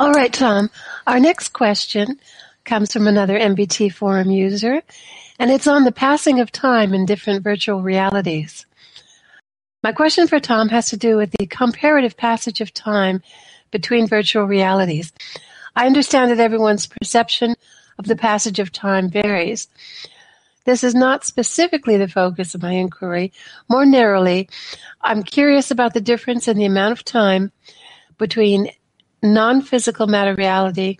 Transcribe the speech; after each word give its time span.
All 0.00 0.12
right, 0.12 0.32
Tom. 0.32 0.70
Our 1.06 1.20
next 1.20 1.48
question 1.52 2.18
comes 2.64 2.90
from 2.90 3.06
another 3.06 3.38
MBT 3.38 3.92
forum 3.92 4.30
user, 4.30 4.80
and 5.38 5.50
it's 5.50 5.66
on 5.66 5.84
the 5.84 5.92
passing 5.92 6.40
of 6.40 6.50
time 6.50 6.94
in 6.94 7.04
different 7.04 7.44
virtual 7.44 7.82
realities. 7.82 8.64
My 9.82 9.92
question 9.92 10.26
for 10.26 10.40
Tom 10.40 10.70
has 10.70 10.88
to 10.88 10.96
do 10.96 11.18
with 11.18 11.32
the 11.32 11.44
comparative 11.44 12.16
passage 12.16 12.62
of 12.62 12.72
time 12.72 13.22
between 13.70 14.06
virtual 14.06 14.46
realities. 14.46 15.12
I 15.76 15.84
understand 15.84 16.30
that 16.30 16.40
everyone's 16.40 16.86
perception 16.86 17.54
of 17.98 18.06
the 18.06 18.16
passage 18.16 18.58
of 18.58 18.72
time 18.72 19.10
varies. 19.10 19.68
This 20.64 20.82
is 20.82 20.94
not 20.94 21.26
specifically 21.26 21.98
the 21.98 22.08
focus 22.08 22.54
of 22.54 22.62
my 22.62 22.72
inquiry. 22.72 23.34
More 23.68 23.84
narrowly, 23.84 24.48
I'm 25.02 25.22
curious 25.22 25.70
about 25.70 25.92
the 25.92 26.00
difference 26.00 26.48
in 26.48 26.56
the 26.56 26.64
amount 26.64 26.92
of 26.92 27.04
time 27.04 27.52
between 28.16 28.70
non-physical 29.22 30.06
matter 30.06 30.34
reality 30.34 30.98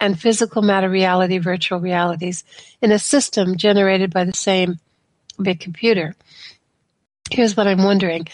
and 0.00 0.20
physical 0.20 0.62
matter 0.62 0.90
reality 0.90 1.38
virtual 1.38 1.80
realities 1.80 2.44
in 2.82 2.92
a 2.92 2.98
system 2.98 3.56
generated 3.56 4.12
by 4.12 4.24
the 4.24 4.34
same 4.34 4.78
big 5.40 5.60
computer. 5.60 6.14
Here's 7.30 7.56
what 7.56 7.66
I'm 7.66 7.82
wondering. 7.82 8.28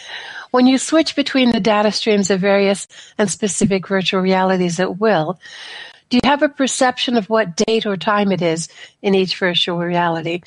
When 0.51 0.67
you 0.67 0.79
switch 0.79 1.15
between 1.15 1.53
the 1.53 1.61
data 1.61 1.93
streams 1.93 2.31
of 2.31 2.41
various 2.41 2.89
and 3.19 3.31
specific 3.31 3.87
virtual 3.87 4.21
realities 4.21 4.81
at 4.81 4.99
will, 4.99 5.39
do 6.09 6.17
you 6.17 6.29
have 6.29 6.43
a 6.43 6.49
perception 6.49 7.17
of 7.17 7.31
what 7.31 7.57
date 7.57 7.87
or 7.87 7.97
time 7.97 8.33
it 8.33 8.43
is 8.43 8.69
in 9.01 9.15
each 9.15 9.39
virtual 9.39 9.79
reality? 9.79 10.43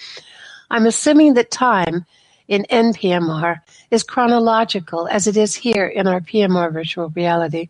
I'm 0.70 0.86
assuming 0.86 1.36
that 1.36 1.52
time 1.52 2.06
in 2.50 2.66
NPMR 2.70 3.62
is 3.90 4.04
chronological 4.04 5.08
as 5.08 5.28
it 5.28 5.38
is 5.38 5.56
here 5.56 5.88
in 5.88 6.08
our 6.08 6.20
PMR 6.20 6.74
virtual 6.74 7.10
reality. 7.16 7.70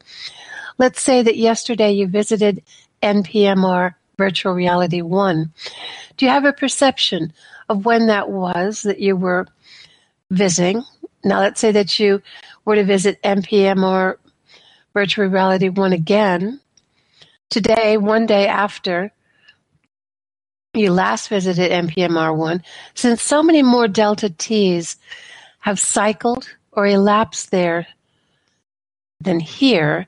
Let's 0.78 1.02
say 1.02 1.22
that 1.22 1.38
yesterday 1.38 1.92
you 1.92 2.08
visited 2.08 2.64
NPMR 3.02 3.96
Virtual 4.18 4.54
Reality 4.54 5.02
1. 5.02 5.52
Do 6.18 6.26
you 6.26 6.32
have 6.32 6.46
a 6.46 6.54
perception 6.54 7.34
of 7.70 7.86
when 7.86 8.08
that 8.08 8.30
was 8.30 8.84
that 8.84 9.00
you 9.00 9.16
were 9.16 9.48
visiting? 10.30 10.84
Now, 11.24 11.40
let's 11.40 11.60
say 11.60 11.72
that 11.72 12.00
you 12.00 12.22
were 12.66 12.76
to 12.76 12.84
visit 12.84 13.22
NPMR 13.24 14.16
Virtual 14.94 15.28
Reality 15.28 15.70
1 15.70 15.94
again 15.94 16.60
today, 17.50 17.98
one 17.98 18.26
day 18.26 18.48
after 18.48 19.12
you 20.74 20.92
last 20.92 21.30
visited 21.30 21.72
NPMR 21.72 22.36
1, 22.36 22.64
since 22.96 23.22
so 23.22 23.44
many 23.44 23.62
more 23.62 23.88
delta 23.88 24.30
T's 24.30 24.98
have 25.60 25.80
cycled 25.80 26.50
or 26.72 26.88
elapsed 26.88 27.52
there 27.52 27.86
than 29.22 29.40
here, 29.40 30.08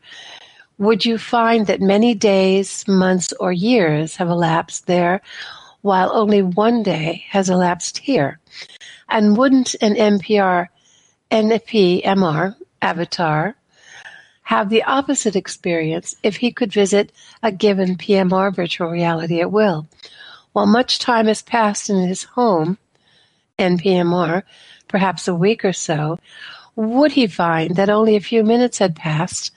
would 0.78 1.06
you 1.06 1.18
find 1.18 1.68
that 1.68 1.82
many 1.82 2.14
days, 2.14 2.86
months, 2.88 3.34
or 3.40 3.52
years 3.52 4.18
have 4.18 4.30
elapsed 4.30 4.88
there 4.88 5.22
while 5.82 6.12
only 6.14 6.42
one 6.42 6.84
day 6.84 7.26
has 7.30 7.50
elapsed 7.50 8.00
here? 8.00 8.40
And 9.08 9.38
wouldn't 9.38 9.76
an 9.82 9.96
NPR, 9.96 10.68
NPMR 11.32 12.56
avatar 12.82 13.56
have 14.44 14.70
the 14.70 14.84
opposite 14.84 15.36
experience 15.36 16.16
if 16.24 16.36
he 16.36 16.52
could 16.52 16.74
visit 16.74 17.12
a 17.42 17.52
given 17.52 17.96
PMR 17.96 18.54
virtual 18.54 18.90
reality 18.90 19.42
at 19.42 19.52
will? 19.52 19.88
While 20.52 20.68
much 20.68 21.00
time 21.00 21.28
has 21.28 21.42
passed 21.42 21.90
in 21.90 22.08
his 22.08 22.24
home, 22.24 22.78
NPMR, 23.58 24.44
perhaps 24.88 25.28
a 25.28 25.36
week 25.36 25.64
or 25.64 25.74
so, 25.74 26.20
would 26.76 27.14
he 27.14 27.28
find 27.28 27.78
that 27.78 27.90
only 27.90 28.16
a 28.16 28.22
few 28.22 28.44
minutes 28.44 28.80
had 28.80 28.96
passed 28.96 29.52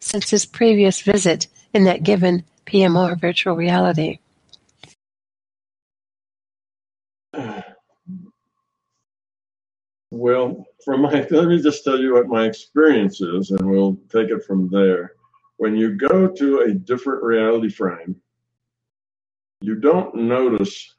since 0.00 0.30
his 0.30 0.46
previous 0.46 1.00
visit 1.00 1.46
in 1.72 1.84
that 1.84 2.02
given 2.02 2.44
PMR 2.66 3.20
virtual 3.20 3.56
reality. 3.56 4.18
Well, 10.10 10.64
from 10.84 11.02
my 11.02 11.26
let 11.30 11.48
me 11.48 11.60
just 11.60 11.84
tell 11.84 12.00
you 12.00 12.14
what 12.14 12.28
my 12.28 12.46
experience 12.46 13.20
is, 13.20 13.50
and 13.50 13.68
we'll 13.68 13.98
take 14.08 14.30
it 14.30 14.44
from 14.44 14.68
there. 14.70 15.12
When 15.58 15.76
you 15.76 15.96
go 15.96 16.28
to 16.28 16.60
a 16.60 16.72
different 16.72 17.22
reality 17.22 17.70
frame, 17.70 18.16
you 19.60 19.74
don't 19.74 20.14
notice 20.14 20.94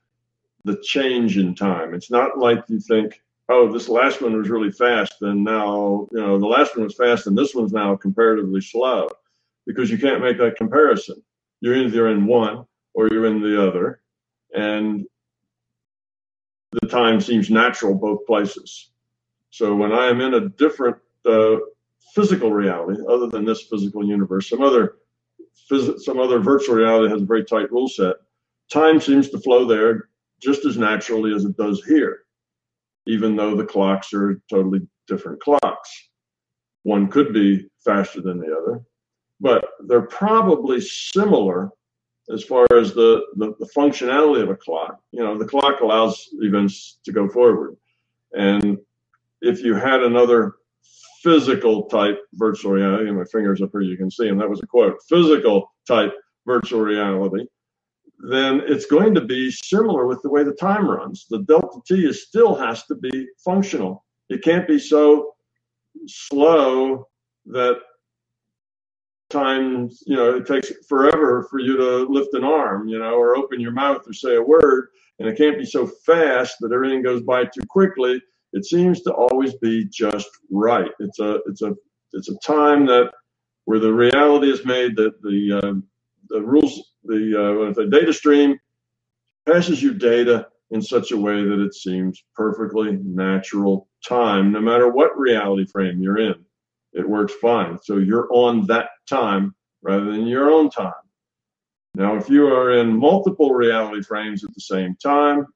the 0.65 0.81
change 0.83 1.37
in 1.37 1.55
time. 1.55 1.93
It's 1.93 2.11
not 2.11 2.37
like 2.37 2.63
you 2.67 2.79
think, 2.79 3.21
oh, 3.49 3.71
this 3.71 3.89
last 3.89 4.21
one 4.21 4.37
was 4.37 4.49
really 4.49 4.71
fast, 4.71 5.21
and 5.21 5.43
now, 5.43 6.07
you 6.11 6.19
know, 6.19 6.37
the 6.37 6.45
last 6.45 6.75
one 6.75 6.83
was 6.85 6.95
fast, 6.95 7.27
and 7.27 7.37
this 7.37 7.55
one's 7.55 7.71
now 7.71 7.95
comparatively 7.95 8.61
slow, 8.61 9.07
because 9.65 9.89
you 9.89 9.97
can't 9.97 10.21
make 10.21 10.37
that 10.37 10.57
comparison. 10.57 11.21
You're 11.61 11.77
either 11.77 12.09
in 12.09 12.25
one 12.25 12.65
or 12.93 13.07
you're 13.09 13.25
in 13.25 13.41
the 13.41 13.65
other, 13.65 14.01
and 14.53 15.05
the 16.81 16.87
time 16.87 17.21
seems 17.21 17.49
natural 17.49 17.95
both 17.95 18.25
places. 18.25 18.91
So 19.49 19.75
when 19.75 19.93
I 19.93 20.07
am 20.07 20.19
in 20.21 20.33
a 20.33 20.49
different 20.49 20.97
uh, 21.25 21.57
physical 22.13 22.51
reality, 22.51 23.01
other 23.09 23.27
than 23.27 23.45
this 23.45 23.63
physical 23.63 24.05
universe, 24.05 24.49
some 24.49 24.61
other 24.61 24.97
phys- 25.71 25.99
some 26.01 26.19
other 26.19 26.39
virtual 26.39 26.75
reality 26.75 27.09
has 27.11 27.21
a 27.21 27.25
very 27.25 27.45
tight 27.45 27.71
rule 27.71 27.87
set. 27.87 28.17
Time 28.71 28.99
seems 28.99 29.29
to 29.29 29.39
flow 29.39 29.65
there 29.65 30.09
just 30.41 30.65
as 30.65 30.77
naturally 30.77 31.33
as 31.33 31.45
it 31.45 31.55
does 31.55 31.83
here 31.85 32.26
even 33.07 33.35
though 33.35 33.55
the 33.55 33.65
clocks 33.65 34.13
are 34.13 34.41
totally 34.49 34.81
different 35.07 35.39
clocks. 35.41 36.09
One 36.83 37.09
could 37.09 37.33
be 37.33 37.67
faster 37.83 38.21
than 38.21 38.39
the 38.39 38.55
other, 38.55 38.81
but 39.39 39.65
they're 39.87 40.07
probably 40.07 40.81
similar 40.81 41.69
as 42.29 42.43
far 42.43 42.65
as 42.73 42.93
the, 42.93 43.23
the, 43.37 43.53
the, 43.59 43.69
functionality 43.75 44.43
of 44.43 44.49
a 44.49 44.55
clock. 44.55 44.99
You 45.11 45.23
know, 45.23 45.37
the 45.37 45.45
clock 45.45 45.79
allows 45.79 46.27
events 46.41 46.99
to 47.05 47.13
go 47.13 47.29
forward. 47.29 47.77
And 48.33 48.77
if 49.41 49.63
you 49.63 49.75
had 49.75 50.03
another 50.03 50.55
physical 51.23 51.83
type 51.83 52.19
virtual 52.33 52.71
reality, 52.73 53.11
my 53.11 53.23
fingers 53.31 53.61
up 53.61 53.69
here, 53.71 53.81
you 53.81 53.97
can 53.97 54.11
see, 54.11 54.27
and 54.27 54.39
that 54.41 54.49
was 54.49 54.61
a 54.61 54.67
quote, 54.67 54.97
physical 55.07 55.73
type 55.87 56.13
virtual 56.45 56.81
reality, 56.81 57.45
then 58.19 58.61
it's 58.65 58.85
going 58.85 59.13
to 59.15 59.21
be 59.21 59.51
similar 59.51 60.07
with 60.07 60.21
the 60.23 60.29
way 60.29 60.43
the 60.43 60.53
time 60.53 60.89
runs. 60.89 61.27
The 61.29 61.43
delta 61.43 61.79
t 61.87 62.05
is 62.05 62.23
still 62.23 62.55
has 62.55 62.83
to 62.85 62.95
be 62.95 63.27
functional. 63.43 64.05
It 64.29 64.43
can't 64.43 64.67
be 64.67 64.79
so 64.79 65.33
slow 66.07 67.07
that 67.47 67.77
time, 69.29 69.89
you 70.05 70.15
know, 70.15 70.35
it 70.35 70.47
takes 70.47 70.71
forever 70.87 71.47
for 71.49 71.59
you 71.59 71.77
to 71.77 72.11
lift 72.11 72.33
an 72.33 72.43
arm, 72.43 72.87
you 72.87 72.99
know, 72.99 73.15
or 73.15 73.35
open 73.35 73.59
your 73.59 73.71
mouth 73.71 74.01
or 74.07 74.13
say 74.13 74.35
a 74.35 74.41
word, 74.41 74.87
and 75.19 75.27
it 75.27 75.37
can't 75.37 75.57
be 75.57 75.65
so 75.65 75.87
fast 76.05 76.55
that 76.61 76.71
everything 76.71 77.03
goes 77.03 77.21
by 77.21 77.43
too 77.43 77.65
quickly. 77.69 78.21
It 78.53 78.65
seems 78.65 79.01
to 79.01 79.13
always 79.13 79.55
be 79.55 79.85
just 79.85 80.29
right. 80.49 80.91
It's 80.99 81.19
a 81.19 81.39
it's 81.47 81.61
a 81.61 81.75
it's 82.13 82.29
a 82.29 82.37
time 82.39 82.85
that 82.87 83.11
where 83.65 83.79
the 83.79 83.93
reality 83.93 84.49
is 84.49 84.65
made 84.65 84.95
that 84.95 85.21
the 85.21 85.59
uh, 85.61 85.73
the 86.29 86.41
rules 86.41 86.93
the, 87.07 87.73
uh, 87.77 87.89
data 87.89 88.13
stream 88.13 88.59
passes 89.47 89.81
you 89.81 89.93
data 89.93 90.47
in 90.71 90.81
such 90.81 91.11
a 91.11 91.17
way 91.17 91.43
that 91.43 91.63
it 91.63 91.73
seems 91.73 92.23
perfectly 92.35 92.91
natural 93.03 93.87
time, 94.05 94.51
no 94.51 94.59
matter 94.59 94.89
what 94.89 95.17
reality 95.17 95.65
frame 95.65 96.01
you're 96.01 96.19
in. 96.19 96.35
It 96.93 97.07
works 97.07 97.33
fine. 97.41 97.77
So 97.81 97.97
you're 97.97 98.27
on 98.31 98.65
that 98.67 98.89
time 99.09 99.55
rather 99.81 100.05
than 100.05 100.27
your 100.27 100.51
own 100.51 100.69
time. 100.69 100.93
Now, 101.95 102.15
if 102.15 102.29
you 102.29 102.47
are 102.47 102.73
in 102.73 102.97
multiple 102.97 103.53
reality 103.53 104.03
frames 104.03 104.43
at 104.43 104.53
the 104.53 104.61
same 104.61 104.95
time, 105.01 105.47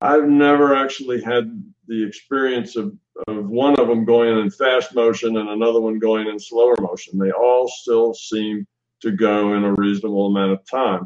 I've 0.00 0.28
never 0.28 0.74
actually 0.74 1.20
had 1.20 1.62
the 1.86 2.06
experience 2.06 2.76
of, 2.76 2.96
of 3.26 3.48
one 3.48 3.78
of 3.78 3.88
them 3.88 4.04
going 4.04 4.38
in 4.38 4.50
fast 4.50 4.94
motion 4.94 5.36
and 5.36 5.48
another 5.48 5.80
one 5.80 5.98
going 5.98 6.26
in 6.28 6.38
slower 6.38 6.76
motion. 6.80 7.18
They 7.18 7.32
all 7.32 7.68
still 7.68 8.14
seem 8.14 8.66
to 9.02 9.10
go 9.12 9.54
in 9.54 9.64
a 9.64 9.74
reasonable 9.74 10.26
amount 10.26 10.52
of 10.52 10.68
time. 10.70 11.02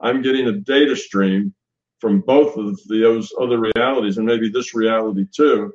I'm 0.00 0.22
getting 0.22 0.46
a 0.46 0.52
data 0.52 0.94
stream 0.94 1.54
from 2.00 2.20
both 2.20 2.56
of 2.56 2.78
those 2.88 3.32
other 3.40 3.58
realities 3.58 4.18
and 4.18 4.26
maybe 4.26 4.48
this 4.48 4.74
reality 4.74 5.26
too, 5.34 5.72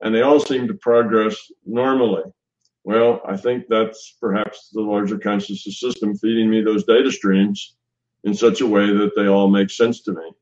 and 0.00 0.14
they 0.14 0.22
all 0.22 0.40
seem 0.40 0.66
to 0.68 0.74
progress 0.74 1.36
normally. 1.66 2.22
Well, 2.84 3.20
I 3.28 3.36
think 3.36 3.64
that's 3.68 4.16
perhaps 4.20 4.70
the 4.72 4.80
larger 4.80 5.18
consciousness 5.18 5.78
system 5.78 6.16
feeding 6.16 6.48
me 6.48 6.62
those 6.62 6.84
data 6.84 7.10
streams 7.10 7.76
in 8.24 8.32
such 8.32 8.62
a 8.62 8.66
way 8.66 8.86
that 8.92 9.12
they 9.14 9.26
all 9.26 9.48
make 9.48 9.70
sense 9.70 10.02
to 10.02 10.12
me, 10.12 10.32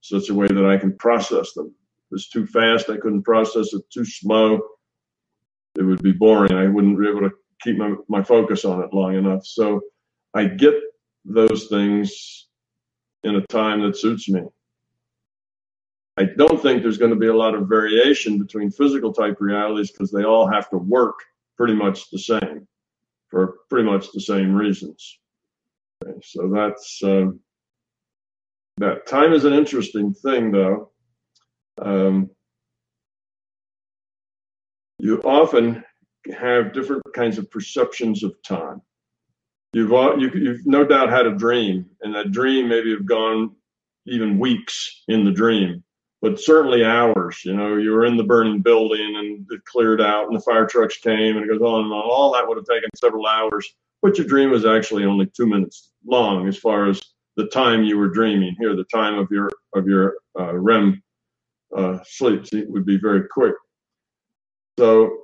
such 0.00 0.30
a 0.30 0.34
way 0.34 0.46
that 0.46 0.64
I 0.64 0.78
can 0.78 0.96
process 0.96 1.52
them. 1.52 1.74
If 2.10 2.16
it's 2.16 2.30
too 2.30 2.46
fast, 2.46 2.88
I 2.88 2.96
couldn't 2.96 3.24
process 3.24 3.74
it. 3.74 3.82
Too 3.90 4.04
slow, 4.04 4.60
it 5.78 5.82
would 5.82 6.02
be 6.02 6.12
boring. 6.12 6.54
I 6.54 6.66
wouldn't 6.68 6.98
be 6.98 7.08
able 7.08 7.20
to 7.20 7.30
keep 7.60 7.76
my, 7.76 7.94
my 8.08 8.22
focus 8.22 8.64
on 8.64 8.82
it 8.82 8.92
long 8.92 9.14
enough. 9.14 9.44
So 9.44 9.80
I 10.34 10.44
get 10.46 10.74
those 11.24 11.68
things 11.68 12.48
in 13.22 13.36
a 13.36 13.46
time 13.46 13.82
that 13.82 13.96
suits 13.96 14.28
me. 14.28 14.42
I 16.16 16.24
don't 16.36 16.60
think 16.60 16.82
there's 16.82 16.98
going 16.98 17.12
to 17.12 17.18
be 17.18 17.28
a 17.28 17.36
lot 17.36 17.54
of 17.54 17.68
variation 17.68 18.38
between 18.38 18.70
physical 18.70 19.12
type 19.12 19.36
realities 19.40 19.90
because 19.90 20.10
they 20.10 20.24
all 20.24 20.46
have 20.46 20.68
to 20.70 20.76
work 20.76 21.18
pretty 21.56 21.74
much 21.74 22.10
the 22.10 22.18
same 22.18 22.66
for 23.28 23.58
pretty 23.70 23.88
much 23.88 24.12
the 24.12 24.20
same 24.20 24.54
reasons. 24.54 25.18
Okay, 26.04 26.18
so 26.22 26.50
that's 26.54 27.00
um, 27.02 27.40
that. 28.76 29.06
Time 29.06 29.32
is 29.32 29.44
an 29.44 29.54
interesting 29.54 30.12
thing, 30.12 30.50
though. 30.50 30.90
Um, 31.80 32.30
you 34.98 35.20
often 35.22 35.82
have 36.38 36.72
different 36.72 37.02
kinds 37.14 37.38
of 37.38 37.50
perceptions 37.50 38.22
of 38.22 38.34
time. 38.42 38.82
You've, 39.72 39.90
you, 39.90 40.30
you've 40.34 40.66
no 40.66 40.84
doubt 40.84 41.10
had 41.10 41.26
a 41.26 41.34
dream, 41.34 41.86
and 42.02 42.14
that 42.14 42.30
dream 42.30 42.68
maybe 42.68 42.90
have 42.92 43.06
gone 43.06 43.56
even 44.06 44.38
weeks 44.38 45.02
in 45.08 45.24
the 45.24 45.30
dream, 45.30 45.82
but 46.20 46.38
certainly 46.38 46.84
hours. 46.84 47.42
You 47.44 47.54
know, 47.54 47.76
you 47.76 47.92
were 47.92 48.04
in 48.04 48.16
the 48.16 48.24
burning 48.24 48.60
building 48.60 49.16
and 49.16 49.46
it 49.50 49.64
cleared 49.64 50.00
out, 50.00 50.26
and 50.26 50.36
the 50.36 50.42
fire 50.42 50.66
trucks 50.66 50.98
came, 50.98 51.36
and 51.36 51.44
it 51.44 51.48
goes 51.48 51.62
on 51.62 51.84
and 51.84 51.92
on. 51.92 52.02
All 52.02 52.32
that 52.32 52.46
would 52.46 52.58
have 52.58 52.66
taken 52.66 52.90
several 52.96 53.26
hours, 53.26 53.72
but 54.02 54.18
your 54.18 54.26
dream 54.26 54.50
was 54.50 54.66
actually 54.66 55.04
only 55.04 55.26
two 55.26 55.46
minutes 55.46 55.92
long 56.04 56.48
as 56.48 56.58
far 56.58 56.88
as 56.88 57.00
the 57.36 57.46
time 57.46 57.82
you 57.82 57.96
were 57.96 58.08
dreaming. 58.08 58.54
Here, 58.58 58.76
the 58.76 58.84
time 58.84 59.18
of 59.18 59.28
your 59.30 59.50
of 59.74 59.86
your 59.86 60.16
uh, 60.38 60.54
REM 60.54 61.02
uh, 61.74 61.98
sleep 62.04 62.44
would 62.52 62.84
be 62.84 62.98
very 62.98 63.26
quick. 63.28 63.54
So 64.78 65.18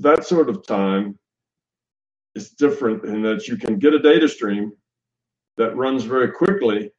that 0.00 0.26
sort 0.26 0.50
of 0.50 0.66
time 0.66 1.18
is 2.34 2.50
different 2.50 3.04
in 3.04 3.22
that 3.22 3.48
you 3.48 3.56
can 3.56 3.78
get 3.78 3.94
a 3.94 3.98
data 3.98 4.28
stream 4.28 4.72
that 5.56 5.76
runs 5.76 6.04
very 6.04 6.30
quickly 6.30 6.90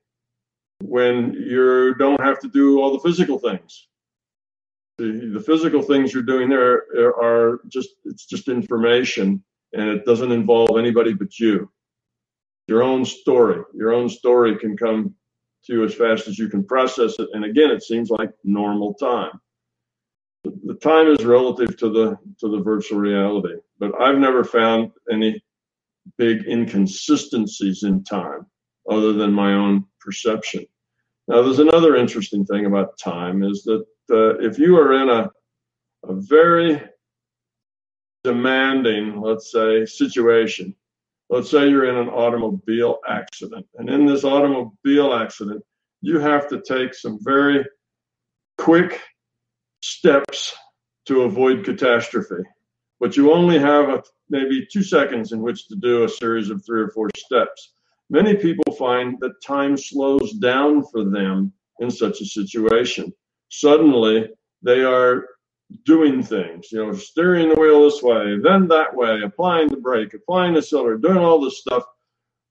when 0.82 1.34
you 1.34 1.96
don't 1.96 2.22
have 2.22 2.40
to 2.40 2.48
do 2.50 2.82
all 2.82 2.92
the 2.94 3.00
physical 3.00 3.40
things. 3.40 3.88
The, 4.98 5.32
the 5.34 5.40
physical 5.40 5.82
things 5.82 6.14
you're 6.14 6.24
doing 6.24 6.50
there 6.50 6.84
are 6.96 7.62
just, 7.70 7.90
it's 8.06 8.26
just 8.26 8.50
information 8.50 9.44
and 9.74 9.90
it 9.90 10.06
doesn't 10.06 10.32
involve 10.32 10.78
anybody 10.78 11.14
but 11.14 11.40
you. 11.40 11.72
Your 12.68 12.84
own 12.84 13.06
story, 13.06 13.64
your 13.74 13.94
own 13.94 14.10
story 14.10 14.58
can 14.58 14.78
come 14.78 15.16
to 15.66 15.74
you 15.74 15.84
as 15.84 15.94
fast 15.94 16.28
as 16.28 16.38
you 16.38 16.50
can 16.50 16.64
process 16.64 17.18
it. 17.20 17.30
And 17.34 17.46
again, 17.46 17.72
it 17.72 17.84
seems 17.84 18.10
like 18.10 18.32
normal 18.44 18.94
time. 18.96 19.40
The 20.44 20.76
time 20.82 21.08
is 21.08 21.26
relative 21.26 21.78
to 21.78 21.90
the 21.90 22.18
to 22.40 22.50
the 22.50 22.62
virtual 22.64 23.00
reality, 23.00 23.56
but 23.80 23.92
I've 24.00 24.18
never 24.18 24.44
found 24.44 24.92
any 25.12 25.42
big 26.18 26.48
inconsistencies 26.48 27.84
in 27.84 28.04
time 28.04 28.46
other 28.90 29.14
than 29.14 29.32
my 29.34 29.54
own 29.54 29.86
perception. 30.00 30.66
Now, 31.28 31.42
there's 31.42 31.60
another 31.60 31.96
interesting 31.96 32.46
thing 32.46 32.66
about 32.66 32.98
time 32.98 33.44
is 33.44 33.64
that 33.64 33.86
uh, 34.12 34.38
if 34.40 34.58
you 34.58 34.78
are 34.78 34.94
in 34.94 35.10
a, 35.10 35.30
a 36.08 36.16
very 36.16 36.82
demanding, 38.24 39.22
let's 39.22 39.52
say, 39.52 39.86
situation, 39.86 40.76
let's 41.30 41.52
say 41.52 41.70
you're 41.70 41.90
in 41.90 41.98
an 41.98 42.10
automobile 42.10 43.00
accident, 43.08 43.66
and 43.76 43.90
in 43.90 44.06
this 44.06 44.24
automobile 44.24 45.14
accident, 45.14 45.64
you 46.02 46.20
have 46.20 46.48
to 46.48 46.62
take 46.62 46.94
some 46.94 47.20
very 47.22 47.64
quick 48.58 49.02
steps 49.82 50.56
to 51.06 51.24
avoid 51.24 51.66
catastrophe. 51.66 52.44
But 53.00 53.16
you 53.16 53.32
only 53.32 53.58
have 53.60 53.90
a, 53.90 54.04
maybe 54.30 54.68
two 54.72 54.84
seconds 54.84 55.32
in 55.32 55.42
which 55.42 55.68
to 55.68 55.76
do 55.76 56.04
a 56.04 56.10
series 56.10 56.50
of 56.50 56.64
three 56.66 56.82
or 56.82 56.90
four 56.90 57.10
steps. 57.16 57.74
Many 58.10 58.36
people 58.36 58.74
find 58.74 59.20
that 59.20 59.42
time 59.42 59.78
slows 59.78 60.34
down 60.34 60.84
for 60.92 61.06
them 61.06 61.54
in 61.80 61.90
such 61.90 62.22
a 62.22 62.26
situation. 62.26 63.14
Suddenly, 63.50 64.30
they 64.62 64.84
are 64.84 65.26
doing 65.86 66.24
things, 66.24 66.72
you 66.72 66.84
know, 66.84 66.94
steering 66.94 67.50
the 67.50 67.56
wheel 67.56 67.84
this 67.84 68.02
way, 68.02 68.38
then 68.42 68.68
that 68.68 68.96
way, 68.96 69.22
applying 69.24 69.70
the 69.70 69.78
brake, 69.78 70.14
applying 70.14 70.54
the 70.54 70.62
cylinder, 70.62 70.98
doing 70.98 71.18
all 71.18 71.40
this 71.40 71.60
stuff. 71.60 71.84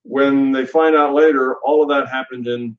When 0.05 0.53
they 0.53 0.65
find 0.65 0.97
out 0.97 1.15
later, 1.15 1.57
all 1.57 1.83
of 1.83 1.89
that 1.89 2.09
happened 2.09 2.47
in, 2.47 2.79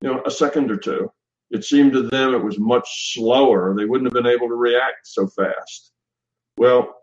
you 0.00 0.12
know, 0.12 0.22
a 0.24 0.30
second 0.30 0.70
or 0.70 0.76
two. 0.76 1.12
It 1.50 1.64
seemed 1.64 1.92
to 1.92 2.02
them 2.02 2.34
it 2.34 2.44
was 2.44 2.58
much 2.58 3.14
slower. 3.14 3.74
They 3.76 3.84
wouldn't 3.84 4.12
have 4.12 4.22
been 4.22 4.32
able 4.32 4.48
to 4.48 4.54
react 4.54 5.06
so 5.06 5.26
fast. 5.26 5.92
Well, 6.56 6.96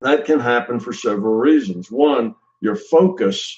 that 0.00 0.24
can 0.24 0.38
happen 0.38 0.78
for 0.78 0.92
several 0.92 1.34
reasons. 1.34 1.90
One, 1.90 2.34
your 2.60 2.76
focus 2.76 3.56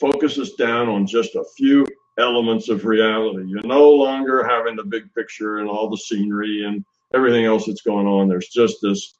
focuses 0.00 0.54
down 0.54 0.88
on 0.88 1.06
just 1.06 1.34
a 1.34 1.44
few 1.56 1.86
elements 2.18 2.68
of 2.68 2.84
reality. 2.84 3.44
You're 3.46 3.62
no 3.64 3.90
longer 3.90 4.46
having 4.46 4.76
the 4.76 4.84
big 4.84 5.12
picture 5.14 5.58
and 5.58 5.68
all 5.68 5.90
the 5.90 5.96
scenery 5.96 6.64
and 6.64 6.84
everything 7.14 7.44
else 7.44 7.66
that's 7.66 7.82
going 7.82 8.06
on. 8.06 8.28
There's 8.28 8.48
just 8.48 8.76
this, 8.82 9.18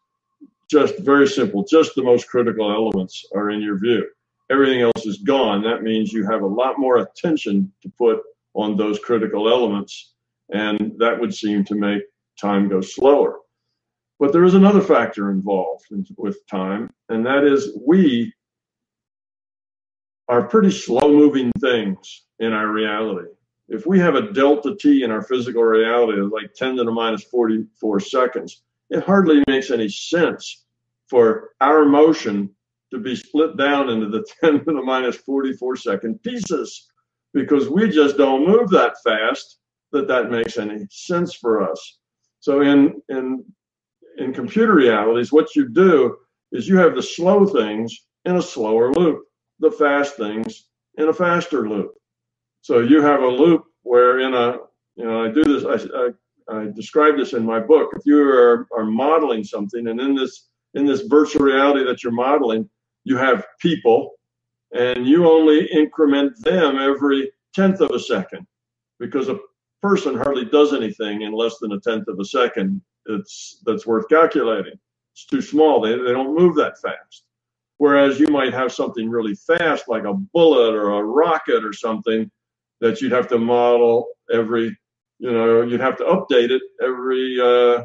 just 0.71 0.99
very 1.01 1.27
simple, 1.29 1.65
just 1.65 1.95
the 1.95 2.03
most 2.03 2.29
critical 2.29 2.71
elements 2.71 3.25
are 3.35 3.51
in 3.51 3.61
your 3.61 3.79
view. 3.79 4.07
Everything 4.51 4.83
else 4.83 5.07
is 5.07 5.19
gone. 5.19 5.63
That 5.63 5.83
means 5.83 6.13
you 6.13 6.27
have 6.27 6.43
a 6.43 6.47
lot 6.47 6.79
more 6.79 6.99
attention 6.99 7.73
to 7.83 7.93
put 7.97 8.21
on 8.55 8.77
those 8.77 8.99
critical 8.99 9.49
elements, 9.49 10.12
and 10.53 10.93
that 10.99 11.19
would 11.19 11.35
seem 11.35 11.65
to 11.65 11.75
make 11.75 12.03
time 12.41 12.69
go 12.69 12.81
slower. 12.81 13.39
But 14.19 14.33
there 14.33 14.45
is 14.45 14.55
another 14.55 14.81
factor 14.81 15.31
involved 15.31 15.87
with 16.17 16.47
time, 16.47 16.91
and 17.09 17.27
that 17.27 17.45
is 17.45 17.77
we 17.85 18.33
are 20.29 20.47
pretty 20.47 20.71
slow 20.71 21.11
moving 21.11 21.51
things 21.61 22.27
in 22.39 22.53
our 22.53 22.69
reality. 22.69 23.29
If 23.69 23.87
we 23.87 23.99
have 23.99 24.15
a 24.15 24.33
delta 24.33 24.77
t 24.79 25.03
in 25.03 25.11
our 25.11 25.23
physical 25.23 25.63
reality 25.63 26.21
of 26.21 26.31
like 26.31 26.55
10 26.55 26.77
to 26.77 26.85
the 26.85 26.91
minus 26.93 27.25
44 27.25 28.01
seconds, 28.01 28.63
it 28.91 29.03
hardly 29.03 29.43
makes 29.49 29.71
any 29.71 29.89
sense 29.89 30.65
for 31.09 31.51
our 31.61 31.85
motion 31.85 32.51
to 32.93 32.99
be 32.99 33.17
split 33.17 33.57
down 33.57 33.89
into 33.89 34.09
the 34.09 34.25
10 34.41 34.65
to 34.65 34.73
the 34.73 34.83
minus 34.83 35.17
44 35.17 35.77
second 35.77 36.23
pieces 36.23 36.89
because 37.35 37.69
we 37.69 37.89
just 37.89 38.17
don't 38.17 38.47
move 38.47 38.69
that 38.71 38.95
fast 39.03 39.59
that 39.93 40.09
that 40.09 40.31
makes 40.31 40.59
any 40.59 40.87
sense 40.91 41.35
for 41.35 41.69
us. 41.71 41.99
So 42.41 42.61
in 42.63 43.01
in 43.09 43.45
in 44.19 44.35
computer 44.35 44.75
realities, 44.75 45.33
what 45.33 45.57
you 45.57 45.69
do 45.69 46.17
is 46.53 46.69
you 46.69 46.77
have 46.79 46.95
the 46.95 47.03
slow 47.03 47.47
things 47.47 48.07
in 48.25 48.37
a 48.37 48.43
slower 48.43 48.93
loop 48.93 49.25
the 49.63 49.71
fast 49.71 50.17
things 50.17 50.67
in 50.99 51.09
a 51.09 51.13
faster 51.13 51.67
loop. 51.69 51.95
So 52.61 52.81
you 52.81 53.01
have 53.01 53.23
a 53.23 53.29
loop 53.29 53.65
where 53.83 54.21
in 54.21 54.35
a, 54.35 54.59
you 54.97 55.05
know, 55.05 55.25
I 55.25 55.29
do 55.31 55.45
this, 55.45 55.65
I, 55.65 56.11
I, 56.53 56.59
I 56.61 56.67
describe 56.75 57.17
this 57.17 57.33
in 57.33 57.47
my 57.47 57.61
book. 57.61 57.93
If 57.97 58.03
you 58.05 58.21
are, 58.21 58.67
are 58.77 58.85
modeling 58.85 59.45
something 59.45 59.87
and 59.87 60.01
in 60.01 60.15
this, 60.15 60.49
in 60.75 60.85
this 60.85 61.03
virtual 61.03 61.43
reality 61.43 61.85
that 61.85 62.03
you're 62.03 62.13
modeling, 62.13 62.69
you 63.05 63.17
have 63.17 63.47
people 63.61 64.13
and 64.75 65.07
you 65.07 65.31
only 65.31 65.67
increment 65.67 66.33
them 66.43 66.79
every 66.79 67.31
tenth 67.55 67.81
of 67.81 67.91
a 67.91 68.01
second 68.01 68.47
because 68.99 69.29
a 69.29 69.39
person 69.83 70.17
hardly 70.17 70.45
does 70.45 70.73
anything 70.73 71.23
in 71.23 71.33
less 71.33 71.59
than 71.59 71.73
a 71.73 71.81
tenth 71.81 72.09
of 72.09 72.19
a 72.19 72.25
second. 72.25 72.81
It's 73.07 73.61
that's 73.67 73.87
worth 73.87 74.09
calculating. 74.09 74.79
It's 75.13 75.27
too 75.27 75.43
small. 75.43 75.81
They, 75.81 75.91
they 75.99 76.13
don't 76.13 76.37
move 76.37 76.55
that 76.57 76.81
fast. 76.81 77.25
Whereas 77.79 78.21
you 78.21 78.29
might 78.29 78.55
have 78.55 78.73
something 78.73 79.11
really 79.11 79.35
fast, 79.35 79.89
like 79.89 80.05
a 80.05 80.15
bullet 80.15 80.75
or 80.75 80.93
a 80.93 81.03
rocket 81.03 81.65
or 81.65 81.73
something, 81.73 82.31
that 82.81 83.01
you'd 83.01 83.13
have 83.13 83.29
to 83.29 83.39
model 83.39 84.07
every, 84.33 84.77
you 85.19 85.33
know, 85.33 85.63
you'd 85.63 85.81
have 85.81 85.97
to 85.97 86.05
update 86.05 86.51
it 86.51 86.63
every 86.81 87.41
uh, 87.41 87.85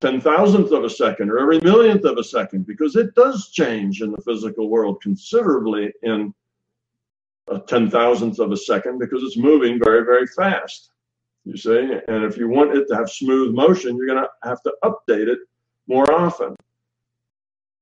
ten 0.00 0.20
thousandth 0.20 0.72
of 0.72 0.82
a 0.82 0.90
second 0.90 1.30
or 1.30 1.38
every 1.38 1.60
millionth 1.60 2.04
of 2.04 2.18
a 2.18 2.24
second 2.24 2.66
because 2.66 2.96
it 2.96 3.14
does 3.14 3.50
change 3.50 4.02
in 4.02 4.10
the 4.10 4.22
physical 4.22 4.68
world 4.68 5.00
considerably 5.00 5.92
in 6.02 6.34
a 7.56 7.60
ten 7.60 7.90
thousandth 7.90 8.38
of 8.38 8.52
a 8.52 8.56
second 8.56 8.98
because 8.98 9.22
it's 9.22 9.36
moving 9.36 9.80
very, 9.82 10.04
very 10.04 10.26
fast. 10.26 10.90
You 11.44 11.56
see, 11.56 11.90
and 12.08 12.24
if 12.24 12.36
you 12.36 12.48
want 12.48 12.76
it 12.76 12.86
to 12.88 12.96
have 12.96 13.10
smooth 13.10 13.54
motion, 13.54 13.96
you're 13.96 14.06
going 14.06 14.22
to 14.22 14.48
have 14.48 14.62
to 14.62 14.72
update 14.84 15.26
it 15.26 15.40
more 15.88 16.10
often. 16.12 16.54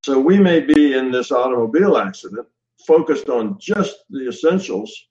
So 0.05 0.19
we 0.19 0.39
may 0.39 0.61
be 0.61 0.95
in 0.95 1.11
this 1.11 1.31
automobile 1.31 1.99
accident 1.99 2.47
focused 2.87 3.29
on 3.29 3.59
just 3.59 4.05
the 4.09 4.29
essentials, 4.29 5.09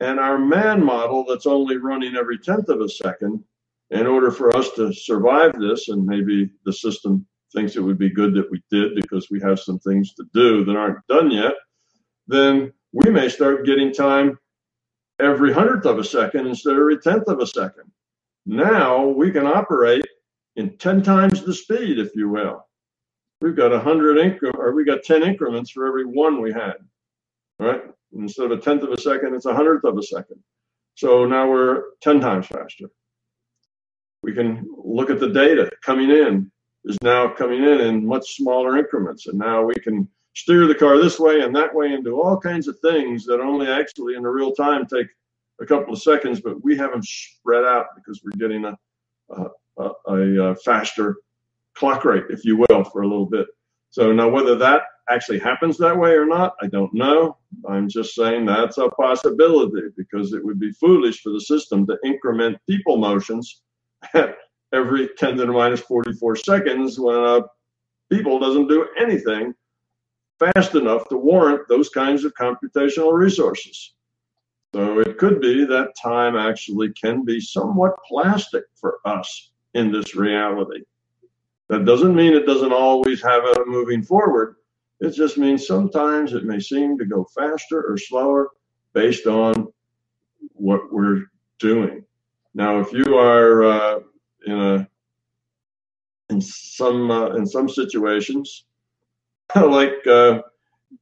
and 0.00 0.20
our 0.20 0.38
man 0.38 0.84
model 0.84 1.24
that's 1.24 1.46
only 1.46 1.78
running 1.78 2.14
every 2.14 2.38
tenth 2.38 2.68
of 2.68 2.82
a 2.82 2.88
second 2.88 3.42
in 3.90 4.06
order 4.06 4.30
for 4.30 4.54
us 4.54 4.70
to 4.72 4.92
survive 4.92 5.58
this, 5.58 5.88
and 5.88 6.04
maybe 6.04 6.50
the 6.66 6.72
system 6.72 7.26
thinks 7.54 7.76
it 7.76 7.80
would 7.80 7.98
be 7.98 8.10
good 8.10 8.34
that 8.34 8.50
we 8.50 8.62
did 8.70 8.94
because 8.94 9.30
we 9.30 9.40
have 9.40 9.58
some 9.58 9.78
things 9.78 10.12
to 10.12 10.24
do 10.34 10.62
that 10.66 10.76
aren't 10.76 11.06
done 11.06 11.30
yet, 11.30 11.54
then 12.26 12.70
we 12.92 13.10
may 13.10 13.28
start 13.28 13.66
getting 13.66 13.92
time 13.92 14.38
every 15.20 15.52
hundredth 15.52 15.86
of 15.86 15.98
a 15.98 16.04
second 16.04 16.46
instead 16.46 16.72
of 16.72 16.78
every 16.78 16.98
tenth 16.98 17.28
of 17.28 17.40
a 17.40 17.46
second. 17.46 17.90
Now 18.46 19.06
we 19.06 19.30
can 19.30 19.46
operate 19.46 20.06
in 20.56 20.76
10 20.78 21.02
times 21.02 21.44
the 21.44 21.54
speed, 21.54 21.98
if 21.98 22.14
you 22.14 22.28
will 22.28 22.68
we've 23.40 23.56
got 23.56 23.72
a 23.72 23.78
hundred 23.78 24.18
increment, 24.18 24.56
or 24.58 24.74
we 24.74 24.84
got 24.84 25.02
10 25.02 25.22
increments 25.22 25.70
for 25.70 25.86
every 25.86 26.04
one 26.04 26.40
we 26.40 26.52
had, 26.52 26.74
right? 27.58 27.82
Instead 28.16 28.50
of 28.50 28.58
a 28.58 28.60
tenth 28.60 28.82
of 28.82 28.90
a 28.90 29.00
second, 29.00 29.34
it's 29.34 29.46
a 29.46 29.54
hundredth 29.54 29.84
of 29.84 29.96
a 29.96 30.02
second. 30.02 30.42
So 30.94 31.26
now 31.26 31.48
we're 31.48 31.82
10 32.02 32.20
times 32.20 32.46
faster. 32.46 32.86
We 34.22 34.34
can 34.34 34.68
look 34.76 35.10
at 35.10 35.20
the 35.20 35.28
data 35.28 35.70
coming 35.84 36.10
in 36.10 36.50
is 36.84 36.96
now 37.02 37.28
coming 37.28 37.62
in 37.62 37.80
in 37.80 38.06
much 38.06 38.36
smaller 38.36 38.76
increments. 38.76 39.26
And 39.26 39.38
now 39.38 39.62
we 39.62 39.74
can 39.74 40.08
steer 40.38 40.68
the 40.68 40.74
car 40.74 40.98
this 40.98 41.18
way 41.18 41.40
and 41.40 41.54
that 41.54 41.74
way 41.74 41.92
and 41.92 42.04
do 42.04 42.20
all 42.20 42.38
kinds 42.38 42.68
of 42.68 42.78
things 42.78 43.24
that 43.24 43.40
only 43.40 43.66
actually 43.66 44.14
in 44.14 44.22
the 44.22 44.28
real 44.28 44.52
time 44.52 44.86
take 44.86 45.08
a 45.60 45.66
couple 45.66 45.92
of 45.92 46.00
seconds, 46.00 46.40
but 46.40 46.62
we 46.62 46.76
have 46.76 46.92
them 46.92 47.02
spread 47.02 47.64
out 47.64 47.86
because 47.96 48.22
we're 48.22 48.38
getting 48.38 48.64
a, 48.64 48.78
a, 49.30 49.90
a, 50.06 50.42
a 50.50 50.56
faster 50.56 51.16
clock 51.74 52.04
rate, 52.04 52.26
if 52.30 52.44
you 52.44 52.56
will, 52.56 52.84
for 52.84 53.02
a 53.02 53.08
little 53.08 53.26
bit. 53.26 53.48
So 53.90 54.12
now 54.12 54.28
whether 54.28 54.54
that 54.54 54.82
actually 55.10 55.40
happens 55.40 55.76
that 55.78 55.98
way 55.98 56.12
or 56.12 56.24
not, 56.24 56.54
I 56.62 56.68
don't 56.68 56.94
know. 56.94 57.36
I'm 57.68 57.88
just 57.88 58.14
saying 58.14 58.46
that's 58.46 58.78
a 58.78 58.90
possibility 58.90 59.88
because 59.96 60.34
it 60.34 60.44
would 60.44 60.60
be 60.60 60.70
foolish 60.70 61.20
for 61.20 61.30
the 61.30 61.40
system 61.40 61.84
to 61.88 61.98
increment 62.04 62.58
people 62.68 62.96
motions 62.96 63.62
at 64.14 64.36
every 64.72 65.08
10 65.18 65.38
to 65.38 65.46
the 65.46 65.52
minus 65.52 65.80
44 65.80 66.36
seconds 66.36 67.00
when 67.00 67.16
a 67.16 67.40
people 68.08 68.38
doesn't 68.38 68.68
do 68.68 68.86
anything 68.96 69.52
fast 70.38 70.74
enough 70.74 71.08
to 71.08 71.16
warrant 71.16 71.68
those 71.68 71.88
kinds 71.88 72.24
of 72.24 72.34
computational 72.34 73.12
resources. 73.12 73.94
So 74.74 75.00
it 75.00 75.18
could 75.18 75.40
be 75.40 75.64
that 75.64 75.94
time 76.00 76.36
actually 76.36 76.92
can 76.92 77.24
be 77.24 77.40
somewhat 77.40 77.96
plastic 78.06 78.64
for 78.74 78.98
us 79.04 79.50
in 79.74 79.90
this 79.90 80.14
reality. 80.14 80.82
That 81.68 81.84
doesn't 81.84 82.14
mean 82.14 82.34
it 82.34 82.46
doesn't 82.46 82.72
always 82.72 83.22
have 83.22 83.44
a 83.44 83.64
moving 83.66 84.02
forward. 84.02 84.56
It 85.00 85.10
just 85.10 85.38
means 85.38 85.66
sometimes 85.66 86.32
it 86.32 86.44
may 86.44 86.60
seem 86.60 86.98
to 86.98 87.04
go 87.04 87.24
faster 87.36 87.82
or 87.82 87.96
slower 87.96 88.50
based 88.94 89.26
on 89.26 89.68
what 90.54 90.92
we're 90.92 91.24
doing. 91.58 92.04
Now, 92.54 92.80
if 92.80 92.92
you 92.92 93.16
are 93.16 93.64
uh, 93.64 93.98
in 94.46 94.58
a 94.58 94.88
in 96.30 96.40
some 96.40 97.10
uh, 97.10 97.30
in 97.30 97.46
some 97.46 97.68
situations, 97.68 98.64
like 99.56 100.06
uh, 100.06 100.42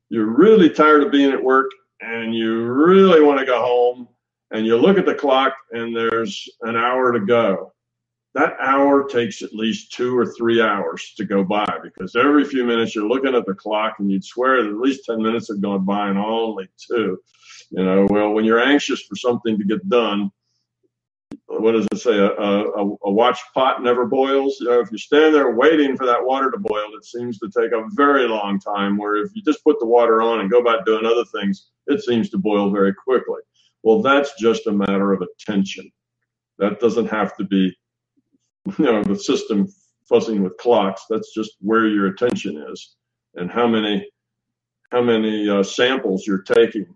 you're 0.09 0.37
really 0.37 0.71
tired 0.71 1.03
of 1.03 1.13
being 1.13 1.33
at 1.33 1.43
work 1.43 1.71
and 2.01 2.35
you 2.35 2.67
really 2.67 3.23
want 3.23 3.41
to 3.41 3.47
go 3.47 3.61
home, 3.61 4.09
and 4.51 4.67
you 4.67 4.77
look 4.77 4.99
at 4.99 5.07
the 5.07 5.15
clock 5.15 5.55
and 5.73 5.97
there's 5.97 6.49
an 6.63 6.77
hour 6.77 7.13
to 7.13 7.21
go 7.21 7.73
that 8.37 8.55
hour 8.61 9.09
takes 9.09 9.41
at 9.41 9.55
least 9.55 9.93
two 9.93 10.17
or 10.17 10.27
three 10.27 10.61
hours 10.61 11.15
to 11.17 11.25
go 11.25 11.43
by 11.43 11.67
because 11.83 12.15
every 12.15 12.45
few 12.45 12.65
minutes 12.65 12.95
you're 12.95 13.09
looking 13.09 13.35
at 13.35 13.47
the 13.47 13.55
clock 13.55 13.95
and 13.99 14.11
you'd 14.11 14.23
swear 14.23 14.63
that 14.63 14.69
at 14.69 14.77
least 14.77 15.07
10 15.07 15.23
minutes 15.23 15.49
have 15.49 15.63
gone 15.63 15.87
by 15.87 16.11
and 16.11 16.19
only 16.19 16.69
two. 16.79 17.19
You 17.71 17.83
know, 17.83 18.07
well, 18.11 18.33
when 18.33 18.45
you're 18.45 18.63
anxious 18.63 19.01
for 19.03 19.17
something 19.17 19.57
to 19.57 19.65
get 19.65 19.89
done, 19.89 20.31
what 21.47 21.73
does 21.73 21.87
it 21.93 21.99
say? 21.99 22.19
A, 22.19 22.29
a, 22.29 22.97
a 23.05 23.11
watch 23.11 23.39
pot 23.55 23.83
never 23.83 24.07
boils. 24.07 24.59
You 24.61 24.69
know, 24.69 24.81
if 24.81 24.91
you 24.91 24.99
stand 24.99 25.35
there 25.35 25.53
waiting 25.55 25.97
for 25.97 26.07
that 26.07 26.25
water 26.25 26.51
to 26.51 26.59
boil, 26.59 26.89
it 26.97 27.05
seems 27.05 27.39
to 27.39 27.51
take 27.51 27.73
a 27.73 27.85
very 27.95 28.29
long 28.29 28.59
time. 28.61 28.97
Where 28.97 29.17
if 29.17 29.31
you 29.35 29.43
just 29.43 29.65
put 29.65 29.79
the 29.81 29.87
water 29.87 30.23
on 30.23 30.41
and 30.41 30.51
go 30.51 30.61
about 30.61 30.87
doing 30.87 31.07
other 31.07 31.25
things, 31.25 31.69
it 31.87 32.03
seems 32.03 32.31
to 32.31 32.39
boil 32.39 32.71
very 32.71 32.95
quickly. 32.95 33.41
Well, 33.83 34.03
that's 34.03 34.33
just 34.41 34.67
a 34.67 34.73
matter 34.73 35.13
of 35.13 35.23
attention. 35.23 35.91
That 36.59 36.81
doesn't 36.81 37.09
have 37.09 37.37
to 37.37 37.45
be 37.45 37.77
you 38.79 38.85
know 38.85 39.05
the 39.05 39.17
system 39.19 39.69
fussing 40.09 40.43
with 40.43 40.57
clocks. 40.59 41.05
That's 41.11 41.33
just 41.35 41.53
where 41.61 41.87
your 41.87 42.07
attention 42.09 42.65
is 42.73 42.97
and 43.35 43.51
how 43.51 43.67
many 43.67 44.09
how 44.91 45.03
many 45.03 45.49
uh, 45.49 45.63
samples 45.63 46.27
you're 46.27 46.43
taking. 46.43 46.87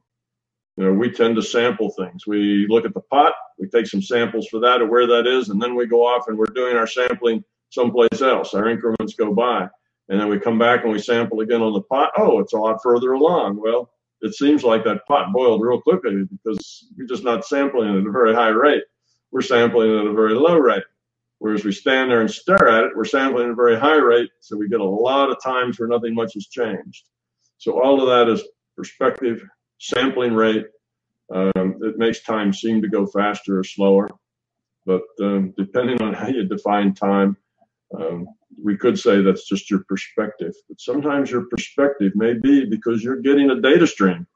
You 0.76 0.84
know, 0.84 0.92
we 0.92 1.10
tend 1.10 1.36
to 1.36 1.42
sample 1.42 1.90
things. 1.90 2.26
We 2.26 2.66
look 2.68 2.84
at 2.86 2.94
the 2.94 3.00
pot, 3.00 3.34
take 3.70 3.86
some 3.86 4.02
samples 4.02 4.48
for 4.48 4.60
that 4.60 4.82
or 4.82 4.86
where 4.86 5.06
that 5.06 5.26
is, 5.26 5.48
and 5.48 5.60
then 5.60 5.74
we 5.74 5.86
go 5.86 6.06
off 6.06 6.28
and 6.28 6.36
we're 6.36 6.46
doing 6.46 6.76
our 6.76 6.86
sampling 6.86 7.44
someplace 7.70 8.20
else. 8.20 8.54
Our 8.54 8.68
increments 8.68 9.14
go 9.14 9.32
by. 9.32 9.68
And 10.08 10.20
then 10.20 10.28
we 10.28 10.40
come 10.40 10.58
back 10.58 10.82
and 10.82 10.92
we 10.92 10.98
sample 10.98 11.40
again 11.40 11.62
on 11.62 11.72
the 11.72 11.82
pot. 11.82 12.10
Oh, 12.16 12.40
it's 12.40 12.52
a 12.52 12.58
lot 12.58 12.82
further 12.82 13.12
along. 13.12 13.60
Well, 13.60 13.92
it 14.22 14.34
seems 14.34 14.64
like 14.64 14.84
that 14.84 15.06
pot 15.06 15.32
boiled 15.32 15.62
real 15.62 15.80
quickly 15.80 16.24
because 16.24 16.88
we're 16.96 17.06
just 17.06 17.22
not 17.22 17.46
sampling 17.46 17.96
at 17.96 18.06
a 18.06 18.10
very 18.10 18.34
high 18.34 18.48
rate. 18.48 18.82
We're 19.30 19.40
sampling 19.40 19.96
at 19.98 20.06
a 20.06 20.12
very 20.12 20.34
low 20.34 20.56
rate. 20.56 20.82
Whereas 21.38 21.64
we 21.64 21.72
stand 21.72 22.10
there 22.10 22.20
and 22.20 22.30
stare 22.30 22.68
at 22.68 22.84
it, 22.84 22.96
we're 22.96 23.04
sampling 23.04 23.46
at 23.46 23.52
a 23.52 23.54
very 23.54 23.78
high 23.78 23.96
rate, 23.96 24.28
so 24.40 24.58
we 24.58 24.68
get 24.68 24.80
a 24.80 24.84
lot 24.84 25.30
of 25.30 25.42
times 25.42 25.78
where 25.78 25.88
nothing 25.88 26.14
much 26.14 26.34
has 26.34 26.46
changed. 26.48 27.04
So 27.56 27.82
all 27.82 28.02
of 28.02 28.08
that 28.08 28.30
is 28.30 28.46
perspective, 28.76 29.42
sampling 29.78 30.34
rate. 30.34 30.66
Um, 31.32 31.78
it 31.82 31.98
makes 31.98 32.22
time 32.22 32.52
seem 32.52 32.82
to 32.82 32.88
go 32.88 33.06
faster 33.06 33.58
or 33.58 33.64
slower, 33.64 34.08
but 34.86 35.02
um, 35.22 35.54
depending 35.56 36.02
on 36.02 36.14
how 36.14 36.28
you 36.28 36.44
define 36.44 36.94
time, 36.94 37.36
um, 37.96 38.26
we 38.62 38.76
could 38.76 38.98
say 38.98 39.22
that's 39.22 39.48
just 39.48 39.70
your 39.70 39.84
perspective. 39.88 40.52
But 40.68 40.80
sometimes 40.80 41.30
your 41.30 41.46
perspective 41.46 42.12
may 42.14 42.34
be 42.34 42.64
because 42.66 43.02
you're 43.02 43.20
getting 43.20 43.50
a 43.50 43.60
data 43.60 43.86
stream 43.86 44.26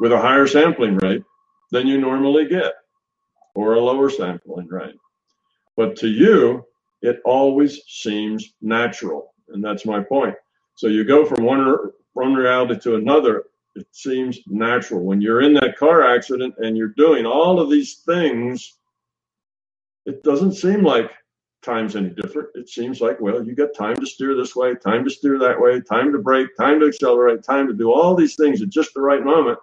with 0.00 0.12
a 0.12 0.18
higher 0.18 0.46
sampling 0.46 0.96
rate 0.96 1.22
than 1.72 1.86
you 1.86 2.00
normally 2.00 2.46
get, 2.48 2.72
or 3.54 3.74
a 3.74 3.80
lower 3.80 4.10
sampling 4.10 4.68
rate. 4.68 4.96
But 5.76 5.96
to 5.96 6.08
you, 6.08 6.64
it 7.02 7.20
always 7.24 7.82
seems 7.88 8.54
natural. 8.62 9.34
And 9.48 9.64
that's 9.64 9.84
my 9.86 10.02
point. 10.02 10.34
So 10.76 10.88
you 10.88 11.04
go 11.04 11.24
from 11.24 11.44
one, 11.44 11.76
one 12.14 12.34
reality 12.34 12.78
to 12.80 12.96
another, 12.96 13.44
it 13.76 13.86
seems 13.92 14.40
natural. 14.46 15.02
When 15.04 15.20
you're 15.20 15.42
in 15.42 15.54
that 15.54 15.76
car 15.76 16.02
accident 16.02 16.54
and 16.58 16.76
you're 16.76 16.94
doing 16.96 17.26
all 17.26 17.60
of 17.60 17.70
these 17.70 17.96
things, 18.06 18.78
it 20.06 20.22
doesn't 20.22 20.54
seem 20.54 20.82
like 20.82 21.10
time's 21.62 21.96
any 21.96 22.10
different. 22.10 22.48
It 22.54 22.68
seems 22.68 23.00
like, 23.00 23.20
well, 23.20 23.44
you 23.44 23.54
got 23.54 23.74
time 23.76 23.96
to 23.96 24.06
steer 24.06 24.34
this 24.34 24.56
way, 24.56 24.74
time 24.74 25.04
to 25.04 25.10
steer 25.10 25.38
that 25.38 25.60
way, 25.60 25.80
time 25.80 26.12
to 26.12 26.18
brake, 26.18 26.56
time 26.56 26.80
to 26.80 26.86
accelerate, 26.86 27.42
time 27.42 27.66
to 27.66 27.74
do 27.74 27.92
all 27.92 28.14
these 28.14 28.36
things 28.36 28.62
at 28.62 28.70
just 28.70 28.94
the 28.94 29.00
right 29.00 29.22
moment. 29.22 29.58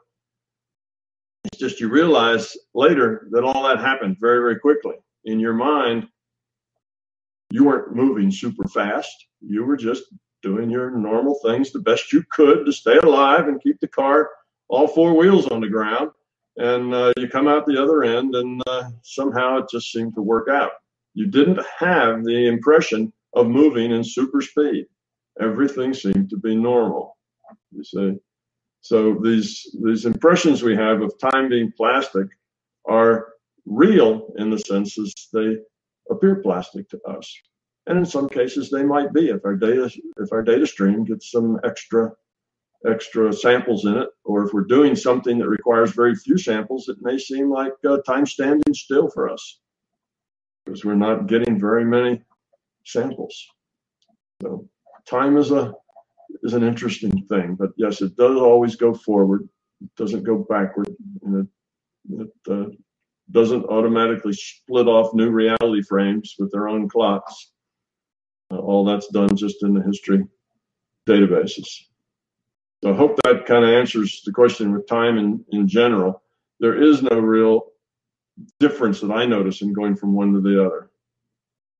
It's 1.45 1.57
just 1.57 1.79
you 1.79 1.89
realize 1.89 2.55
later 2.73 3.27
that 3.31 3.43
all 3.43 3.67
that 3.67 3.79
happened 3.79 4.17
very, 4.19 4.39
very 4.39 4.59
quickly 4.59 4.95
in 5.25 5.39
your 5.39 5.53
mind, 5.53 6.07
you 7.49 7.65
weren't 7.65 7.95
moving 7.95 8.31
super 8.31 8.67
fast. 8.67 9.27
You 9.41 9.63
were 9.65 9.77
just 9.77 10.03
doing 10.43 10.69
your 10.69 10.91
normal 10.91 11.39
things 11.43 11.71
the 11.71 11.79
best 11.79 12.13
you 12.13 12.23
could 12.29 12.65
to 12.65 12.71
stay 12.71 12.97
alive 12.97 13.47
and 13.47 13.63
keep 13.63 13.79
the 13.79 13.87
car 13.87 14.29
all 14.69 14.87
four 14.87 15.15
wheels 15.15 15.47
on 15.47 15.61
the 15.61 15.69
ground. 15.69 16.11
And 16.57 16.93
uh, 16.93 17.13
you 17.17 17.27
come 17.27 17.47
out 17.47 17.65
the 17.65 17.81
other 17.81 18.03
end, 18.03 18.35
and 18.35 18.61
uh, 18.67 18.89
somehow 19.01 19.57
it 19.57 19.65
just 19.71 19.91
seemed 19.91 20.13
to 20.15 20.21
work 20.21 20.49
out. 20.49 20.71
You 21.15 21.27
didn't 21.27 21.59
have 21.79 22.23
the 22.23 22.47
impression 22.47 23.11
of 23.33 23.47
moving 23.47 23.91
in 23.91 24.03
super 24.03 24.41
speed. 24.41 24.85
Everything 25.41 25.93
seemed 25.93 26.29
to 26.29 26.37
be 26.37 26.55
normal. 26.55 27.17
You 27.71 27.83
see, 27.83 28.19
so 28.81 29.15
these 29.23 29.75
these 29.83 30.05
impressions 30.05 30.61
we 30.61 30.75
have 30.75 31.01
of 31.01 31.17
time 31.17 31.49
being 31.49 31.71
plastic 31.75 32.27
are 32.87 33.29
real 33.65 34.33
in 34.37 34.51
the 34.51 34.59
senses 34.59 35.13
they 35.33 35.57
appear 36.11 36.35
plastic 36.35 36.87
to 36.89 37.01
us. 37.07 37.33
And 37.87 37.97
in 37.97 38.05
some 38.05 38.29
cases 38.29 38.69
they 38.69 38.83
might 38.83 39.13
be 39.13 39.29
if 39.29 39.43
our 39.45 39.55
data 39.55 39.91
if 40.17 40.31
our 40.31 40.41
data 40.41 40.65
stream 40.65 41.03
gets 41.03 41.31
some 41.31 41.59
extra 41.63 42.11
extra 42.85 43.31
samples 43.31 43.85
in 43.85 43.97
it, 43.97 44.09
or 44.25 44.45
if 44.45 44.53
we're 44.53 44.65
doing 44.65 44.95
something 44.95 45.37
that 45.39 45.47
requires 45.47 45.91
very 45.91 46.15
few 46.15 46.37
samples, 46.37 46.89
it 46.89 46.97
may 47.01 47.17
seem 47.17 47.49
like 47.49 47.73
uh, 47.87 47.97
time 48.05 48.25
standing 48.25 48.73
still 48.73 49.09
for 49.09 49.29
us 49.29 49.59
because 50.65 50.83
we're 50.83 50.95
not 50.95 51.27
getting 51.27 51.59
very 51.59 51.85
many 51.85 52.21
samples. 52.85 53.47
So 54.41 54.67
time 55.05 55.37
is 55.37 55.51
a 55.51 55.73
is 56.41 56.53
an 56.53 56.63
interesting 56.63 57.25
thing, 57.27 57.55
but 57.55 57.71
yes, 57.77 58.01
it 58.01 58.15
does 58.17 58.37
always 58.37 58.75
go 58.75 58.93
forward. 58.93 59.47
It 59.81 59.95
doesn't 59.95 60.23
go 60.23 60.45
backward, 60.49 60.89
and 61.23 61.47
it, 62.09 62.21
it 62.21 62.51
uh, 62.51 62.69
doesn't 63.31 63.65
automatically 63.65 64.33
split 64.33 64.87
off 64.87 65.13
new 65.13 65.29
reality 65.29 65.81
frames 65.83 66.35
with 66.39 66.51
their 66.51 66.67
own 66.67 66.89
clocks. 66.89 67.52
Uh, 68.53 68.57
all 68.57 68.85
that's 68.85 69.07
done 69.07 69.35
just 69.35 69.63
in 69.63 69.73
the 69.73 69.81
history 69.81 70.23
databases. 71.07 71.85
So 72.83 72.93
I 72.93 72.95
hope 72.95 73.19
that 73.23 73.45
kind 73.45 73.63
of 73.63 73.71
answers 73.71 74.21
the 74.25 74.31
question 74.31 74.73
with 74.73 74.87
time 74.87 75.17
in, 75.17 75.43
in 75.51 75.67
general. 75.67 76.21
There 76.59 76.81
is 76.81 77.01
no 77.01 77.19
real 77.19 77.67
difference 78.59 78.99
that 79.01 79.11
I 79.11 79.25
notice 79.25 79.61
in 79.61 79.73
going 79.73 79.95
from 79.95 80.13
one 80.13 80.33
to 80.33 80.41
the 80.41 80.63
other. 80.63 80.89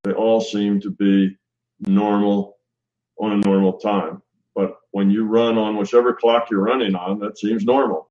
They 0.03 0.13
all 0.13 0.41
seem 0.41 0.79
to 0.81 0.91
be 0.91 1.37
normal 1.81 2.57
on 3.19 3.33
a 3.33 3.37
normal 3.37 3.73
time. 3.73 4.21
But 4.55 4.77
when 4.91 5.11
you 5.11 5.25
run 5.25 5.57
on 5.57 5.77
whichever 5.77 6.13
clock 6.13 6.49
you're 6.49 6.61
running 6.61 6.95
on, 6.95 7.19
that 7.19 7.37
seems 7.37 7.65
normal. 7.65 8.09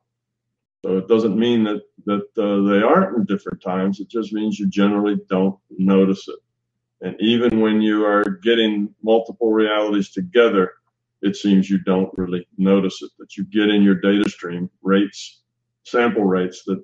So 0.85 0.99
it 0.99 1.09
doesn't 1.09 1.39
mean 1.39 1.65
that 1.65 1.83
that 2.07 2.27
uh, 2.37 2.69
they 2.69 2.83
aren't 2.83 3.17
in 3.17 3.25
different 3.25 3.63
times. 3.63 4.01
It 4.01 4.09
just 4.09 4.33
means 4.33 4.59
you 4.59 4.69
generally 4.69 5.17
don't 5.29 5.57
notice 5.71 6.27
it. 6.29 6.39
And 7.03 7.17
even 7.21 7.61
when 7.61 7.83
you 7.83 8.07
are 8.07 8.39
getting 8.43 8.95
multiple 9.03 9.53
realities 9.53 10.11
together, 10.11 10.73
it 11.21 11.37
seems 11.37 11.69
you 11.69 11.79
don't 11.79 12.17
really 12.17 12.47
notice 12.57 13.03
it. 13.03 13.11
That 13.19 13.37
you 13.37 13.45
get 13.45 13.71
in 13.71 13.83
your 13.83 13.97
data 13.97 14.29
stream 14.31 14.71
rates, 14.83 15.43
sample 15.85 16.25
rates 16.25 16.63
that 16.67 16.83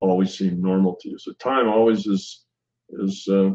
always 0.00 0.38
seem 0.38 0.62
normal 0.62 0.96
to 1.00 1.10
you. 1.10 1.18
So 1.18 1.32
time 1.34 1.68
always 1.68 2.06
is 2.06 2.44
is 2.90 3.26
uh, 3.28 3.50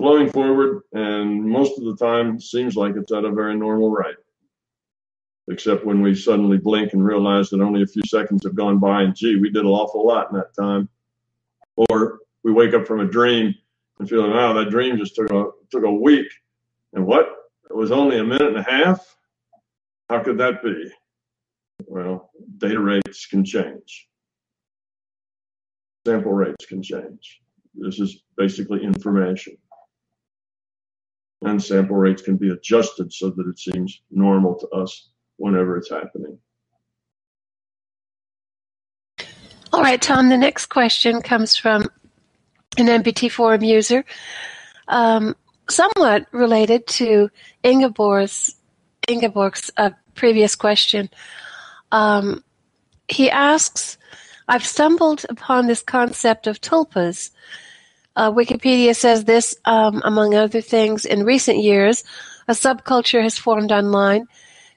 flowing 0.00 0.28
forward, 0.28 0.82
and 0.92 1.44
most 1.44 1.78
of 1.78 1.84
the 1.84 1.96
time 1.96 2.40
seems 2.40 2.76
like 2.76 2.96
it's 2.96 3.12
at 3.12 3.24
a 3.24 3.30
very 3.30 3.56
normal 3.56 3.90
rate. 3.90 4.16
Except 5.48 5.84
when 5.84 6.02
we 6.02 6.14
suddenly 6.14 6.58
blink 6.58 6.94
and 6.94 7.04
realize 7.04 7.50
that 7.50 7.60
only 7.60 7.82
a 7.82 7.86
few 7.86 8.02
seconds 8.08 8.44
have 8.44 8.56
gone 8.56 8.80
by, 8.80 9.02
and 9.02 9.14
gee, 9.14 9.38
we 9.38 9.50
did 9.50 9.64
an 9.64 9.70
awful 9.70 10.04
lot 10.04 10.30
in 10.32 10.36
that 10.38 10.54
time. 10.54 10.88
Or 11.76 12.20
we 12.44 12.52
wake 12.52 12.74
up 12.74 12.86
from 12.86 13.00
a 13.00 13.06
dream 13.06 13.54
and 13.98 14.08
feeling, 14.08 14.30
wow, 14.30 14.52
that 14.52 14.70
dream 14.70 14.98
just 14.98 15.16
took 15.16 15.30
a 15.32 15.46
took 15.70 15.84
a 15.84 15.92
week. 15.92 16.28
And 16.92 17.06
what? 17.06 17.26
It 17.68 17.74
was 17.74 17.90
only 17.90 18.18
a 18.18 18.24
minute 18.24 18.48
and 18.48 18.58
a 18.58 18.62
half? 18.62 19.16
How 20.08 20.22
could 20.22 20.38
that 20.38 20.62
be? 20.62 20.92
Well, 21.86 22.30
data 22.58 22.78
rates 22.78 23.26
can 23.26 23.44
change. 23.44 24.06
Sample 26.06 26.32
rates 26.32 26.66
can 26.66 26.82
change. 26.82 27.40
This 27.74 27.98
is 27.98 28.22
basically 28.36 28.84
information. 28.84 29.56
And 31.42 31.62
sample 31.62 31.96
rates 31.96 32.22
can 32.22 32.36
be 32.36 32.50
adjusted 32.50 33.12
so 33.12 33.30
that 33.30 33.46
it 33.48 33.58
seems 33.58 34.02
normal 34.10 34.54
to 34.58 34.68
us 34.68 35.10
whenever 35.36 35.76
it's 35.76 35.90
happening. 35.90 36.38
All 39.72 39.82
right, 39.82 40.00
Tom, 40.00 40.28
the 40.28 40.36
next 40.36 40.66
question 40.66 41.20
comes 41.20 41.56
from 41.56 41.88
an 42.78 42.86
MBT 42.86 43.30
forum 43.30 43.62
user, 43.62 44.04
um, 44.88 45.34
somewhat 45.68 46.26
related 46.32 46.86
to 46.86 47.30
Ingeborg's, 47.62 48.54
Ingeborg's 49.08 49.70
uh, 49.76 49.90
previous 50.14 50.54
question. 50.54 51.10
Um, 51.92 52.42
he 53.08 53.30
asks, 53.30 53.98
I've 54.48 54.64
stumbled 54.64 55.24
upon 55.28 55.66
this 55.66 55.82
concept 55.82 56.46
of 56.46 56.60
tulpas. 56.60 57.30
Uh, 58.16 58.30
Wikipedia 58.30 58.94
says 58.94 59.24
this, 59.24 59.56
um, 59.64 60.02
among 60.04 60.34
other 60.34 60.60
things, 60.60 61.04
in 61.04 61.24
recent 61.24 61.58
years, 61.58 62.04
a 62.46 62.52
subculture 62.52 63.22
has 63.22 63.38
formed 63.38 63.72
online 63.72 64.26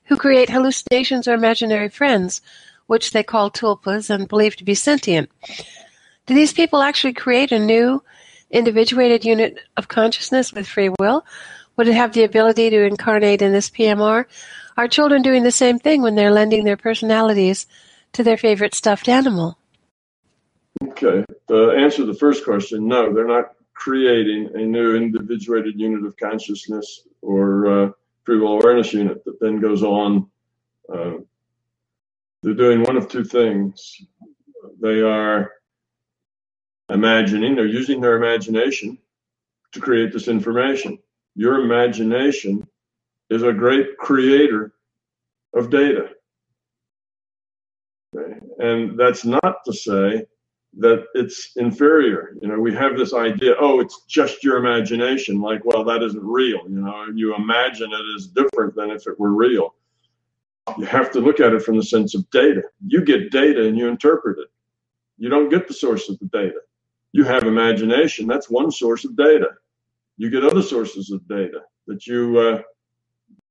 who 0.05 0.15
create 0.15 0.49
hallucinations 0.49 1.27
or 1.27 1.33
imaginary 1.33 1.89
friends, 1.89 2.41
which 2.87 3.11
they 3.11 3.23
call 3.23 3.51
tulpas 3.51 4.09
and 4.09 4.29
believe 4.29 4.55
to 4.55 4.63
be 4.63 4.73
sentient. 4.73 5.29
Do 6.27 6.33
these 6.35 6.53
people 6.53 6.81
actually 6.81 7.13
create 7.13 7.53
a 7.53 7.59
new, 7.59 8.03
individuated 8.51 9.23
unit 9.23 9.59
of 9.77 9.87
consciousness 9.87 10.53
with 10.53 10.67
free 10.67 10.89
will? 10.99 11.25
Would 11.77 11.87
it 11.87 11.93
have 11.93 12.11
the 12.11 12.25
ability 12.25 12.69
to 12.69 12.85
incarnate 12.85 13.41
in 13.41 13.53
this 13.53 13.69
PMR? 13.69 14.25
Are 14.75 14.87
children 14.89 15.21
doing 15.21 15.43
the 15.43 15.51
same 15.51 15.79
thing 15.79 16.01
when 16.01 16.15
they're 16.15 16.31
lending 16.31 16.65
their 16.65 16.75
personalities 16.75 17.65
to 18.13 18.23
their 18.23 18.35
favorite 18.35 18.75
stuffed 18.75 19.07
animal? 19.07 19.57
Okay. 20.83 21.23
Answer 21.49 22.05
the 22.05 22.13
first 22.13 22.43
question, 22.43 22.87
no, 22.87 23.13
they're 23.13 23.25
not 23.25 23.53
creating 23.73 24.49
a 24.53 24.65
new 24.65 24.95
individuated 24.95 25.79
unit 25.79 26.05
of 26.05 26.17
consciousness 26.17 27.07
or 27.21 27.67
uh, 27.67 27.91
free 28.23 28.37
will 28.37 28.59
awareness 28.59 28.91
unit 28.91 29.23
that 29.23 29.39
then 29.39 29.61
goes 29.61 29.81
on. 29.81 30.29
Uh, 30.93 31.13
they're 32.43 32.53
doing 32.53 32.83
one 32.83 32.97
of 32.97 33.07
two 33.07 33.23
things. 33.23 34.01
They 34.81 35.01
are 35.01 35.51
imagining, 36.89 37.55
they're 37.55 37.65
using 37.65 38.01
their 38.01 38.15
imagination 38.15 38.97
to 39.73 39.79
create 39.79 40.13
this 40.13 40.27
information. 40.27 40.97
Your 41.35 41.63
imagination 41.63 42.67
is 43.29 43.43
a 43.43 43.53
great 43.53 43.97
creator 43.97 44.73
of 45.53 45.69
data. 45.69 46.09
Okay? 48.15 48.39
And 48.59 48.97
that's 48.97 49.25
not 49.25 49.63
to 49.65 49.73
say 49.73 50.25
that 50.79 51.05
it's 51.13 51.51
inferior. 51.57 52.35
You 52.41 52.47
know, 52.47 52.59
we 52.59 52.73
have 52.73 52.97
this 52.97 53.13
idea, 53.13 53.55
oh, 53.59 53.79
it's 53.79 54.01
just 54.07 54.43
your 54.43 54.57
imagination. 54.57 55.41
Like, 55.41 55.65
well, 55.65 55.83
that 55.83 56.03
isn't 56.03 56.23
real. 56.23 56.61
You 56.69 56.81
know, 56.81 57.05
you 57.13 57.35
imagine 57.35 57.91
it 57.91 58.15
as 58.15 58.27
different 58.27 58.75
than 58.75 58.91
if 58.91 59.07
it 59.07 59.19
were 59.19 59.33
real. 59.33 59.75
You 60.77 60.85
have 60.85 61.11
to 61.11 61.19
look 61.19 61.39
at 61.39 61.53
it 61.53 61.61
from 61.61 61.77
the 61.77 61.83
sense 61.83 62.13
of 62.13 62.29
data. 62.29 62.61
You 62.85 63.03
get 63.03 63.31
data 63.31 63.67
and 63.67 63.77
you 63.77 63.87
interpret 63.87 64.37
it. 64.39 64.49
You 65.17 65.29
don't 65.29 65.49
get 65.49 65.67
the 65.67 65.73
source 65.73 66.09
of 66.09 66.19
the 66.19 66.25
data 66.25 66.59
you 67.13 67.23
have 67.23 67.43
imagination. 67.43 68.27
That's 68.27 68.49
one 68.49 68.71
source 68.71 69.05
of 69.05 69.15
data. 69.15 69.49
You 70.17 70.29
get 70.29 70.43
other 70.43 70.61
sources 70.61 71.11
of 71.11 71.27
data 71.27 71.61
that 71.87 72.07
you 72.07 72.39
uh, 72.39 72.61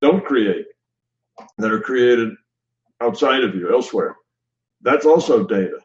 don't 0.01 0.25
create, 0.25 0.67
that 1.59 1.73
are 1.73 1.81
created 1.81 2.31
outside 3.01 3.45
of 3.45 3.55
you, 3.55 3.73
elsewhere. 3.73 4.17
That's 4.83 5.07
also 5.07 5.45
data. 5.45 5.79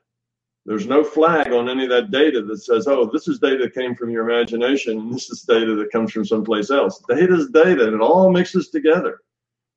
There's 0.66 0.86
no 0.86 1.04
flag 1.04 1.52
on 1.54 1.70
any 1.70 1.84
of 1.84 1.90
that 1.90 2.12
data 2.12 2.44
that 2.44 2.60
says, 2.60 2.88
oh, 2.88 3.10
this 3.12 3.28
is 3.28 3.40
data 3.40 3.64
that 3.64 3.74
came 3.74 3.96
from 3.96 4.12
your 4.12 4.30
imagination, 4.30 5.00
and 5.00 5.14
this 5.14 5.30
is 5.30 5.42
data 5.42 5.76
that 5.76 5.92
comes 5.92 6.12
from 6.12 6.26
someplace 6.26 6.70
else. 6.70 7.04
Data 7.10 7.34
is 7.34 7.50
data, 7.50 7.86
and 7.88 7.96
it 7.96 8.02
all 8.02 8.32
mixes 8.32 8.70
together. 8.70 9.22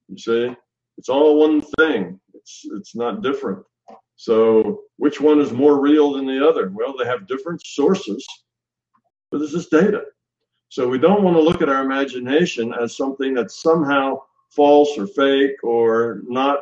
You 0.08 0.18
see, 0.18 0.54
it's 0.98 1.08
all 1.08 1.40
one 1.40 1.62
thing. 1.78 2.20
It's 2.34 2.66
it's 2.72 2.94
not 2.94 3.22
different. 3.22 3.64
So 4.16 4.82
which 4.96 5.20
one 5.20 5.40
is 5.40 5.52
more 5.52 5.80
real 5.80 6.12
than 6.12 6.26
the 6.26 6.46
other? 6.46 6.70
Well, 6.72 6.94
they 6.96 7.04
have 7.06 7.26
different 7.26 7.64
sources, 7.64 8.24
but 9.30 9.38
this 9.38 9.54
is 9.54 9.66
data. 9.66 10.02
So 10.68 10.88
we 10.88 10.98
don't 10.98 11.22
want 11.22 11.36
to 11.36 11.42
look 11.42 11.62
at 11.62 11.68
our 11.68 11.84
imagination 11.84 12.74
as 12.74 12.96
something 12.96 13.34
that's 13.34 13.62
somehow 13.62 14.20
false 14.50 14.96
or 14.98 15.06
fake 15.06 15.62
or 15.62 16.22
not 16.26 16.60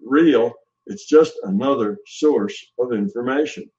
real. 0.00 0.52
It's 0.86 1.06
just 1.06 1.34
another 1.44 1.98
source 2.06 2.72
of 2.78 2.92
information. 2.92 3.70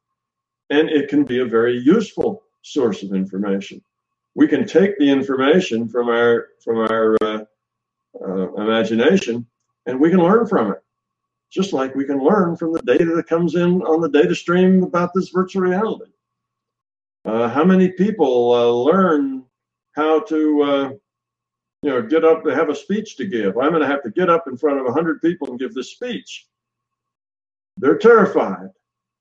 And 0.70 0.90
it 0.90 1.10
can 1.10 1.24
be 1.24 1.40
a 1.40 1.46
very 1.46 1.78
useful 1.78 2.44
source 2.62 3.04
of 3.04 3.14
information. 3.14 3.82
We 4.36 4.48
can 4.48 4.66
take 4.66 4.98
the 4.98 5.10
information 5.10 5.90
from 5.90 6.10
our 6.10 6.48
from 6.64 6.78
our 6.78 7.18
uh, 7.22 7.44
uh, 8.24 8.54
imagination 8.54 9.46
and 9.86 10.00
we 10.00 10.10
can 10.10 10.20
learn 10.20 10.48
from 10.48 10.72
it 10.72 10.82
just 11.52 11.74
like 11.74 11.94
we 11.94 12.06
can 12.06 12.24
learn 12.24 12.56
from 12.56 12.72
the 12.72 12.82
data 12.82 13.06
that 13.06 13.28
comes 13.28 13.56
in 13.56 13.82
on 13.82 14.00
the 14.00 14.10
data 14.10 14.34
stream 14.34 14.84
about 14.84 15.12
this 15.14 15.30
virtual 15.30 15.64
reality. 15.64 16.12
Uh, 17.26 17.50
how 17.50 17.64
many 17.64 17.90
people 17.90 18.54
uh, 18.54 18.92
learn 18.92 19.44
how 19.94 20.22
to, 20.22 20.62
uh, 20.64 20.90
you 21.84 21.90
know, 21.90 22.02
get 22.02 22.24
up 22.24 22.44
to 22.44 22.56
have 22.56 22.70
a 22.70 22.76
speech 22.76 23.18
to 23.18 23.26
give? 23.26 23.58
I'm 23.58 23.70
going 23.70 23.82
to 23.82 23.88
have 23.88 24.04
to 24.04 24.12
get 24.12 24.30
up 24.30 24.48
in 24.48 24.58
front 24.58 24.80
of 24.80 24.86
100 24.86 25.22
people 25.22 25.50
and 25.50 25.60
give 25.60 25.74
this 25.74 25.92
speech. 25.92 26.48
They're 27.78 27.98
terrified. 27.98 28.70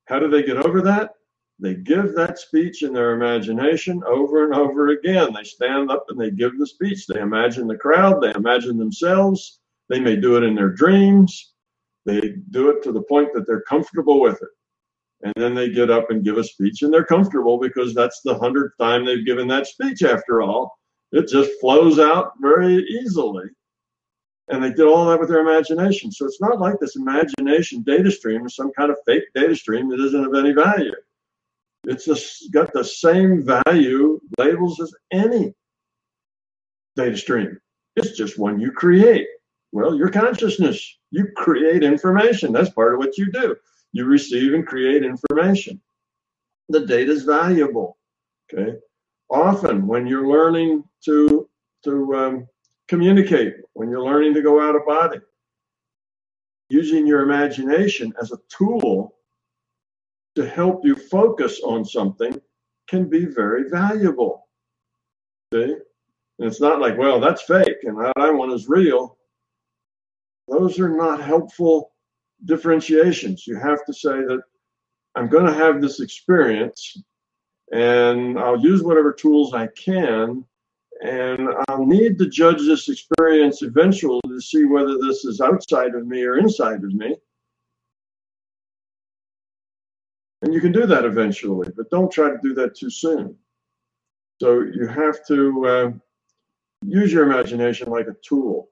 How 0.07 0.19
do 0.19 0.29
they 0.29 0.43
get 0.43 0.57
over 0.57 0.81
that? 0.83 1.15
They 1.59 1.75
give 1.75 2.15
that 2.15 2.39
speech 2.39 2.83
in 2.83 2.95
their 2.95 3.13
imagination 3.13 4.03
over 4.07 4.45
and 4.45 4.55
over 4.55 4.89
again. 4.89 5.35
They 5.35 5.45
stand 5.45 5.91
up 5.91 6.07
and 6.09 6.19
they 6.19 6.31
give 6.31 6.59
the 6.59 6.67
speech. 6.67 7.07
They 7.07 7.21
imagine 7.21 7.67
the 7.67 7.77
crowd, 7.77 8.23
they 8.23 8.33
imagine 8.35 8.79
themselves. 8.79 9.61
They 9.89 10.01
may 10.01 10.17
do 10.17 10.37
it 10.37 10.45
in 10.45 10.55
their 10.55 10.71
dreams. 10.71 11.53
They 12.07 12.35
do 12.51 12.71
it 12.71 12.83
to 12.85 12.93
the 12.93 13.03
point 13.03 13.33
that 13.35 13.47
they're 13.47 13.63
comfortable 13.63 14.21
with 14.21 14.41
it. 14.43 14.49
And 15.23 15.35
then 15.37 15.55
they 15.55 15.71
get 15.71 15.91
up 15.91 16.11
and 16.11 16.25
give 16.25 16.39
a 16.39 16.45
speech 16.45 16.83
and 16.83 16.93
they're 16.93 17.05
comfortable 17.05 17.59
because 17.59 17.95
that's 17.95 18.21
the 18.23 18.39
hundredth 18.39 18.77
time 18.79 19.05
they've 19.05 19.27
given 19.27 19.47
that 19.49 19.67
speech 19.67 20.03
after 20.03 20.41
all. 20.41 20.79
It 21.13 21.29
just 21.29 21.51
flows 21.61 21.99
out 21.99 22.33
very 22.41 22.77
easily. 22.77 23.45
And 24.49 24.65
they 24.65 24.71
did 24.71 24.87
all 24.87 25.07
that 25.07 25.21
with 25.21 25.29
their 25.29 25.41
imagination. 25.41 26.11
So 26.11 26.25
it's 26.25 26.41
not 26.41 26.59
like 26.59 26.81
this 26.81 26.97
imagination 26.97 27.83
data 27.83 28.11
stream 28.11 28.47
is 28.47 28.57
some 28.57 28.73
kind 28.73 28.91
of 28.91 28.97
fake 29.07 29.25
data 29.35 29.55
stream 29.55 29.89
that 29.91 30.01
isn't 30.01 30.25
of 30.25 30.35
any 30.35 30.53
value. 30.53 30.95
It's 31.85 32.05
just 32.05 32.51
got 32.53 32.73
the 32.73 32.85
same 32.85 33.45
value 33.45 34.21
labels 34.39 34.81
as 34.81 34.93
any 35.13 35.55
data 36.97 37.17
stream. 37.17 37.59
It's 37.97 38.17
just 38.17 38.39
one 38.39 38.61
you 38.61 38.73
create. 38.73 39.27
Well, 39.73 39.95
your 39.95 40.11
consciousness. 40.11 40.99
You 41.11 41.29
create 41.37 41.83
information. 41.83 42.53
That's 42.53 42.71
part 42.71 42.95
of 42.95 42.99
what 42.99 43.19
you 43.19 43.31
do. 43.31 43.57
You 43.93 44.05
receive 44.05 44.55
and 44.55 44.67
create 44.67 45.05
information. 45.05 45.81
The 46.69 46.87
data 46.87 47.13
is 47.13 47.25
valuable. 47.25 47.99
Okay. 48.53 48.77
Often, 49.31 49.87
when 49.87 50.07
you're 50.07 50.29
learning 50.29 50.85
to 51.05 51.49
to 51.85 52.15
um, 52.15 52.49
communicate, 52.89 53.55
when 53.75 53.89
you're 53.89 54.03
learning 54.03 54.35
to 54.35 54.43
go 54.43 54.61
out 54.61 54.77
of 54.77 54.87
body, 54.87 55.19
using 56.69 57.07
your 57.07 57.23
imagination 57.23 58.13
as 58.21 58.33
a 58.33 58.39
tool 58.49 59.17
to 60.37 60.49
help 60.49 60.85
you 60.85 60.95
focus 60.95 61.61
on 61.65 61.85
something 61.85 62.41
can 62.89 63.09
be 63.09 63.25
very 63.25 63.69
valuable. 63.69 64.49
See? 65.53 65.63
And 65.63 66.49
it's 66.49 66.61
not 66.61 66.81
like, 66.81 66.97
well, 66.97 67.21
that's 67.21 67.43
fake 67.43 67.79
and 67.83 67.99
that 67.99 68.13
I 68.17 68.31
want 68.31 68.53
is 68.53 68.69
real. 68.69 69.19
Those 70.51 70.81
are 70.81 70.89
not 70.89 71.23
helpful 71.23 71.93
differentiations. 72.45 73.47
You 73.47 73.57
have 73.57 73.85
to 73.87 73.95
say 73.95 74.11
that 74.11 74.43
I'm 75.15 75.29
going 75.29 75.47
to 75.47 75.55
have 75.55 75.81
this 75.81 76.01
experience 76.01 77.03
and 77.73 78.39
I'll 78.39 78.61
use 78.61 78.83
whatever 78.83 79.13
tools 79.13 79.55
I 79.55 79.69
can 79.69 80.45
and 81.03 81.49
I'll 81.69 81.87
need 81.87 82.19
to 82.19 82.29
judge 82.29 82.59
this 82.59 82.89
experience 82.89 83.63
eventually 83.63 84.21
to 84.27 84.41
see 84.41 84.65
whether 84.65 84.99
this 84.99 85.25
is 85.25 85.41
outside 85.41 85.95
of 85.95 86.07
me 86.07 86.23
or 86.25 86.39
inside 86.39 86.85
of 86.85 86.93
me. 86.93 87.17
And 90.43 90.53
you 90.53 90.61
can 90.61 90.73
do 90.73 90.87
that 90.87 91.05
eventually, 91.05 91.69
but 91.77 91.91
don't 91.91 92.11
try 92.11 92.31
to 92.31 92.39
do 92.43 92.55
that 92.55 92.75
too 92.75 92.91
soon. 92.91 93.37
So 94.41 94.61
you 94.61 94.87
have 94.87 95.25
to 95.29 95.67
uh, 95.67 95.91
use 96.85 97.13
your 97.13 97.25
imagination 97.25 97.89
like 97.91 98.07
a 98.09 98.17
tool. 98.23 98.71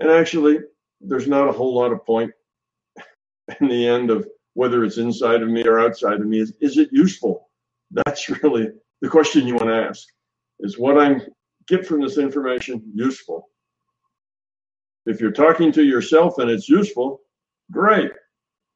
And 0.00 0.10
actually, 0.10 0.60
there's 1.00 1.28
not 1.28 1.48
a 1.48 1.52
whole 1.52 1.74
lot 1.74 1.92
of 1.92 2.04
point 2.04 2.32
in 3.60 3.68
the 3.68 3.86
end 3.86 4.10
of 4.10 4.26
whether 4.54 4.84
it's 4.84 4.98
inside 4.98 5.42
of 5.42 5.48
me 5.48 5.66
or 5.66 5.78
outside 5.78 6.20
of 6.20 6.26
me. 6.26 6.40
Is, 6.40 6.52
is 6.60 6.78
it 6.78 6.88
useful? 6.92 7.48
That's 7.90 8.28
really 8.42 8.68
the 9.00 9.08
question 9.08 9.46
you 9.46 9.54
want 9.54 9.68
to 9.68 9.88
ask. 9.88 10.08
Is 10.60 10.78
what 10.78 10.98
I 10.98 11.20
get 11.68 11.86
from 11.86 12.00
this 12.00 12.18
information 12.18 12.82
useful? 12.94 13.48
If 15.04 15.20
you're 15.20 15.30
talking 15.30 15.70
to 15.72 15.84
yourself 15.84 16.38
and 16.38 16.50
it's 16.50 16.68
useful, 16.68 17.20
great. 17.70 18.10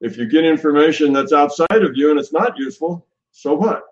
If 0.01 0.17
you 0.17 0.29
get 0.29 0.45
information 0.45 1.13
that's 1.13 1.33
outside 1.33 1.83
of 1.83 1.97
you 1.97 2.11
and 2.11 2.19
it's 2.19 2.33
not 2.33 2.57
useful, 2.57 3.07
so 3.33 3.55
what? 3.55 3.83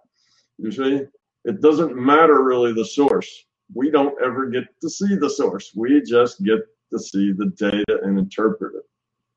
You 0.58 0.70
see, 0.70 1.02
it 1.44 1.60
doesn't 1.60 1.96
matter 1.96 2.42
really 2.42 2.72
the 2.72 2.84
source. 2.84 3.44
We 3.74 3.90
don't 3.90 4.14
ever 4.22 4.46
get 4.46 4.64
to 4.80 4.88
see 4.88 5.16
the 5.16 5.28
source. 5.28 5.72
We 5.74 6.00
just 6.02 6.42
get 6.44 6.60
to 6.92 6.98
see 6.98 7.32
the 7.32 7.46
data 7.56 8.00
and 8.02 8.18
interpret 8.18 8.74
it. 8.76 8.84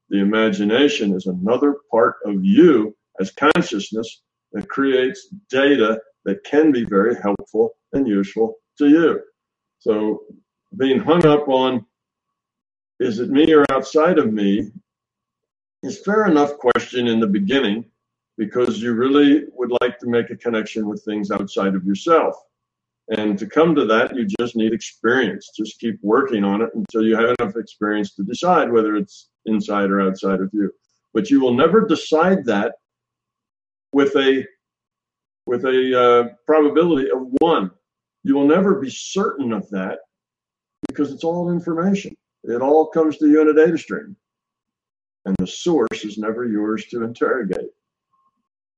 The 0.10 0.20
imagination 0.20 1.14
is 1.14 1.28
another 1.28 1.78
part 1.90 2.18
of 2.26 2.44
you 2.44 2.96
as 3.20 3.32
consciousness 3.32 4.22
that 4.52 4.68
creates 4.68 5.30
data 5.50 6.02
that 6.26 6.44
can 6.44 6.72
be 6.72 6.84
very 6.84 7.16
helpful 7.16 7.76
and 7.94 8.08
useful 8.08 8.56
to 8.78 8.90
you. 8.90 9.22
So 9.80 10.24
being 10.78 11.00
hung 11.00 11.26
up 11.26 11.48
on 11.48 11.86
is 13.00 13.20
it 13.20 13.30
me 13.30 13.52
or 13.52 13.66
outside 13.72 14.20
of 14.20 14.32
me 14.32 14.72
is 15.82 16.04
fair 16.04 16.28
enough 16.28 16.58
question 16.58 17.08
in 17.08 17.20
the 17.20 17.28
beginning 17.28 17.86
because 18.38 18.82
you 18.82 18.94
really 18.94 19.46
would 19.54 19.72
like 19.82 19.98
to 20.00 20.08
make 20.08 20.30
a 20.30 20.36
connection 20.36 20.88
with 20.88 21.04
things 21.04 21.32
outside 21.32 21.76
of 21.76 21.84
yourself. 21.84 22.36
And 23.10 23.38
to 23.40 23.46
come 23.46 23.76
to 23.76 23.86
that, 23.86 24.16
you 24.16 24.26
just 24.40 24.56
need 24.56 24.74
experience. 24.74 25.50
Just 25.58 25.80
keep 25.80 26.00
working 26.02 26.44
on 26.44 26.62
it 26.62 26.70
until 26.76 27.04
you 27.04 27.16
have 27.16 27.36
enough 27.40 27.58
experience 27.58 28.16
to 28.16 28.24
decide 28.24 28.72
whether 28.72 28.96
it's 28.96 29.30
inside 29.46 29.90
or 29.90 30.02
outside 30.02 30.40
of 30.40 30.50
you. 30.54 30.72
But 31.14 31.30
you 31.30 31.42
will 31.42 31.54
never 31.54 31.86
decide 31.86 32.46
that 32.46 32.76
with 33.92 34.16
a 34.16 34.46
with 35.46 35.66
a 35.66 36.00
uh, 36.00 36.34
probability 36.46 37.10
of 37.10 37.28
one. 37.40 37.72
You 38.24 38.36
will 38.36 38.48
never 38.48 38.80
be 38.80 38.90
certain 38.90 39.52
of 39.52 39.68
that 39.72 40.00
because 40.88 41.12
it's 41.12 41.24
all 41.24 41.52
information. 41.52 42.16
It 42.44 42.62
all 42.62 42.88
comes 42.88 43.18
to 43.18 43.28
you 43.28 43.42
in 43.42 43.50
a 43.50 43.54
data 43.54 43.78
stream. 43.78 44.16
And 45.26 45.36
the 45.38 45.48
source 45.48 46.04
is 46.04 46.18
never 46.18 46.46
yours 46.46 46.86
to 46.88 47.04
interrogate. 47.04 47.70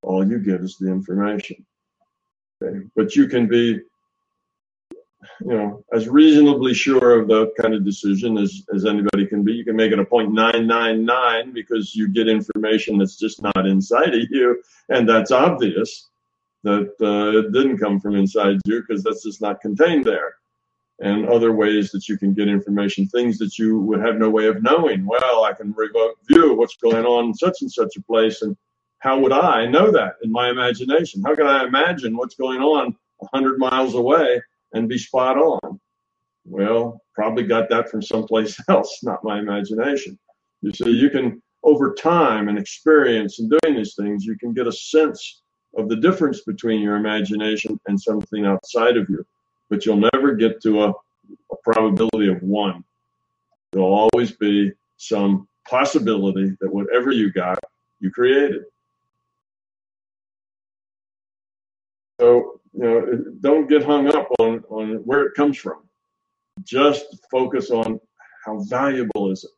All 0.02 0.28
you 0.28 0.40
get 0.40 0.62
is 0.62 0.78
the 0.78 0.90
information. 0.90 1.66
Okay? 2.62 2.80
But 2.96 3.16
you 3.16 3.28
can 3.28 3.48
be, 3.48 3.80
you 5.42 5.54
know, 5.54 5.84
as 5.94 6.08
reasonably 6.08 6.74
sure 6.74 7.20
of 7.20 7.28
that 7.28 7.52
kind 7.60 7.74
of 7.74 7.86
decision 7.86 8.38
as, 8.38 8.64
as 8.74 8.86
anybody 8.86 9.26
can 9.26 9.44
be. 9.44 9.54
You 9.54 9.66
can 9.66 9.76
make 9.76 9.92
it 9.92 10.00
a 10.00 10.06
0.999 10.06 11.54
because 11.54 11.96
you 11.96 12.08
get 12.08 12.28
information 12.28 12.98
that's 12.98 13.18
just 13.18 13.42
not 13.42 13.66
inside 13.66 14.14
of 14.14 14.28
you. 14.30 14.62
And 14.90 15.08
that's 15.08 15.32
obvious 15.32 16.10
that 16.64 16.92
uh, 17.02 17.40
it 17.40 17.52
didn't 17.52 17.78
come 17.78 18.00
from 18.00 18.16
inside 18.16 18.60
you 18.66 18.82
because 18.82 19.04
that's 19.04 19.24
just 19.24 19.42
not 19.42 19.62
contained 19.62 20.06
there 20.06 20.36
and 21.00 21.28
other 21.28 21.52
ways 21.52 21.92
that 21.92 22.08
you 22.08 22.18
can 22.18 22.34
get 22.34 22.48
information, 22.48 23.08
things 23.08 23.38
that 23.40 23.58
you 23.58 23.80
would 23.80 24.00
have 24.00 24.18
no 24.18 24.30
way 24.30 24.48
of 24.48 24.62
knowing. 24.62 25.06
Well, 25.06 25.44
I 25.44 25.54
can 25.54 25.74
remote 25.74 26.16
view 26.28 26.56
what's 26.56 26.78
going 26.78 27.06
on 27.06 27.26
in 27.26 27.34
such 27.34 27.62
and 27.62 27.72
such 27.72 27.98
a 27.98 28.02
place, 28.04 28.42
and 28.42 28.56
how 29.00 29.20
would 29.20 29.32
I 29.32 29.66
know 29.66 29.92
that 29.92 30.16
in 30.24 30.32
my 30.32 30.50
imagination? 30.50 31.24
How 31.24 31.36
can 31.36 31.48
I 31.48 31.66
imagine 31.66 32.16
what's 32.16 32.36
going 32.36 32.62
on 32.62 32.96
100 33.18 33.58
miles 33.58 33.96
away 33.96 34.42
and 34.74 34.90
be 34.90 34.98
spot 34.98 35.38
on? 35.38 35.80
Well, 36.46 37.02
probably 37.16 37.44
got 37.44 37.70
that 37.70 37.90
from 37.90 38.02
someplace 38.02 38.58
else, 38.70 39.00
not 39.04 39.24
my 39.24 39.40
imagination. 39.40 40.18
You 40.62 40.74
see, 40.74 40.92
you 40.92 41.10
can, 41.10 41.42
over 41.64 41.94
time 41.94 42.50
and 42.50 42.58
experience 42.58 43.40
and 43.40 43.50
doing 43.50 43.78
these 43.78 43.96
things, 43.96 44.26
you 44.26 44.38
can 44.38 44.54
get 44.54 44.68
a 44.68 44.72
sense 44.72 45.42
of 45.78 45.90
the 45.90 45.96
difference 45.96 46.42
between 46.42 46.82
your 46.82 46.98
imagination 46.98 47.80
and 47.88 48.00
something 48.00 48.46
outside 48.46 48.98
of 48.98 49.10
you 49.10 49.26
but 49.74 49.88
you'll 49.88 50.08
never 50.14 50.36
get 50.36 50.62
to 50.62 50.84
a, 50.84 50.90
a 50.90 51.56
probability 51.64 52.28
of 52.28 52.40
one. 52.44 52.84
There'll 53.72 54.10
always 54.14 54.32
be 54.34 54.72
some 54.98 55.48
possibility 55.68 56.56
that 56.62 56.72
whatever 56.72 57.10
you 57.12 57.32
got, 57.32 57.58
you 58.00 58.12
created. 58.12 58.66
So, 62.24 62.62
you 62.74 62.84
know, 62.84 63.26
don't 63.42 63.68
get 63.68 63.84
hung 63.84 64.08
up 64.16 64.30
on, 64.40 64.64
on 64.70 64.96
where 65.04 65.24
it 65.24 65.34
comes 65.34 65.58
from. 65.58 65.80
Just 66.64 67.06
focus 67.30 67.70
on 67.70 68.00
how 68.46 68.60
valuable 68.60 69.30
is 69.30 69.44
it. 69.44 69.52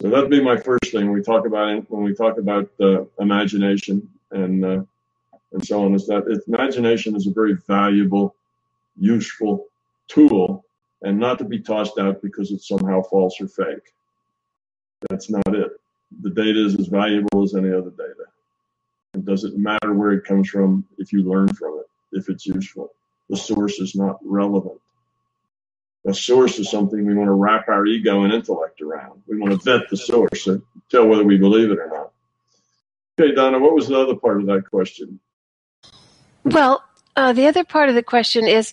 So 0.00 0.08
that'd 0.08 0.30
be 0.30 0.40
my 0.40 0.56
first 0.56 0.92
thing 0.92 1.10
we 1.10 1.20
talk 1.20 1.46
about 1.46 1.90
when 1.90 2.04
we 2.04 2.14
talk 2.14 2.38
about 2.38 2.70
uh, 2.80 3.06
imagination 3.18 4.08
and 4.30 4.64
uh, 4.64 4.82
and 5.52 5.66
so 5.66 5.84
on. 5.84 5.96
Is 5.96 6.06
that 6.06 6.42
imagination 6.46 7.16
is 7.16 7.26
a 7.26 7.32
very 7.32 7.54
valuable 7.66 8.36
useful 8.96 9.66
tool 10.06 10.64
and 11.02 11.18
not 11.18 11.38
to 11.38 11.44
be 11.44 11.58
tossed 11.58 11.98
out 11.98 12.22
because 12.22 12.52
it's 12.52 12.68
somehow 12.68 13.02
false 13.02 13.40
or 13.40 13.48
fake. 13.48 13.92
That's 15.08 15.28
not 15.28 15.56
it. 15.56 15.72
The 16.22 16.30
data 16.30 16.64
is 16.64 16.76
as 16.78 16.86
valuable 16.86 17.42
as 17.42 17.56
any 17.56 17.72
other 17.72 17.90
data. 17.90 18.19
It 19.14 19.24
doesn't 19.24 19.58
matter 19.58 19.92
where 19.92 20.12
it 20.12 20.24
comes 20.24 20.48
from 20.48 20.84
if 20.98 21.12
you 21.12 21.22
learn 21.22 21.48
from 21.48 21.80
it, 21.80 22.18
if 22.18 22.28
it's 22.28 22.46
useful. 22.46 22.90
The 23.28 23.36
source 23.36 23.78
is 23.80 23.94
not 23.94 24.18
relevant. 24.22 24.80
The 26.04 26.14
source 26.14 26.58
is 26.58 26.70
something 26.70 27.04
we 27.04 27.14
want 27.14 27.28
to 27.28 27.32
wrap 27.32 27.68
our 27.68 27.84
ego 27.86 28.22
and 28.22 28.32
intellect 28.32 28.80
around. 28.80 29.22
We 29.26 29.38
want 29.38 29.52
to 29.52 29.58
vet 29.58 29.90
the 29.90 29.96
source 29.96 30.46
and 30.46 30.62
tell 30.90 31.06
whether 31.06 31.24
we 31.24 31.36
believe 31.36 31.70
it 31.70 31.78
or 31.78 31.88
not. 31.88 32.12
Okay, 33.20 33.34
Donna, 33.34 33.58
what 33.58 33.74
was 33.74 33.88
the 33.88 33.98
other 33.98 34.14
part 34.14 34.40
of 34.40 34.46
that 34.46 34.70
question? 34.70 35.20
Well, 36.44 36.82
uh, 37.16 37.32
the 37.34 37.46
other 37.46 37.64
part 37.64 37.90
of 37.90 37.94
the 37.94 38.02
question 38.02 38.46
is 38.46 38.72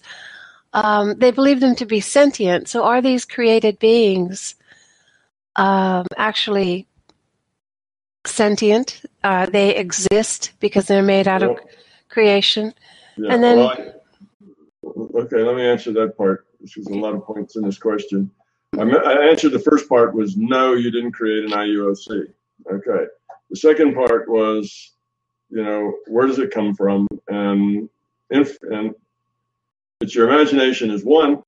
um, 0.74 1.18
they 1.18 1.32
believe 1.32 1.60
them 1.60 1.76
to 1.76 1.86
be 1.86 2.00
sentient. 2.00 2.70
So 2.70 2.84
are 2.84 3.02
these 3.02 3.26
created 3.26 3.78
beings 3.80 4.56
um, 5.58 6.06
actually 6.16 6.88
sentient? 8.28 9.02
Uh, 9.24 9.46
they 9.46 9.76
exist 9.76 10.52
because 10.60 10.86
they're 10.86 11.04
made 11.04 11.28
out 11.28 11.42
well, 11.42 11.52
of 11.52 11.60
creation. 12.10 12.74
Yeah, 13.18 13.34
and 13.34 13.44
then. 13.44 13.58
Well, 13.58 13.70
I, 13.70 15.20
okay, 15.20 15.44
let 15.44 15.56
me 15.56 15.66
answer 15.66 15.92
that 15.94 16.18
part. 16.18 16.48
There's 16.60 16.88
a 16.88 16.94
lot 16.94 17.14
of 17.14 17.24
points 17.24 17.56
in 17.56 17.64
this 17.64 17.78
question. 17.78 18.32
I, 18.78 18.84
I 18.84 19.28
answered 19.30 19.52
the 19.52 19.60
first 19.60 19.88
part 19.88 20.14
was 20.14 20.36
no, 20.38 20.74
you 20.74 20.92
didn't 20.92 21.14
create 21.14 21.46
an 21.46 21.52
IUOC. 21.52 22.28
Okay. 22.72 23.06
The 23.50 23.56
second 23.56 23.96
part 23.96 24.30
was, 24.30 24.94
you 25.50 25.64
know, 25.64 25.94
where 26.08 26.28
does 26.28 26.40
it 26.40 26.52
come 26.52 26.76
from? 26.76 27.08
And 27.28 27.90
inf- 28.30 28.62
and 28.64 28.94
it's 30.02 30.14
your 30.14 30.30
imagination 30.30 30.92
is 30.92 31.04
one, 31.04 31.44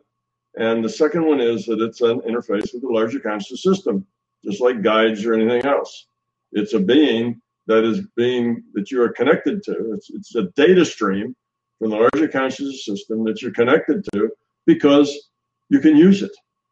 and 0.55 0.83
the 0.83 0.89
second 0.89 1.25
one 1.25 1.39
is 1.39 1.65
that 1.65 1.81
it's 1.81 2.01
an 2.01 2.21
interface 2.21 2.73
with 2.73 2.81
the 2.81 2.89
larger 2.89 3.19
conscious 3.19 3.61
system, 3.61 4.05
just 4.43 4.61
like 4.61 4.81
guides 4.81 5.25
or 5.25 5.33
anything 5.33 5.65
else. 5.65 6.07
It's 6.51 6.73
a 6.73 6.79
being 6.79 7.41
that 7.67 7.83
is 7.83 8.01
being 8.15 8.63
that 8.73 8.91
you 8.91 9.01
are 9.01 9.09
connected 9.09 9.61
to. 9.63 9.93
It's, 9.93 10.09
it's 10.09 10.35
a 10.35 10.43
data 10.55 10.83
stream 10.83 11.35
from 11.77 11.91
the 11.91 11.97
larger 11.97 12.27
conscious 12.27 12.85
system 12.85 13.23
that 13.25 13.41
you're 13.41 13.51
connected 13.51 14.03
to 14.13 14.29
because 14.65 15.29
you 15.69 15.79
can 15.79 15.95
use 15.95 16.23
it, 16.23 16.31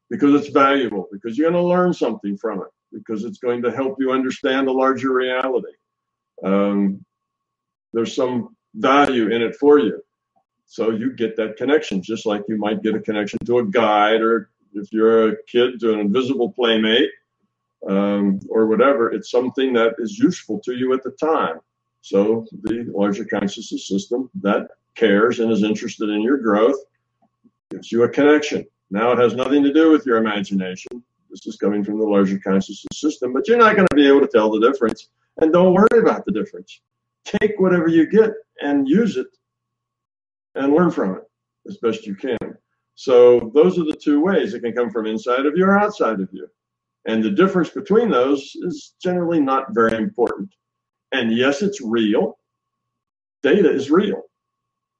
because 0.09 0.33
it's 0.33 0.49
valuable, 0.49 1.07
because 1.11 1.37
you're 1.37 1.51
going 1.51 1.61
to 1.61 1.67
learn 1.67 1.93
something 1.93 2.37
from 2.37 2.61
it, 2.61 2.67
because 2.91 3.23
it's 3.23 3.37
going 3.37 3.61
to 3.61 3.71
help 3.71 3.97
you 3.99 4.11
understand 4.11 4.67
the 4.67 4.71
larger 4.71 5.13
reality. 5.13 5.73
Um, 6.43 7.05
there's 7.93 8.15
some 8.15 8.55
value 8.75 9.29
in 9.29 9.41
it 9.41 9.55
for 9.55 9.79
you. 9.79 10.01
So 10.65 10.91
you 10.91 11.13
get 11.13 11.37
that 11.37 11.57
connection, 11.57 12.01
just 12.01 12.25
like 12.25 12.43
you 12.49 12.57
might 12.57 12.83
get 12.83 12.95
a 12.95 12.99
connection 12.99 13.39
to 13.45 13.59
a 13.59 13.65
guide, 13.65 14.21
or 14.21 14.49
if 14.73 14.91
you're 14.91 15.29
a 15.29 15.35
kid 15.47 15.79
to 15.79 15.93
an 15.93 15.99
invisible 15.99 16.51
playmate, 16.51 17.09
um, 17.87 18.39
or 18.49 18.67
whatever. 18.67 19.11
It's 19.11 19.31
something 19.31 19.73
that 19.73 19.95
is 19.99 20.17
useful 20.17 20.59
to 20.61 20.73
you 20.73 20.93
at 20.93 21.03
the 21.03 21.11
time. 21.11 21.59
So 22.01 22.45
the 22.63 22.91
larger 22.93 23.25
consciousness 23.25 23.87
system 23.87 24.29
that 24.41 24.67
cares 24.95 25.39
and 25.39 25.51
is 25.51 25.63
interested 25.63 26.09
in 26.09 26.21
your 26.21 26.37
growth 26.37 26.77
gives 27.69 27.91
you 27.91 28.03
a 28.03 28.09
connection. 28.09 28.65
Now 28.89 29.11
it 29.11 29.19
has 29.19 29.35
nothing 29.35 29.63
to 29.63 29.73
do 29.73 29.91
with 29.91 30.05
your 30.05 30.17
imagination. 30.17 31.03
This 31.29 31.45
is 31.45 31.57
coming 31.57 31.83
from 31.83 31.99
the 31.99 32.05
larger 32.05 32.39
consciousness 32.39 32.99
system, 32.99 33.33
but 33.33 33.47
you're 33.47 33.57
not 33.57 33.75
going 33.75 33.87
to 33.89 33.95
be 33.95 34.07
able 34.07 34.21
to 34.21 34.27
tell 34.27 34.49
the 34.49 34.59
difference. 34.59 35.09
And 35.41 35.51
don't 35.51 35.73
worry 35.73 35.99
about 35.99 36.25
the 36.25 36.31
difference. 36.31 36.81
Take 37.25 37.59
whatever 37.59 37.89
you 37.89 38.09
get 38.09 38.31
and 38.61 38.87
use 38.87 39.17
it 39.17 39.27
and 40.55 40.73
learn 40.73 40.89
from 40.89 41.15
it 41.15 41.23
as 41.67 41.77
best 41.77 42.07
you 42.07 42.15
can. 42.15 42.37
So 42.95 43.51
those 43.53 43.77
are 43.77 43.83
the 43.83 43.95
two 43.95 44.21
ways. 44.21 44.53
It 44.53 44.61
can 44.61 44.73
come 44.73 44.89
from 44.89 45.05
inside 45.05 45.45
of 45.45 45.55
you 45.55 45.65
or 45.65 45.77
outside 45.77 46.19
of 46.19 46.29
you. 46.31 46.47
And 47.07 47.23
the 47.23 47.31
difference 47.31 47.69
between 47.69 48.09
those 48.09 48.51
is 48.55 48.93
generally 49.01 49.39
not 49.39 49.73
very 49.73 49.97
important. 49.97 50.53
And 51.13 51.35
yes, 51.35 51.61
it's 51.61 51.81
real. 51.81 52.37
Data 53.41 53.71
is 53.71 53.89
real. 53.89 54.21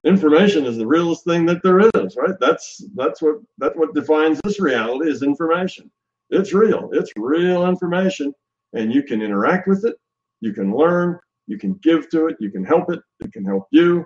Information 0.04 0.64
is 0.64 0.78
the 0.78 0.86
realest 0.86 1.24
thing 1.24 1.44
that 1.46 1.62
there 1.62 1.80
is, 1.80 2.16
right? 2.16 2.34
That's 2.40 2.82
that's 2.94 3.20
what 3.20 3.36
that's 3.58 3.76
what 3.76 3.94
defines 3.94 4.40
this 4.42 4.58
reality 4.58 5.10
is 5.10 5.22
information. 5.22 5.90
It's 6.30 6.54
real. 6.54 6.88
It's 6.92 7.12
real 7.16 7.66
information, 7.66 8.32
and 8.72 8.92
you 8.92 9.02
can 9.02 9.20
interact 9.20 9.68
with 9.68 9.84
it. 9.84 9.96
You 10.40 10.52
can 10.52 10.74
learn. 10.74 11.18
You 11.46 11.58
can 11.58 11.74
give 11.82 12.08
to 12.10 12.28
it. 12.28 12.36
You 12.40 12.50
can 12.50 12.64
help 12.64 12.90
it. 12.90 13.00
It 13.20 13.32
can 13.32 13.44
help 13.44 13.66
you. 13.70 14.04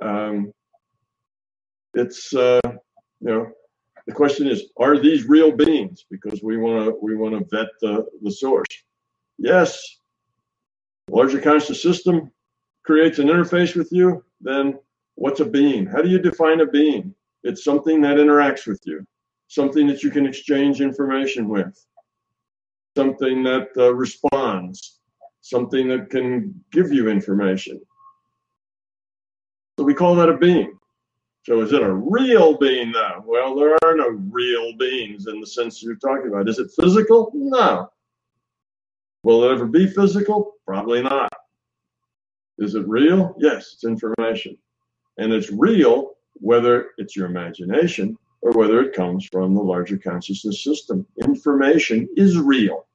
Um, 0.00 0.52
it's 1.94 2.34
uh, 2.34 2.60
you 2.64 3.28
know 3.28 3.46
the 4.06 4.12
question 4.12 4.46
is, 4.46 4.64
are 4.76 4.98
these 4.98 5.28
real 5.28 5.50
beings? 5.50 6.04
Because 6.10 6.42
we 6.42 6.56
want 6.56 6.84
to 6.84 6.96
we 7.02 7.16
want 7.16 7.34
to 7.34 7.56
vet 7.56 7.68
the, 7.80 8.06
the 8.22 8.30
source. 8.30 8.66
Yes, 9.38 9.82
larger 11.10 11.40
conscious 11.40 11.82
system 11.82 12.30
creates 12.84 13.18
an 13.18 13.26
interface 13.28 13.74
with 13.74 13.90
you. 13.90 14.24
Then 14.40 14.78
what's 15.16 15.40
a 15.40 15.44
being? 15.44 15.86
How 15.86 16.02
do 16.02 16.08
you 16.08 16.18
define 16.18 16.60
a 16.60 16.66
being? 16.66 17.14
It's 17.42 17.64
something 17.64 18.00
that 18.02 18.16
interacts 18.16 18.66
with 18.66 18.80
you, 18.84 19.04
something 19.48 19.86
that 19.88 20.02
you 20.02 20.10
can 20.10 20.26
exchange 20.26 20.80
information 20.80 21.48
with, 21.48 21.76
something 22.96 23.42
that 23.42 23.68
uh, 23.76 23.92
responds, 23.94 25.00
something 25.40 25.88
that 25.88 26.10
can 26.10 26.54
give 26.70 26.92
you 26.92 27.08
information. 27.08 27.80
So 29.78 29.84
we 29.84 29.94
call 29.94 30.14
that 30.16 30.28
a 30.28 30.36
being. 30.36 30.78
So 31.46 31.60
is 31.60 31.72
it 31.72 31.80
a 31.80 31.92
real 31.92 32.58
being 32.58 32.90
though? 32.90 33.22
Well, 33.24 33.54
there 33.54 33.78
are 33.84 33.94
no 33.94 34.08
real 34.32 34.76
beings 34.76 35.28
in 35.28 35.40
the 35.40 35.46
sense 35.46 35.80
you're 35.80 35.94
talking 35.94 36.26
about. 36.26 36.48
Is 36.48 36.58
it 36.58 36.72
physical? 36.76 37.30
No. 37.34 37.88
Will 39.22 39.44
it 39.44 39.52
ever 39.52 39.66
be 39.66 39.86
physical? 39.86 40.54
Probably 40.66 41.02
not. 41.02 41.32
Is 42.58 42.74
it 42.74 42.88
real? 42.88 43.36
Yes, 43.38 43.74
it's 43.74 43.84
information. 43.84 44.58
And 45.18 45.32
it's 45.32 45.52
real 45.52 46.14
whether 46.32 46.88
it's 46.98 47.14
your 47.14 47.26
imagination 47.26 48.18
or 48.40 48.50
whether 48.50 48.80
it 48.80 48.92
comes 48.92 49.24
from 49.30 49.54
the 49.54 49.62
larger 49.62 49.98
consciousness 49.98 50.64
system. 50.64 51.06
Information 51.22 52.08
is 52.16 52.36
real. 52.36 52.88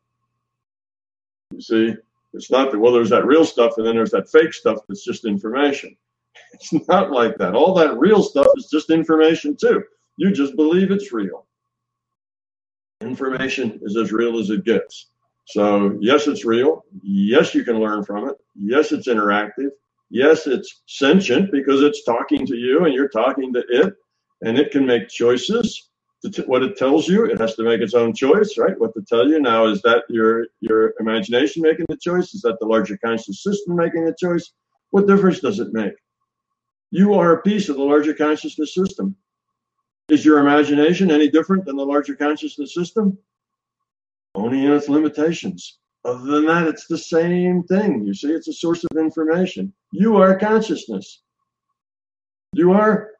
You 1.53 1.61
see, 1.61 1.95
it's 2.33 2.51
not 2.51 2.73
that, 2.73 2.79
well, 2.79 2.91
there's 2.91 3.11
that 3.11 3.25
real 3.25 3.45
stuff 3.45 3.75
and 3.77 3.87
then 3.87 3.95
there's 3.95 4.11
that 4.11 4.29
fake 4.29 4.53
stuff 4.53 4.79
that's 4.89 5.05
just 5.05 5.23
information. 5.23 5.95
It's 6.53 6.87
not 6.87 7.11
like 7.11 7.37
that. 7.37 7.55
All 7.55 7.73
that 7.75 7.97
real 7.97 8.23
stuff 8.23 8.47
is 8.57 8.69
just 8.69 8.89
information, 8.89 9.55
too. 9.55 9.83
You 10.17 10.31
just 10.31 10.55
believe 10.55 10.91
it's 10.91 11.11
real. 11.11 11.45
Information 13.01 13.79
is 13.81 13.97
as 13.97 14.11
real 14.11 14.37
as 14.39 14.49
it 14.49 14.63
gets. 14.63 15.07
So, 15.45 15.97
yes, 15.99 16.27
it's 16.27 16.45
real. 16.45 16.85
Yes, 17.01 17.55
you 17.55 17.63
can 17.63 17.79
learn 17.79 18.03
from 18.03 18.29
it. 18.29 18.35
Yes, 18.55 18.91
it's 18.91 19.07
interactive. 19.07 19.71
Yes, 20.09 20.45
it's 20.45 20.81
sentient 20.87 21.51
because 21.51 21.81
it's 21.81 22.03
talking 22.03 22.45
to 22.45 22.55
you 22.55 22.85
and 22.85 22.93
you're 22.93 23.09
talking 23.09 23.53
to 23.53 23.63
it, 23.69 23.93
and 24.41 24.59
it 24.59 24.71
can 24.71 24.85
make 24.85 25.07
choices. 25.07 25.89
To 26.33 26.43
what 26.43 26.61
it 26.61 26.77
tells 26.77 27.07
you, 27.07 27.25
it 27.25 27.39
has 27.39 27.55
to 27.55 27.63
make 27.63 27.81
its 27.81 27.95
own 27.95 28.13
choice, 28.13 28.55
right? 28.55 28.79
What 28.79 28.93
to 28.93 29.01
tell 29.01 29.27
you 29.27 29.39
now 29.39 29.65
is 29.65 29.81
that 29.81 30.03
your 30.07 30.45
your 30.59 30.93
imagination 30.99 31.63
making 31.63 31.87
the 31.89 31.97
choice? 31.97 32.35
Is 32.35 32.41
that 32.41 32.59
the 32.59 32.67
larger 32.67 32.95
conscious 33.03 33.41
system 33.41 33.75
making 33.75 34.05
the 34.05 34.13
choice? 34.19 34.51
What 34.91 35.07
difference 35.07 35.39
does 35.39 35.59
it 35.59 35.73
make? 35.73 35.93
You 36.91 37.13
are 37.13 37.33
a 37.33 37.41
piece 37.41 37.69
of 37.69 37.77
the 37.77 37.83
larger 37.83 38.13
consciousness 38.13 38.75
system. 38.75 39.15
Is 40.09 40.25
your 40.25 40.39
imagination 40.39 41.09
any 41.09 41.29
different 41.29 41.65
than 41.65 41.77
the 41.77 41.85
larger 41.85 42.15
consciousness 42.15 42.73
system? 42.73 43.17
Only 44.35 44.65
in 44.65 44.73
its 44.73 44.89
limitations. 44.89 45.79
Other 46.03 46.29
than 46.31 46.45
that, 46.47 46.67
it's 46.67 46.87
the 46.87 46.97
same 46.97 47.63
thing. 47.63 48.03
You 48.03 48.13
see, 48.13 48.31
it's 48.31 48.49
a 48.49 48.53
source 48.53 48.83
of 48.83 48.97
information. 48.97 49.71
You 49.93 50.17
are 50.17 50.37
consciousness. 50.37 51.21
You 52.53 52.73
are 52.73 53.11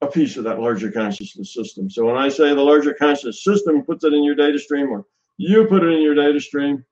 a 0.00 0.08
piece 0.08 0.36
of 0.36 0.42
that 0.44 0.58
larger 0.58 0.90
consciousness 0.90 1.54
system. 1.54 1.88
So 1.88 2.04
when 2.04 2.16
I 2.16 2.28
say 2.28 2.48
the 2.48 2.60
larger 2.60 2.92
consciousness 2.92 3.44
system 3.44 3.84
puts 3.84 4.02
it 4.02 4.12
in 4.12 4.24
your 4.24 4.34
data 4.34 4.58
stream 4.58 4.90
or 4.90 5.04
you 5.36 5.66
put 5.66 5.84
it 5.84 5.92
in 5.92 6.02
your 6.02 6.16
data 6.16 6.40
stream, 6.40 6.84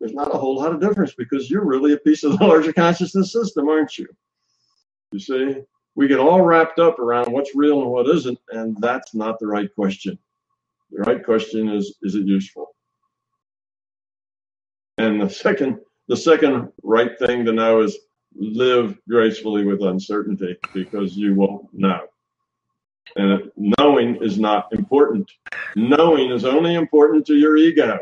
there's 0.00 0.14
not 0.14 0.34
a 0.34 0.38
whole 0.38 0.56
lot 0.56 0.72
of 0.72 0.80
difference 0.80 1.14
because 1.14 1.48
you're 1.48 1.64
really 1.64 1.92
a 1.92 1.98
piece 1.98 2.24
of 2.24 2.36
the 2.36 2.44
larger 2.44 2.72
consciousness 2.72 3.32
system, 3.32 3.68
aren't 3.68 3.96
you? 3.96 4.08
You 5.12 5.18
see, 5.18 5.56
we 5.94 6.06
get 6.06 6.18
all 6.18 6.42
wrapped 6.42 6.78
up 6.78 6.98
around 6.98 7.32
what's 7.32 7.54
real 7.54 7.80
and 7.82 7.90
what 7.90 8.08
isn't, 8.08 8.38
and 8.50 8.76
that's 8.80 9.14
not 9.14 9.38
the 9.38 9.46
right 9.46 9.74
question. 9.74 10.18
The 10.90 11.02
right 11.02 11.24
question 11.24 11.68
is, 11.68 11.96
is 12.02 12.14
it 12.14 12.26
useful? 12.26 12.74
And 14.98 15.20
the 15.20 15.30
second, 15.30 15.80
the 16.08 16.16
second 16.16 16.72
right 16.82 17.18
thing 17.18 17.44
to 17.44 17.52
know 17.52 17.80
is 17.80 17.96
live 18.34 18.98
gracefully 19.08 19.64
with 19.64 19.82
uncertainty 19.82 20.56
because 20.74 21.16
you 21.16 21.34
won't 21.34 21.68
know. 21.72 22.00
And 23.16 23.50
knowing 23.56 24.22
is 24.22 24.38
not 24.38 24.72
important. 24.72 25.30
Knowing 25.74 26.30
is 26.30 26.44
only 26.44 26.74
important 26.74 27.26
to 27.26 27.34
your 27.34 27.56
ego. 27.56 27.98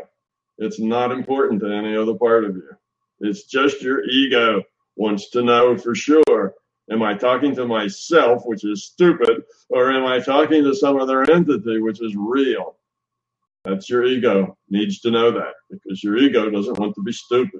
It's 0.57 0.79
not 0.79 1.11
important 1.11 1.61
to 1.61 1.71
any 1.71 1.95
other 1.95 2.15
part 2.15 2.43
of 2.43 2.55
you. 2.55 2.69
It's 3.21 3.43
just 3.43 3.81
your 3.81 4.03
ego 4.03 4.63
wants 4.95 5.29
to 5.29 5.43
know 5.43 5.77
for 5.77 5.95
sure 5.95 6.23
Am 6.89 7.03
I 7.03 7.13
talking 7.13 7.53
to 7.55 7.65
myself, 7.65 8.43
which 8.45 8.63
is 8.63 8.85
stupid, 8.85 9.43
or 9.69 9.91
am 9.91 10.05
I 10.05 10.19
talking 10.19 10.63
to 10.63 10.73
some 10.73 10.97
other 10.99 11.29
entity, 11.29 11.81
which 11.81 12.01
is 12.01 12.15
real? 12.15 12.77
That's 13.65 13.89
your 13.89 14.05
ego 14.05 14.57
needs 14.69 14.99
to 15.01 15.11
know 15.11 15.31
that 15.31 15.53
because 15.69 16.03
your 16.03 16.17
ego 16.17 16.49
doesn't 16.49 16.79
want 16.79 16.95
to 16.95 17.01
be 17.01 17.11
stupid. 17.11 17.59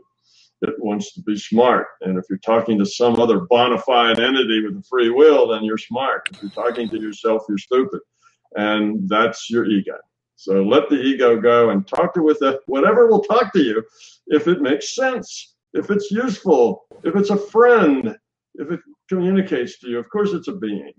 It 0.61 0.73
wants 0.79 1.13
to 1.13 1.21
be 1.21 1.37
smart. 1.37 1.87
And 2.01 2.17
if 2.17 2.25
you're 2.29 2.39
talking 2.39 2.79
to 2.79 2.85
some 2.85 3.19
other 3.19 3.41
bona 3.41 3.77
fide 3.79 4.19
entity 4.19 4.63
with 4.65 4.77
a 4.77 4.83
free 4.89 5.09
will, 5.09 5.49
then 5.49 5.63
you're 5.63 5.77
smart. 5.77 6.29
If 6.31 6.41
you're 6.41 6.51
talking 6.51 6.89
to 6.89 6.99
yourself, 6.99 7.43
you're 7.49 7.57
stupid. 7.57 7.99
And 8.55 9.07
that's 9.09 9.49
your 9.49 9.65
ego. 9.65 9.97
So 10.35 10.63
let 10.63 10.89
the 10.89 11.01
ego 11.01 11.39
go 11.39 11.71
and 11.71 11.85
talk 11.85 12.13
to 12.13 12.23
with 12.23 12.41
it, 12.41 12.61
whatever 12.67 13.07
will 13.07 13.23
talk 13.23 13.51
to 13.53 13.59
you 13.59 13.83
if 14.27 14.47
it 14.47 14.61
makes 14.61 14.95
sense, 14.95 15.55
if 15.73 15.89
it's 15.89 16.11
useful, 16.11 16.85
if 17.03 17.15
it's 17.15 17.31
a 17.31 17.37
friend, 17.37 18.15
if 18.57 18.71
it 18.71 18.79
communicates 19.09 19.79
to 19.79 19.89
you, 19.89 19.99
of 19.99 20.09
course 20.09 20.33
it's 20.33 20.47
a 20.47 20.53
being. 20.53 20.93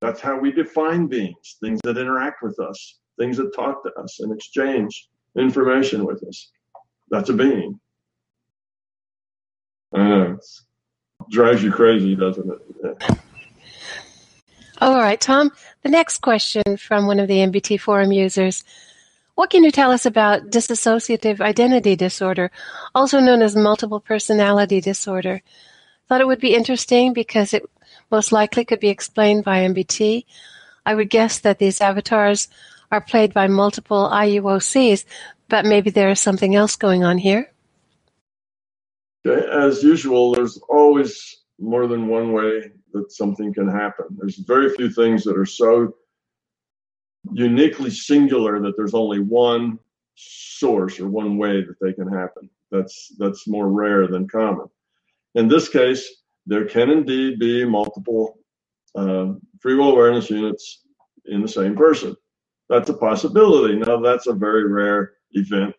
That's 0.00 0.20
how 0.20 0.38
we 0.38 0.52
define 0.52 1.06
beings 1.06 1.56
things 1.62 1.80
that 1.84 1.96
interact 1.96 2.42
with 2.42 2.58
us, 2.60 2.98
things 3.18 3.36
that 3.38 3.54
talk 3.54 3.82
to 3.84 3.92
us 4.00 4.20
and 4.20 4.32
exchange 4.34 5.08
information 5.38 6.04
with 6.04 6.22
us. 6.24 6.50
That's 7.10 7.30
a 7.30 7.32
being. 7.32 7.80
I 9.94 9.98
know. 9.98 10.38
Drives 11.30 11.62
you 11.62 11.72
crazy, 11.72 12.16
doesn't 12.16 12.50
it? 12.50 12.98
Yeah. 13.00 13.14
All 14.80 14.96
right, 14.96 15.20
Tom. 15.20 15.52
The 15.82 15.88
next 15.88 16.18
question 16.18 16.76
from 16.76 17.06
one 17.06 17.20
of 17.20 17.28
the 17.28 17.38
MBT 17.38 17.80
forum 17.80 18.12
users. 18.12 18.64
What 19.36 19.50
can 19.50 19.64
you 19.64 19.70
tell 19.70 19.90
us 19.90 20.04
about 20.04 20.50
dissociative 20.50 21.40
identity 21.40 21.96
disorder, 21.96 22.50
also 22.94 23.20
known 23.20 23.40
as 23.40 23.56
multiple 23.56 24.00
personality 24.00 24.80
disorder? 24.80 25.42
Thought 26.08 26.20
it 26.20 26.26
would 26.26 26.40
be 26.40 26.54
interesting 26.54 27.12
because 27.12 27.54
it 27.54 27.64
most 28.10 28.32
likely 28.32 28.64
could 28.64 28.80
be 28.80 28.88
explained 28.88 29.44
by 29.44 29.60
MBT. 29.60 30.24
I 30.84 30.94
would 30.94 31.10
guess 31.10 31.38
that 31.40 31.58
these 31.58 31.80
avatars 31.80 32.48
are 32.90 33.00
played 33.00 33.32
by 33.32 33.48
multiple 33.48 34.10
IUOCs, 34.12 35.04
but 35.48 35.64
maybe 35.64 35.90
there 35.90 36.10
is 36.10 36.20
something 36.20 36.54
else 36.54 36.76
going 36.76 37.04
on 37.04 37.18
here. 37.18 37.50
As 39.24 39.82
usual, 39.82 40.32
there's 40.32 40.58
always 40.68 41.44
more 41.58 41.86
than 41.86 42.08
one 42.08 42.32
way 42.32 42.70
that 42.92 43.10
something 43.10 43.54
can 43.54 43.68
happen. 43.68 44.06
There's 44.10 44.36
very 44.36 44.70
few 44.74 44.90
things 44.90 45.24
that 45.24 45.38
are 45.38 45.46
so 45.46 45.94
uniquely 47.32 47.90
singular 47.90 48.60
that 48.60 48.76
there's 48.76 48.94
only 48.94 49.20
one 49.20 49.78
source 50.14 51.00
or 51.00 51.08
one 51.08 51.38
way 51.38 51.62
that 51.62 51.76
they 51.80 51.92
can 51.92 52.08
happen. 52.08 52.50
That's 52.70 53.12
that's 53.18 53.48
more 53.48 53.68
rare 53.68 54.06
than 54.06 54.28
common. 54.28 54.66
In 55.34 55.48
this 55.48 55.68
case, 55.68 56.08
there 56.46 56.66
can 56.66 56.90
indeed 56.90 57.38
be 57.38 57.64
multiple 57.64 58.38
uh, 58.94 59.32
free 59.60 59.74
will 59.74 59.90
awareness 59.90 60.30
units 60.30 60.82
in 61.26 61.42
the 61.42 61.48
same 61.48 61.74
person. 61.74 62.14
That's 62.68 62.90
a 62.90 62.94
possibility. 62.94 63.76
Now, 63.76 64.00
that's 64.00 64.26
a 64.26 64.32
very 64.32 64.70
rare 64.70 65.14
event, 65.32 65.74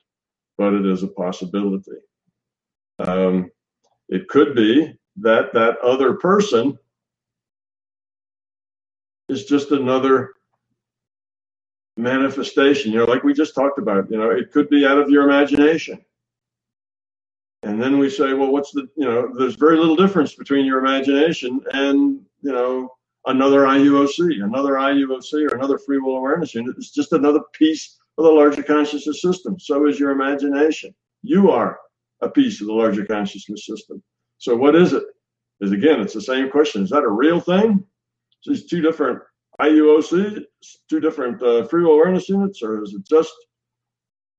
but 0.57 0.73
it 0.73 0.85
is 0.85 1.03
a 1.03 1.07
possibility. 1.07 1.91
Um, 2.99 3.49
it 4.09 4.27
could 4.27 4.55
be 4.55 4.93
that 5.17 5.53
that 5.53 5.77
other 5.79 6.15
person 6.15 6.77
is 9.29 9.45
just 9.45 9.71
another 9.71 10.33
manifestation, 11.97 12.91
you 12.91 12.99
know, 12.99 13.05
like 13.05 13.23
we 13.23 13.33
just 13.33 13.55
talked 13.55 13.79
about, 13.79 14.11
you 14.11 14.17
know, 14.17 14.29
it 14.29 14.51
could 14.51 14.69
be 14.69 14.85
out 14.85 14.99
of 14.99 15.09
your 15.09 15.23
imagination. 15.23 16.03
And 17.75 17.83
then 17.83 17.99
we 17.99 18.09
say, 18.09 18.31
well, 18.31 18.53
what's 18.53 18.71
the, 18.71 18.87
you 18.95 19.03
know, 19.03 19.29
there's 19.37 19.55
very 19.55 19.75
little 19.77 19.97
difference 19.97 20.33
between 20.33 20.65
your 20.65 20.79
imagination 20.79 21.59
and, 21.73 22.21
you 22.41 22.53
know, 22.53 22.87
another 23.25 23.63
IUOC, 23.65 24.41
another 24.41 24.75
IUOC 24.75 25.51
or 25.51 25.55
another 25.57 25.77
free 25.77 25.99
will 25.99 26.15
awareness 26.15 26.55
unit. 26.55 26.73
It's 26.77 26.91
just 26.91 27.11
another 27.11 27.41
piece 27.51 27.97
of 28.17 28.23
the 28.23 28.31
larger 28.31 28.63
consciousness 28.63 29.21
system. 29.21 29.59
So 29.59 29.89
is 29.89 29.99
your 29.99 30.11
imagination. 30.11 30.95
You 31.21 31.51
are 31.51 31.77
a 32.21 32.29
piece 32.29 32.61
of 32.61 32.67
the 32.67 32.73
larger 32.73 33.05
consciousness 33.05 33.65
system. 33.65 34.01
So 34.37 34.55
what 34.55 34.73
is 34.73 34.93
it? 34.93 35.03
Is 35.59 35.73
again, 35.73 35.99
it's 35.99 36.13
the 36.13 36.21
same 36.21 36.49
question. 36.49 36.81
Is 36.81 36.91
that 36.91 37.03
a 37.03 37.09
real 37.09 37.41
thing? 37.41 37.83
these 38.45 38.67
two 38.67 38.79
different 38.79 39.19
IUOC, 39.59 40.45
two 40.89 41.01
different 41.01 41.43
uh, 41.43 41.65
free 41.65 41.83
will 41.83 41.95
awareness 41.95 42.29
units, 42.29 42.63
or 42.63 42.81
is 42.83 42.93
it 42.93 43.05
just 43.05 43.33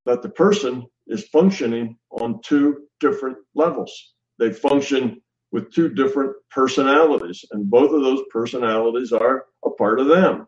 that 0.06 0.22
the 0.22 0.30
person 0.30 0.86
is 1.06 1.28
functioning 1.28 1.98
on 2.10 2.40
two 2.42 2.85
different 3.00 3.36
levels? 3.54 4.14
They 4.38 4.52
function 4.52 5.20
with 5.52 5.72
two 5.72 5.88
different 5.88 6.34
personalities, 6.50 7.44
and 7.52 7.70
both 7.70 7.92
of 7.92 8.02
those 8.02 8.22
personalities 8.30 9.12
are 9.12 9.46
a 9.64 9.70
part 9.70 10.00
of 10.00 10.08
them. 10.08 10.46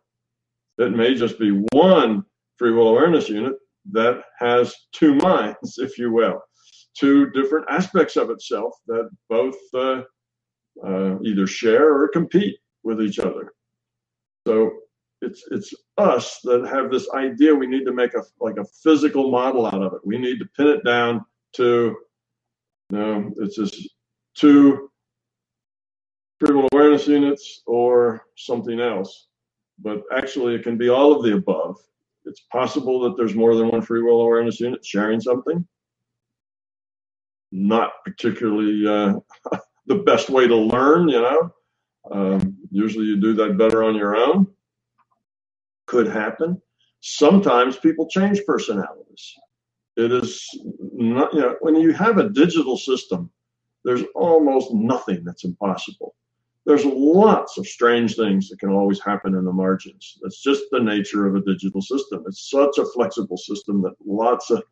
It 0.79 0.93
may 0.93 1.15
just 1.15 1.39
be 1.39 1.63
one 1.73 2.25
free 2.57 2.73
will 2.73 2.89
awareness 2.89 3.29
unit 3.29 3.55
that 3.93 4.23
has 4.39 4.75
two 4.93 5.15
minds, 5.15 5.79
if 5.79 5.99
you 5.99 6.13
will, 6.13 6.41
two 6.99 7.31
different 7.31 7.67
aspects 7.71 8.17
of 8.17 8.31
itself 8.31 8.75
that 8.87 9.09
both 9.29 9.57
uh, 9.75 10.03
uh, 10.87 11.19
either 11.25 11.47
share 11.47 11.95
or 11.95 12.09
compete 12.09 12.57
with 12.83 13.01
each 13.01 13.19
other. 13.19 13.53
So 14.47 14.71
it's 15.21 15.45
it's 15.51 15.75
us 15.97 16.39
that 16.45 16.67
have 16.69 16.91
this 16.91 17.09
idea 17.11 17.55
we 17.55 17.67
need 17.67 17.85
to 17.85 17.93
make 17.93 18.15
a 18.15 18.23
like 18.41 18.57
a 18.57 18.65
physical 18.83 19.31
model 19.31 19.67
out 19.67 19.83
of 19.83 19.93
it. 19.95 20.01
We 20.05 20.19
need 20.19 20.39
to 20.39 20.47
pin 20.57 20.69
it 20.69 20.85
down 20.85 21.25
to 21.55 21.97
know, 22.91 23.31
it's 23.39 23.57
just 23.57 23.89
two 24.35 24.91
free 26.41 26.55
will 26.55 26.69
awareness 26.73 27.07
units 27.07 27.63
or 27.67 28.23
something 28.37 28.81
else. 28.81 29.29
But 29.79 30.03
actually 30.15 30.55
it 30.55 30.63
can 30.63 30.77
be 30.77 30.89
all 30.89 31.13
of 31.13 31.23
the 31.23 31.35
above. 31.35 31.77
It's 32.25 32.41
possible 32.53 33.01
that 33.01 33.17
there's 33.17 33.35
more 33.35 33.55
than 33.55 33.69
one 33.69 33.83
free 33.83 34.03
will 34.03 34.21
awareness 34.21 34.61
unit 34.61 34.85
sharing 34.85 35.21
something. 35.21 35.67
Not 37.51 37.93
particularly 38.05 38.87
uh, 38.87 39.15
the 39.87 39.97
best 39.97 40.29
way 40.29 40.47
to 40.47 40.57
learn, 40.57 41.09
you 41.09 41.21
know. 41.21 41.51
Um, 42.11 42.57
usually 42.71 43.07
you 43.07 43.21
do 43.21 43.35
that 43.35 43.59
better 43.59 43.83
on 43.83 43.95
your 43.95 44.17
own. 44.17 44.47
Could 45.87 46.09
happen. 46.09 46.61
Sometimes 47.01 47.77
people 47.77 48.09
change 48.09 48.43
personalities. 48.47 49.35
It 49.99 50.13
is 50.13 50.49
not, 50.93 51.35
you 51.35 51.41
know, 51.41 51.57
when 51.61 51.75
you 51.75 51.93
have 51.93 52.19
a 52.19 52.29
digital 52.29 52.77
system, 52.77 53.31
there's 53.85 54.05
almost 54.15 54.73
nothing 54.73 55.25
that's 55.25 55.45
impossible. 55.45 56.15
There's 56.65 56.85
lots 56.85 57.59
of 57.59 57.67
strange 57.67 58.15
things 58.15 58.49
that 58.49 58.61
can 58.61 58.71
always 58.71 59.01
happen 59.01 59.35
in 59.35 59.45
the 59.45 59.53
margins. 59.53 60.19
That's 60.23 60.41
just 60.41 60.63
the 60.71 60.79
nature 60.79 61.27
of 61.27 61.35
a 61.35 61.41
digital 61.41 61.83
system. 61.83 62.23
It's 62.29 62.49
such 62.49 62.79
a 62.79 62.85
flexible 62.95 63.39
system 63.39 63.83
that 63.83 63.95
lots 64.07 64.51
of 64.51 64.63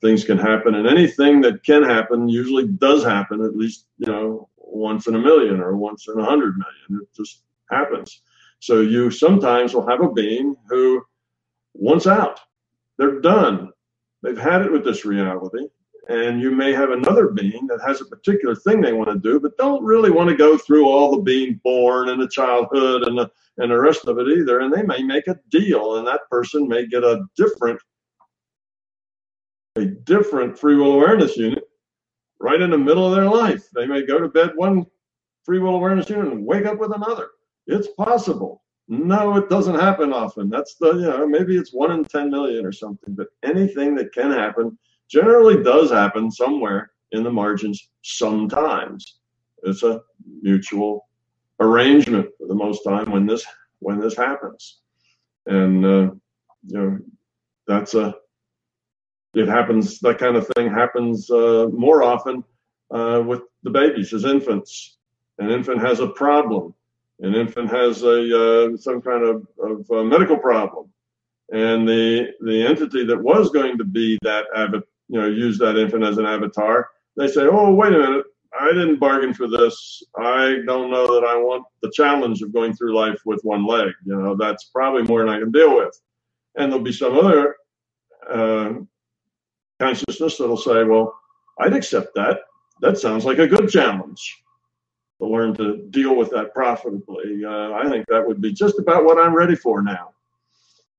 things 0.00 0.24
can 0.24 0.38
happen, 0.38 0.74
and 0.76 0.86
anything 0.86 1.42
that 1.42 1.62
can 1.62 1.82
happen 1.82 2.26
usually 2.26 2.66
does 2.66 3.04
happen 3.04 3.44
at 3.44 3.56
least, 3.56 3.86
you 3.98 4.06
know, 4.06 4.48
once 4.56 5.08
in 5.08 5.14
a 5.14 5.18
million 5.18 5.60
or 5.60 5.76
once 5.76 6.08
in 6.08 6.18
a 6.18 6.24
hundred 6.24 6.54
million. 6.56 7.02
It 7.02 7.14
just 7.14 7.42
happens. 7.68 8.22
So 8.60 8.80
you 8.80 9.10
sometimes 9.10 9.74
will 9.74 9.86
have 9.86 10.00
a 10.00 10.10
being 10.10 10.56
who 10.70 11.02
wants 11.74 12.06
out. 12.06 12.40
They're 12.96 13.20
done. 13.20 13.72
They've 14.22 14.38
had 14.38 14.62
it 14.62 14.72
with 14.72 14.84
this 14.84 15.04
reality. 15.04 15.66
And 16.08 16.40
you 16.40 16.50
may 16.50 16.72
have 16.72 16.90
another 16.90 17.28
being 17.28 17.66
that 17.68 17.80
has 17.86 18.00
a 18.00 18.06
particular 18.06 18.56
thing 18.56 18.80
they 18.80 18.92
want 18.92 19.10
to 19.10 19.18
do, 19.18 19.38
but 19.38 19.56
don't 19.58 19.84
really 19.84 20.10
want 20.10 20.28
to 20.28 20.36
go 20.36 20.58
through 20.58 20.88
all 20.88 21.12
the 21.12 21.22
being 21.22 21.60
born 21.62 22.08
and 22.08 22.20
the 22.20 22.28
childhood 22.28 23.04
and 23.04 23.16
the, 23.16 23.30
and 23.58 23.70
the 23.70 23.78
rest 23.78 24.06
of 24.06 24.18
it 24.18 24.26
either. 24.26 24.60
And 24.60 24.72
they 24.72 24.82
may 24.82 25.02
make 25.02 25.28
a 25.28 25.38
deal, 25.50 25.96
and 25.96 26.06
that 26.06 26.28
person 26.30 26.66
may 26.66 26.86
get 26.86 27.04
a 27.04 27.24
different 27.36 27.80
a 29.76 29.84
different 29.84 30.58
free 30.58 30.74
will 30.74 30.94
awareness 30.94 31.36
unit 31.36 31.62
right 32.40 32.60
in 32.60 32.70
the 32.70 32.78
middle 32.78 33.06
of 33.06 33.14
their 33.14 33.28
life. 33.28 33.68
They 33.72 33.86
may 33.86 34.04
go 34.04 34.18
to 34.18 34.28
bed 34.28 34.52
one 34.56 34.84
free 35.44 35.60
will 35.60 35.76
awareness 35.76 36.10
unit 36.10 36.32
and 36.32 36.44
wake 36.44 36.66
up 36.66 36.78
with 36.78 36.92
another. 36.92 37.28
It's 37.66 37.88
possible. 37.96 38.62
No, 38.92 39.36
it 39.36 39.48
doesn't 39.48 39.78
happen 39.78 40.12
often. 40.12 40.50
That's 40.50 40.74
the, 40.74 40.92
you 40.94 41.02
know, 41.02 41.24
maybe 41.24 41.56
it's 41.56 41.72
one 41.72 41.92
in 41.92 42.04
10 42.04 42.28
million 42.28 42.66
or 42.66 42.72
something, 42.72 43.14
but 43.14 43.28
anything 43.44 43.94
that 43.94 44.12
can 44.12 44.32
happen 44.32 44.76
generally 45.08 45.62
does 45.62 45.92
happen 45.92 46.28
somewhere 46.28 46.90
in 47.12 47.22
the 47.22 47.30
margins 47.30 47.88
sometimes. 48.02 49.20
It's 49.62 49.84
a 49.84 50.02
mutual 50.42 51.06
arrangement 51.60 52.30
for 52.36 52.48
the 52.48 52.54
most 52.54 52.82
time 52.82 53.12
when 53.12 53.26
this 53.26 53.46
when 53.78 54.00
this 54.00 54.16
happens. 54.16 54.80
And 55.46 55.84
uh, 55.84 56.10
you 56.66 56.78
know, 56.78 56.98
that's 57.68 57.94
a 57.94 58.16
it 59.34 59.46
happens. 59.46 60.00
That 60.00 60.18
kind 60.18 60.34
of 60.34 60.48
thing 60.56 60.68
happens 60.68 61.30
uh, 61.30 61.68
more 61.72 62.02
often 62.02 62.42
uh, 62.90 63.22
with 63.24 63.42
the 63.62 63.70
babies 63.70 64.12
as 64.12 64.24
infants. 64.24 64.98
An 65.38 65.48
infant 65.48 65.80
has 65.80 66.00
a 66.00 66.08
problem. 66.08 66.74
An 67.22 67.34
infant 67.34 67.70
has 67.70 68.02
a 68.02 68.72
uh, 68.72 68.76
some 68.76 69.02
kind 69.02 69.24
of, 69.24 69.46
of 69.58 70.06
medical 70.06 70.38
problem, 70.38 70.90
and 71.52 71.86
the 71.86 72.28
the 72.40 72.66
entity 72.66 73.04
that 73.04 73.22
was 73.22 73.50
going 73.50 73.76
to 73.76 73.84
be 73.84 74.18
that 74.22 74.46
avatar, 74.56 74.82
you 75.08 75.20
know 75.20 75.26
use 75.26 75.58
that 75.58 75.76
infant 75.76 76.02
as 76.02 76.16
an 76.16 76.24
avatar, 76.24 76.88
they 77.16 77.28
say, 77.28 77.42
oh 77.42 77.74
wait 77.74 77.92
a 77.92 77.98
minute, 77.98 78.24
I 78.58 78.68
didn't 78.68 79.00
bargain 79.00 79.34
for 79.34 79.48
this. 79.48 80.02
I 80.18 80.60
don't 80.66 80.90
know 80.90 81.06
that 81.14 81.26
I 81.26 81.36
want 81.36 81.64
the 81.82 81.92
challenge 81.92 82.40
of 82.40 82.54
going 82.54 82.74
through 82.74 82.96
life 82.96 83.20
with 83.26 83.40
one 83.42 83.66
leg. 83.66 83.92
You 84.04 84.16
know, 84.16 84.34
that's 84.34 84.64
probably 84.64 85.02
more 85.02 85.20
than 85.20 85.28
I 85.28 85.38
can 85.38 85.52
deal 85.52 85.76
with. 85.76 86.00
And 86.56 86.72
there'll 86.72 86.84
be 86.84 86.92
some 86.92 87.18
other 87.18 87.56
uh, 88.28 88.72
consciousness 89.78 90.38
that'll 90.38 90.56
say, 90.56 90.84
well, 90.84 91.14
I'd 91.60 91.74
accept 91.74 92.14
that. 92.14 92.40
That 92.80 92.98
sounds 92.98 93.24
like 93.24 93.38
a 93.38 93.46
good 93.46 93.68
challenge 93.68 94.42
to 95.20 95.26
learn 95.26 95.54
to 95.54 95.78
deal 95.90 96.16
with 96.16 96.30
that 96.30 96.52
profitably. 96.52 97.44
Uh, 97.44 97.72
I 97.72 97.88
think 97.88 98.06
that 98.08 98.26
would 98.26 98.40
be 98.40 98.52
just 98.52 98.78
about 98.78 99.04
what 99.04 99.18
I'm 99.18 99.34
ready 99.34 99.54
for 99.54 99.82
now. 99.82 100.10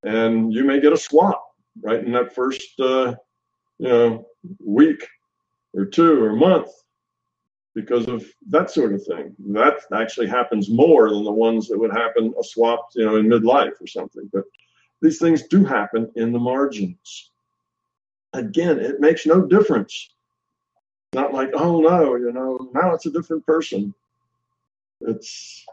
And 0.04 0.54
you 0.54 0.64
may 0.64 0.80
get 0.80 0.94
a 0.94 0.98
swap 0.98 1.44
right 1.82 2.04
in 2.04 2.12
that 2.14 2.34
first, 2.34 2.80
uh, 2.80 3.16
you 3.78 3.90
know, 3.90 4.26
week 4.64 5.08
or 5.74 5.86
two 5.86 6.24
or 6.24 6.36
month 6.36 6.70
because 7.76 8.08
of 8.08 8.26
that 8.48 8.72
sort 8.72 8.94
of 8.94 9.06
thing. 9.06 9.36
That 9.50 9.82
actually 9.94 10.28
happens 10.28 10.70
more 10.70 11.10
than 11.10 11.24
the 11.24 11.32
ones 11.32 11.68
that 11.68 11.78
would 11.78 11.92
happen 11.92 12.34
a 12.40 12.44
swap, 12.44 12.90
you 12.96 13.06
know, 13.06 13.18
in 13.18 13.28
midlife 13.28 13.82
or 13.82 13.88
something. 13.88 14.30
But 14.34 14.44
these 15.02 15.20
things 15.20 15.44
do 15.48 15.64
happen 15.64 16.12
in 16.16 16.32
the 16.32 16.40
margins 16.40 17.32
again, 18.34 18.80
it 18.80 19.00
makes 19.00 19.26
no 19.26 19.42
difference. 19.42 20.10
Not 21.14 21.34
like, 21.34 21.52
oh 21.54 21.82
no, 21.82 22.16
you 22.16 22.32
know, 22.32 22.70
now 22.74 22.94
it's 22.94 23.06
a 23.06 23.12
different 23.12 23.46
person. 23.46 23.94
It's 25.08 25.66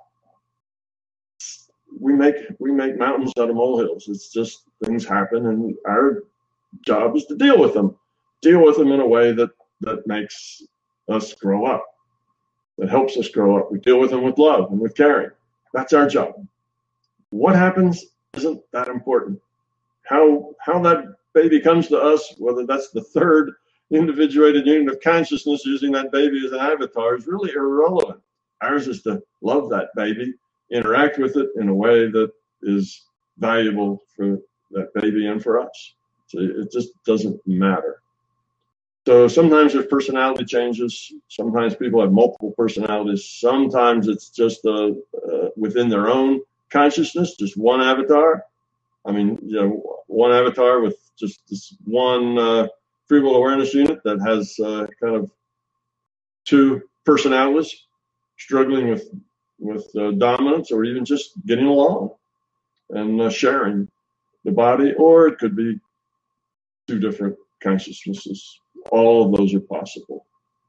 we 2.01 2.13
make 2.13 2.37
we 2.59 2.71
make 2.71 2.97
mountains 2.97 3.33
out 3.39 3.51
of 3.51 3.57
molehills. 3.57 4.09
It's 4.09 4.31
just 4.31 4.63
things 4.85 5.05
happen, 5.07 5.47
and 5.47 5.75
our 5.87 6.25
job 6.87 7.17
is 7.17 7.27
to 7.27 7.37
deal 7.37 7.59
with 7.59 7.75
them, 7.75 7.97
deal 8.43 8.63
with 8.65 8.77
them 8.77 8.93
in 8.93 9.01
a 9.01 9.07
way 9.07 9.33
that 9.33 9.51
that 9.81 10.07
makes 10.07 10.63
us 11.09 11.35
grow 11.35 11.67
up, 11.67 11.85
that 12.79 12.91
helps 12.91 13.17
us 13.17 13.29
grow 13.29 13.59
up. 13.59 13.73
We 13.73 13.79
deal 13.79 14.01
with 14.01 14.11
them 14.11 14.23
with 14.23 14.39
love 14.39 14.71
and 14.71 14.81
with 14.81 14.97
caring. 14.97 15.31
That's 15.73 15.93
our 15.93 16.09
job. 16.09 16.47
What 17.31 17.57
happens 17.57 18.05
isn't 18.37 18.63
that 18.73 18.89
important. 18.89 19.41
How 20.05 20.55
how 20.61 20.81
that 20.83 21.05
baby 21.35 21.61
comes 21.61 21.89
to 21.89 21.99
us, 21.99 22.35
whether 22.39 22.67
that's 22.67 22.91
the 22.91 23.03
third 23.03 23.53
individuated 23.91 24.67
unit 24.67 24.95
of 24.95 25.01
consciousness 25.01 25.65
using 25.65 25.93
that 25.93 26.13
baby 26.13 26.45
as 26.45 26.53
an 26.53 26.59
avatar, 26.59 27.17
is 27.17 27.27
really 27.27 27.53
irrelevant. 27.53 28.21
Ours 28.63 28.89
is 28.89 29.03
to 29.03 29.23
love 29.43 29.71
that 29.71 29.89
baby, 29.95 30.35
interact 30.71 31.19
with 31.19 31.37
it 31.37 31.51
in 31.57 31.69
a 31.69 31.75
way 31.75 32.11
that 32.11 32.31
is 32.63 33.05
valuable 33.39 34.03
for 34.17 34.39
that 34.73 34.93
baby 34.95 35.27
and 35.29 35.43
for 35.43 35.61
us. 35.61 35.95
So 36.27 36.41
it 36.41 36.71
just 36.73 36.91
doesn't 37.05 37.41
matter. 37.47 38.03
So 39.07 39.27
sometimes 39.27 39.73
there's 39.73 39.87
personality 39.87 40.45
changes. 40.45 41.13
Sometimes 41.29 41.75
people 41.75 42.03
have 42.03 42.13
multiple 42.13 42.53
personalities. 42.59 43.25
Sometimes 43.41 44.07
it's 44.07 44.29
just 44.29 44.67
uh, 44.67 44.91
uh, 44.91 45.49
within 45.57 45.89
their 45.89 46.11
own 46.11 46.43
consciousness, 46.69 47.35
just 47.37 47.57
one 47.57 47.81
avatar. 47.81 48.45
I 49.07 49.13
mean, 49.13 49.39
you 49.43 49.57
know, 49.57 50.03
one 50.09 50.33
avatar 50.33 50.81
with 50.81 50.97
just 51.19 51.41
this 51.49 51.75
one 51.85 52.39
uh, 52.39 52.69
free 53.07 53.21
will 53.21 53.37
awareness 53.37 53.73
unit 53.73 54.03
that 54.05 54.21
has 54.21 54.59
uh, 54.63 54.87
kind 55.01 55.17
of 55.17 55.31
two 56.45 56.83
personalities 57.07 57.88
struggling 58.39 58.89
with 58.89 59.09
with 59.59 59.91
uh, 59.97 60.13
dominance 60.13 60.71
or 60.71 60.85
even 60.85 61.05
just 61.05 61.33
getting 61.45 61.67
along 61.67 62.11
and 62.91 63.21
uh, 63.21 63.29
sharing 63.29 63.89
the 64.45 64.53
body, 64.53 64.95
or 64.95 65.27
it 65.27 65.39
could 65.39 65.57
be 65.57 65.79
two 66.87 66.99
different 66.99 67.37
consciousnesses. 67.61 68.61
All 68.91 69.27
of 69.27 69.37
those 69.37 69.53
are 69.55 69.61
possible, 69.61 70.25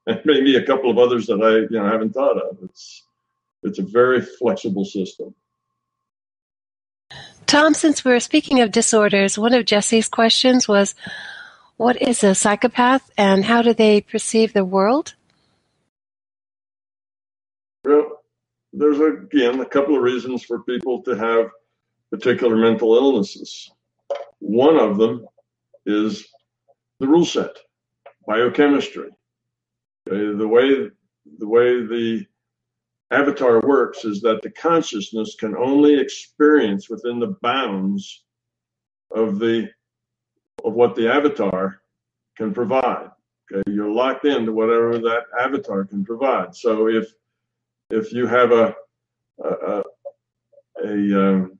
and 0.07 0.19
maybe 0.25 0.55
a 0.55 0.65
couple 0.65 0.89
of 0.89 0.97
others 0.97 1.27
that 1.27 1.41
I 1.41 1.71
you 1.71 1.79
know 1.79 1.85
haven't 1.85 2.13
thought 2.13 2.37
of. 2.37 2.57
It's 2.63 3.03
it's 3.63 3.79
a 3.79 3.83
very 3.83 4.21
flexible 4.21 4.85
system. 4.85 5.35
Tom, 7.45 7.73
since 7.73 8.05
we're 8.05 8.19
speaking 8.19 8.61
of 8.61 8.71
disorders, 8.71 9.37
one 9.37 9.53
of 9.53 9.65
Jesse's 9.65 10.07
questions 10.07 10.67
was, 10.67 10.93
what 11.77 11.99
is 11.99 12.23
a 12.23 12.35
psychopath 12.35 13.09
and 13.17 13.43
how 13.43 13.63
do 13.63 13.73
they 13.73 14.01
perceive 14.01 14.53
the 14.53 14.63
world? 14.63 15.15
Well, 17.83 18.23
there's 18.73 18.99
again 18.99 19.59
a 19.61 19.65
couple 19.65 19.95
of 19.95 20.01
reasons 20.01 20.43
for 20.43 20.63
people 20.63 21.01
to 21.03 21.15
have 21.15 21.49
particular 22.11 22.55
mental 22.55 22.95
illnesses. 22.95 23.71
One 24.39 24.77
of 24.77 24.97
them 24.97 25.25
is 25.85 26.27
the 26.99 27.07
rule 27.07 27.25
set, 27.25 27.55
biochemistry. 28.27 29.09
Okay, 30.07 30.37
the 30.37 30.47
way 30.47 30.89
the 31.37 31.47
way 31.47 31.85
the 31.85 32.25
avatar 33.11 33.61
works 33.61 34.05
is 34.05 34.21
that 34.21 34.41
the 34.41 34.51
consciousness 34.51 35.35
can 35.39 35.55
only 35.55 35.99
experience 35.99 36.89
within 36.89 37.19
the 37.19 37.35
bounds 37.41 38.23
of 39.11 39.39
the 39.39 39.69
of 40.65 40.73
what 40.73 40.95
the 40.95 41.11
avatar 41.11 41.81
can 42.35 42.53
provide. 42.53 43.09
Okay, 43.51 43.71
you're 43.71 43.89
locked 43.89 44.25
into 44.25 44.51
whatever 44.51 44.97
that 44.99 45.23
avatar 45.39 45.85
can 45.85 46.03
provide. 46.03 46.55
So 46.55 46.87
if 46.87 47.11
if 47.89 48.11
you 48.11 48.27
have 48.27 48.51
a 48.51 48.75
a, 49.43 49.83
a, 50.83 51.29
um, 51.29 51.57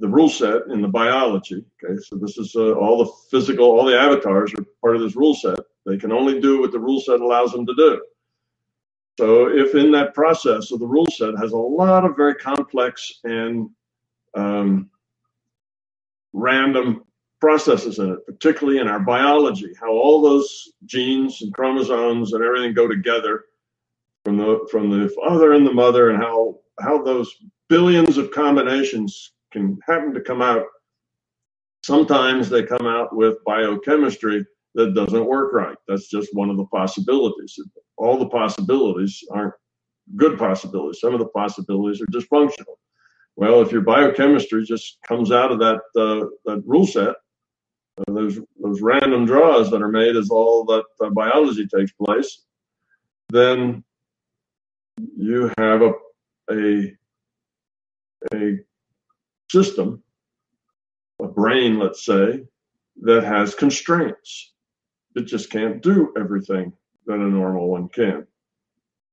the 0.00 0.08
rule 0.08 0.28
set 0.28 0.62
in 0.70 0.80
the 0.80 0.88
biology. 0.88 1.64
Okay, 1.84 1.98
so 2.00 2.16
this 2.16 2.38
is 2.38 2.54
uh, 2.56 2.72
all 2.72 3.04
the 3.04 3.10
physical, 3.30 3.66
all 3.66 3.84
the 3.84 3.98
avatars 3.98 4.52
are 4.54 4.64
part 4.80 4.96
of 4.96 5.02
this 5.02 5.16
rule 5.16 5.34
set. 5.34 5.58
They 5.84 5.98
can 5.98 6.12
only 6.12 6.40
do 6.40 6.60
what 6.60 6.72
the 6.72 6.78
rule 6.78 7.00
set 7.00 7.20
allows 7.20 7.52
them 7.52 7.66
to 7.66 7.74
do. 7.76 8.02
So 9.18 9.48
if 9.48 9.74
in 9.74 9.92
that 9.92 10.14
process 10.14 10.70
of 10.70 10.80
the 10.80 10.86
rule 10.86 11.06
set 11.06 11.36
has 11.38 11.52
a 11.52 11.56
lot 11.56 12.04
of 12.04 12.16
very 12.16 12.34
complex 12.34 13.20
and 13.24 13.68
um, 14.34 14.88
random 16.32 17.04
processes 17.40 17.98
in 17.98 18.12
it, 18.12 18.26
particularly 18.26 18.78
in 18.78 18.88
our 18.88 19.00
biology, 19.00 19.74
how 19.78 19.90
all 19.90 20.22
those 20.22 20.72
genes 20.86 21.42
and 21.42 21.52
chromosomes 21.52 22.32
and 22.32 22.42
everything 22.42 22.72
go 22.72 22.88
together 22.88 23.44
from 24.24 24.36
the 24.36 24.66
from 24.70 24.90
the 24.90 25.08
father 25.10 25.52
and 25.52 25.66
the 25.66 25.72
mother, 25.72 26.10
and 26.10 26.22
how 26.22 26.58
how 26.80 27.02
those 27.02 27.34
billions 27.68 28.18
of 28.18 28.30
combinations 28.30 29.32
can 29.52 29.78
happen 29.86 30.14
to 30.14 30.20
come 30.20 30.42
out. 30.42 30.64
Sometimes 31.84 32.48
they 32.48 32.62
come 32.62 32.86
out 32.86 33.14
with 33.14 33.42
biochemistry 33.44 34.44
that 34.74 34.94
doesn't 34.94 35.26
work 35.26 35.52
right. 35.52 35.76
That's 35.88 36.08
just 36.08 36.34
one 36.34 36.50
of 36.50 36.56
the 36.56 36.66
possibilities. 36.66 37.58
All 37.96 38.18
the 38.18 38.28
possibilities 38.28 39.22
aren't 39.30 39.54
good 40.16 40.38
possibilities. 40.38 41.00
Some 41.00 41.12
of 41.12 41.20
the 41.20 41.28
possibilities 41.28 42.00
are 42.00 42.06
dysfunctional. 42.06 42.76
Well, 43.36 43.62
if 43.62 43.72
your 43.72 43.82
biochemistry 43.82 44.64
just 44.64 44.98
comes 45.06 45.32
out 45.32 45.52
of 45.52 45.58
that 45.58 45.80
uh, 45.96 46.26
that 46.44 46.62
rule 46.66 46.86
set, 46.86 47.14
uh, 47.98 48.12
those 48.12 48.38
those 48.60 48.80
random 48.82 49.26
draws 49.26 49.70
that 49.70 49.82
are 49.82 49.88
made 49.88 50.16
as 50.16 50.30
all 50.30 50.64
that 50.66 50.84
uh, 51.02 51.10
biology 51.10 51.66
takes 51.66 51.92
place, 51.92 52.44
then 53.30 53.82
you 55.16 55.50
have 55.58 55.82
a 55.82 55.92
a 56.50 56.96
a 58.34 58.58
system, 59.50 60.02
a 61.20 61.26
brain, 61.28 61.78
let's 61.78 62.04
say, 62.04 62.44
that 63.02 63.24
has 63.24 63.54
constraints. 63.54 64.52
It 65.14 65.22
just 65.22 65.50
can't 65.50 65.82
do 65.82 66.12
everything 66.18 66.72
that 67.06 67.14
a 67.14 67.18
normal 67.18 67.68
one 67.68 67.88
can. 67.88 68.26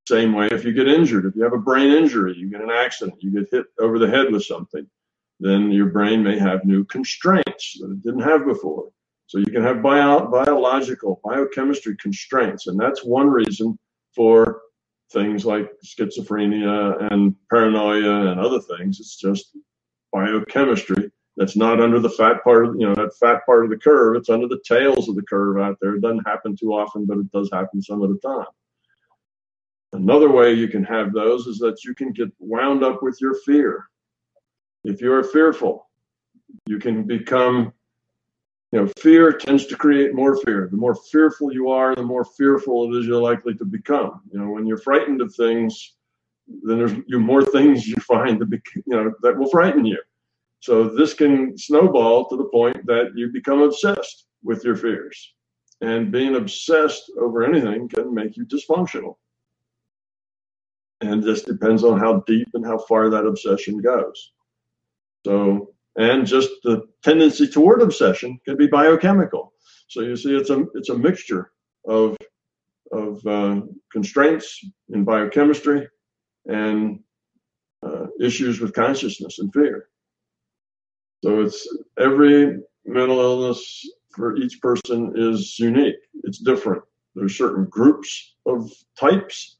Same 0.07 0.33
way 0.33 0.47
if 0.51 0.63
you 0.63 0.73
get 0.73 0.87
injured, 0.87 1.25
if 1.25 1.35
you 1.35 1.43
have 1.43 1.53
a 1.53 1.57
brain 1.57 1.91
injury, 1.91 2.35
you 2.35 2.49
get 2.49 2.61
an 2.61 2.71
accident, 2.71 3.21
you 3.21 3.31
get 3.31 3.49
hit 3.51 3.65
over 3.79 3.99
the 3.99 4.09
head 4.09 4.31
with 4.31 4.43
something, 4.43 4.87
then 5.39 5.71
your 5.71 5.87
brain 5.87 6.23
may 6.23 6.37
have 6.37 6.65
new 6.65 6.83
constraints 6.85 7.77
that 7.79 7.91
it 7.91 8.01
didn't 8.03 8.21
have 8.21 8.45
before. 8.45 8.89
So 9.27 9.37
you 9.37 9.45
can 9.45 9.61
have 9.61 9.83
bio- 9.83 10.25
biological, 10.27 11.21
biochemistry 11.23 11.95
constraints, 11.97 12.67
and 12.67 12.79
that's 12.79 13.03
one 13.03 13.29
reason 13.29 13.77
for 14.15 14.61
things 15.11 15.45
like 15.45 15.71
schizophrenia 15.83 17.11
and 17.11 17.35
paranoia 17.49 18.31
and 18.31 18.39
other 18.39 18.59
things. 18.59 18.99
It's 18.99 19.15
just 19.17 19.57
biochemistry 20.11 21.11
that's 21.37 21.55
not 21.55 21.79
under 21.79 21.99
the 21.99 22.09
fat 22.09 22.43
part 22.43 22.65
of 22.65 22.75
you 22.77 22.87
know 22.87 22.95
that 22.95 23.15
fat 23.19 23.45
part 23.45 23.63
of 23.63 23.69
the 23.69 23.77
curve. 23.77 24.17
It's 24.17 24.29
under 24.29 24.47
the 24.47 24.61
tails 24.65 25.07
of 25.07 25.15
the 25.15 25.23
curve 25.23 25.57
out 25.57 25.77
there. 25.81 25.95
It 25.95 26.01
doesn't 26.01 26.27
happen 26.27 26.55
too 26.55 26.73
often, 26.73 27.05
but 27.05 27.17
it 27.17 27.31
does 27.31 27.49
happen 27.51 27.81
some 27.81 28.01
of 28.01 28.09
the 28.09 28.19
time. 28.19 28.47
Another 29.93 30.29
way 30.29 30.53
you 30.53 30.67
can 30.67 30.83
have 30.83 31.13
those 31.13 31.47
is 31.47 31.57
that 31.59 31.83
you 31.83 31.95
can 31.95 32.11
get 32.11 32.27
wound 32.39 32.83
up 32.83 33.01
with 33.01 33.19
your 33.21 33.35
fear. 33.45 33.85
If 34.83 35.01
you're 35.01 35.23
fearful, 35.23 35.89
you 36.67 36.77
can 36.77 37.03
become, 37.03 37.73
you 38.71 38.79
know, 38.79 38.87
fear 38.99 39.31
tends 39.31 39.65
to 39.67 39.75
create 39.75 40.13
more 40.13 40.37
fear. 40.37 40.67
The 40.69 40.77
more 40.77 40.95
fearful 40.95 41.51
you 41.51 41.69
are, 41.69 41.95
the 41.95 42.03
more 42.03 42.23
fearful 42.23 42.93
it 42.93 42.99
is 42.99 43.07
you're 43.07 43.21
likely 43.21 43.55
to 43.55 43.65
become. 43.65 44.21
You 44.31 44.39
know, 44.39 44.49
when 44.49 44.67
you're 44.67 44.77
frightened 44.77 45.21
of 45.21 45.33
things, 45.33 45.95
then 46.63 46.77
there's 46.77 46.93
you 47.07 47.19
more 47.19 47.43
things 47.43 47.87
you 47.87 47.95
find 47.95 48.39
to 48.39 48.45
be, 48.45 48.61
you 48.75 48.95
know, 48.95 49.11
that 49.23 49.37
will 49.37 49.49
frighten 49.49 49.85
you. 49.85 49.99
So 50.59 50.89
this 50.89 51.13
can 51.13 51.57
snowball 51.57 52.27
to 52.29 52.37
the 52.37 52.45
point 52.45 52.85
that 52.85 53.11
you 53.15 53.31
become 53.31 53.61
obsessed 53.61 54.25
with 54.43 54.63
your 54.63 54.75
fears. 54.75 55.33
And 55.81 56.11
being 56.11 56.35
obsessed 56.35 57.11
over 57.17 57.43
anything 57.43 57.87
can 57.87 58.13
make 58.13 58.35
you 58.35 58.45
dysfunctional. 58.45 59.15
And 61.01 61.23
this 61.23 61.43
depends 61.43 61.83
on 61.83 61.97
how 61.97 62.23
deep 62.27 62.49
and 62.53 62.65
how 62.65 62.77
far 62.77 63.09
that 63.09 63.25
obsession 63.25 63.77
goes. 63.79 64.33
So, 65.25 65.73
and 65.97 66.25
just 66.25 66.49
the 66.63 66.83
tendency 67.03 67.47
toward 67.47 67.81
obsession 67.81 68.39
can 68.45 68.57
be 68.57 68.67
biochemical. 68.67 69.53
So 69.87 70.01
you 70.01 70.15
see, 70.15 70.35
it's 70.35 70.49
a 70.49 70.65
it's 70.75 70.89
a 70.89 70.97
mixture 70.97 71.51
of 71.87 72.15
of 72.91 73.25
uh, 73.25 73.61
constraints 73.91 74.63
in 74.89 75.03
biochemistry 75.03 75.87
and 76.45 76.99
uh, 77.83 78.07
issues 78.19 78.59
with 78.59 78.73
consciousness 78.73 79.39
and 79.39 79.53
fear. 79.53 79.89
So 81.23 81.41
it's 81.41 81.67
every 81.99 82.59
mental 82.85 83.19
illness 83.19 83.85
for 84.11 84.37
each 84.37 84.61
person 84.61 85.13
is 85.15 85.59
unique. 85.59 85.97
It's 86.23 86.39
different. 86.39 86.83
There's 87.15 87.37
certain 87.37 87.65
groups 87.65 88.35
of 88.45 88.71
types. 88.97 89.57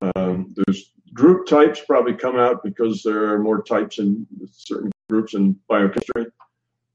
Um, 0.00 0.54
there's 0.54 0.92
group 1.16 1.46
types 1.46 1.80
probably 1.86 2.14
come 2.14 2.36
out 2.36 2.62
because 2.62 3.02
there 3.02 3.32
are 3.32 3.38
more 3.38 3.62
types 3.62 3.98
in 3.98 4.26
certain 4.52 4.92
groups 5.08 5.34
in 5.34 5.56
biochemistry. 5.66 6.26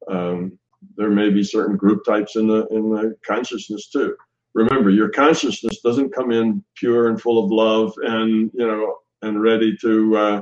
Um, 0.07 0.57
there 0.95 1.09
may 1.09 1.29
be 1.29 1.43
certain 1.43 1.75
group 1.75 2.05
types 2.05 2.35
in 2.35 2.47
the 2.47 2.67
in 2.67 2.89
the 2.89 3.15
consciousness 3.25 3.89
too. 3.89 4.15
Remember, 4.53 4.89
your 4.89 5.09
consciousness 5.09 5.81
doesn't 5.81 6.13
come 6.13 6.31
in 6.31 6.63
pure 6.75 7.07
and 7.07 7.21
full 7.21 7.43
of 7.43 7.51
love 7.51 7.93
and 8.03 8.51
you 8.53 8.67
know 8.67 8.97
and 9.21 9.41
ready 9.41 9.75
to 9.81 10.17
uh, 10.17 10.41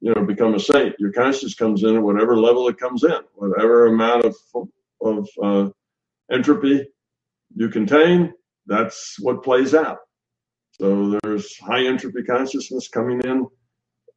you 0.00 0.14
know 0.14 0.24
become 0.24 0.54
a 0.54 0.60
saint. 0.60 0.94
Your 0.98 1.12
consciousness 1.12 1.54
comes 1.54 1.82
in 1.82 1.96
at 1.96 2.02
whatever 2.02 2.36
level 2.36 2.68
it 2.68 2.78
comes 2.78 3.04
in, 3.04 3.20
whatever 3.34 3.86
amount 3.86 4.26
of 4.26 4.36
of 5.02 5.28
uh, 5.42 5.70
entropy 6.30 6.86
you 7.54 7.68
contain. 7.68 8.32
That's 8.66 9.16
what 9.20 9.42
plays 9.42 9.74
out. 9.74 9.98
So 10.80 11.18
there's 11.22 11.56
high 11.58 11.86
entropy 11.86 12.24
consciousness 12.24 12.88
coming 12.88 13.20
in 13.20 13.46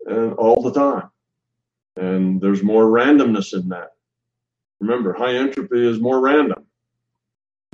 uh, 0.10 0.32
all 0.32 0.62
the 0.62 0.74
time, 0.74 1.10
and 1.95 2.41
there's 2.41 2.64
more 2.64 2.86
randomness 2.86 3.53
in 3.53 3.70
that. 3.70 3.91
Remember, 4.80 5.14
high 5.14 5.36
entropy 5.36 5.88
is 5.88 5.99
more 5.99 6.20
random, 6.20 6.66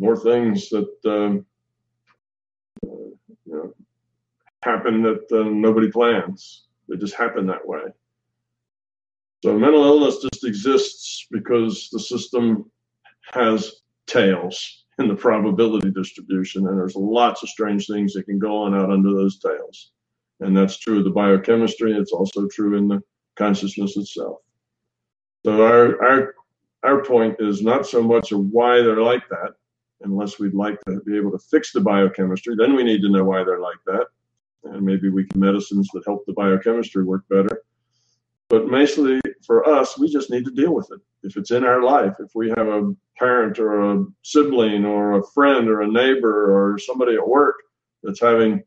more 0.02 0.18
things 0.18 0.70
that 0.70 0.90
um, 1.06 1.46
uh, 2.86 2.90
you 2.90 3.18
know, 3.46 3.74
happen 4.64 5.02
that 5.04 5.32
uh, 5.32 5.50
nobody 5.50 5.90
plans. 5.90 6.66
They 6.90 6.98
just 6.98 7.16
happen 7.16 7.48
that 7.48 7.66
way. 7.66 7.84
So 9.44 9.58
mental 9.58 9.84
illness 9.84 10.18
just 10.22 10.46
exists 10.46 11.28
because 11.32 11.90
the 11.92 12.00
system 12.00 12.70
has 13.34 13.82
tails 14.08 14.83
in 15.00 15.08
the 15.08 15.16
probability 15.16 15.92
distribution, 15.92 16.68
and 16.68 16.78
there's 16.78 16.96
lots 16.96 17.44
of 17.44 17.50
strange 17.50 17.88
things 17.88 18.14
that 18.14 18.24
can 18.24 18.40
go 18.40 18.58
on 18.58 18.76
out 18.76 18.92
under 18.92 19.12
those 19.12 19.40
tails. 19.40 19.92
And 20.40 20.56
that's 20.56 20.78
true 20.78 21.00
of 21.00 21.04
the 21.04 21.10
biochemistry. 21.10 21.94
It's 21.94 22.12
also 22.12 22.48
true 22.48 22.78
in 22.78 22.88
the 22.88 23.02
consciousness 23.36 23.98
itself. 23.98 24.40
So 25.46 25.64
our 25.66 26.04
our 26.04 26.36
our 26.84 27.04
point 27.04 27.38
is 27.40 27.62
not 27.62 27.88
so 27.88 28.04
much 28.04 28.32
of 28.32 28.40
why 28.40 28.82
they're 28.82 29.02
like 29.02 29.28
that, 29.30 29.54
unless 30.02 30.40
we'd 30.40 30.54
like 30.54 30.80
to 30.88 31.00
be 31.02 31.18
able 31.18 31.32
to 31.32 31.40
fix 31.40 31.72
the 31.72 31.82
biochemistry. 31.82 32.56
Then 32.56 32.76
we 32.76 32.84
need 32.84 33.02
to 33.02 33.10
know 33.10 33.24
why 33.24 33.44
they're 33.44 33.60
like 33.60 33.78
that, 33.86 34.08
and 34.66 34.84
maybe 34.84 35.10
we 35.10 35.26
can 35.26 35.40
medicines 35.40 35.90
that 35.94 36.06
help 36.06 36.26
the 36.26 36.34
biochemistry 36.34 37.04
work 37.04 37.24
better. 37.30 37.64
But 38.50 38.68
mostly 38.68 39.20
for 39.46 39.68
us, 39.68 39.98
we 39.98 40.12
just 40.12 40.30
need 40.30 40.46
to 40.46 40.52
deal 40.52 40.74
with 40.74 40.92
it. 40.92 41.00
If 41.24 41.38
it's 41.38 41.52
in 41.52 41.64
our 41.64 41.82
life, 41.82 42.16
if 42.20 42.32
we 42.36 42.50
have 42.50 42.68
a 42.68 42.94
parent 43.18 43.60
or 43.60 43.94
a 43.94 44.06
sibling 44.24 44.86
or 44.86 45.20
a 45.20 45.24
friend 45.34 45.70
or 45.70 45.82
a 45.82 45.88
neighbor 45.88 46.54
or 46.54 46.78
somebody 46.80 47.16
at 47.16 47.28
work 47.28 47.56
that's 48.04 48.22
having 48.22 48.64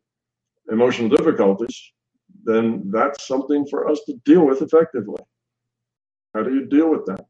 emotional 0.71 1.09
difficulties, 1.09 1.91
then 2.43 2.89
that's 2.91 3.27
something 3.27 3.65
for 3.67 3.89
us 3.89 4.01
to 4.05 4.13
deal 4.25 4.45
with 4.45 4.61
effectively. 4.61 5.21
How 6.33 6.43
do 6.43 6.53
you 6.53 6.65
deal 6.67 6.89
with 6.89 7.05
that? 7.07 7.25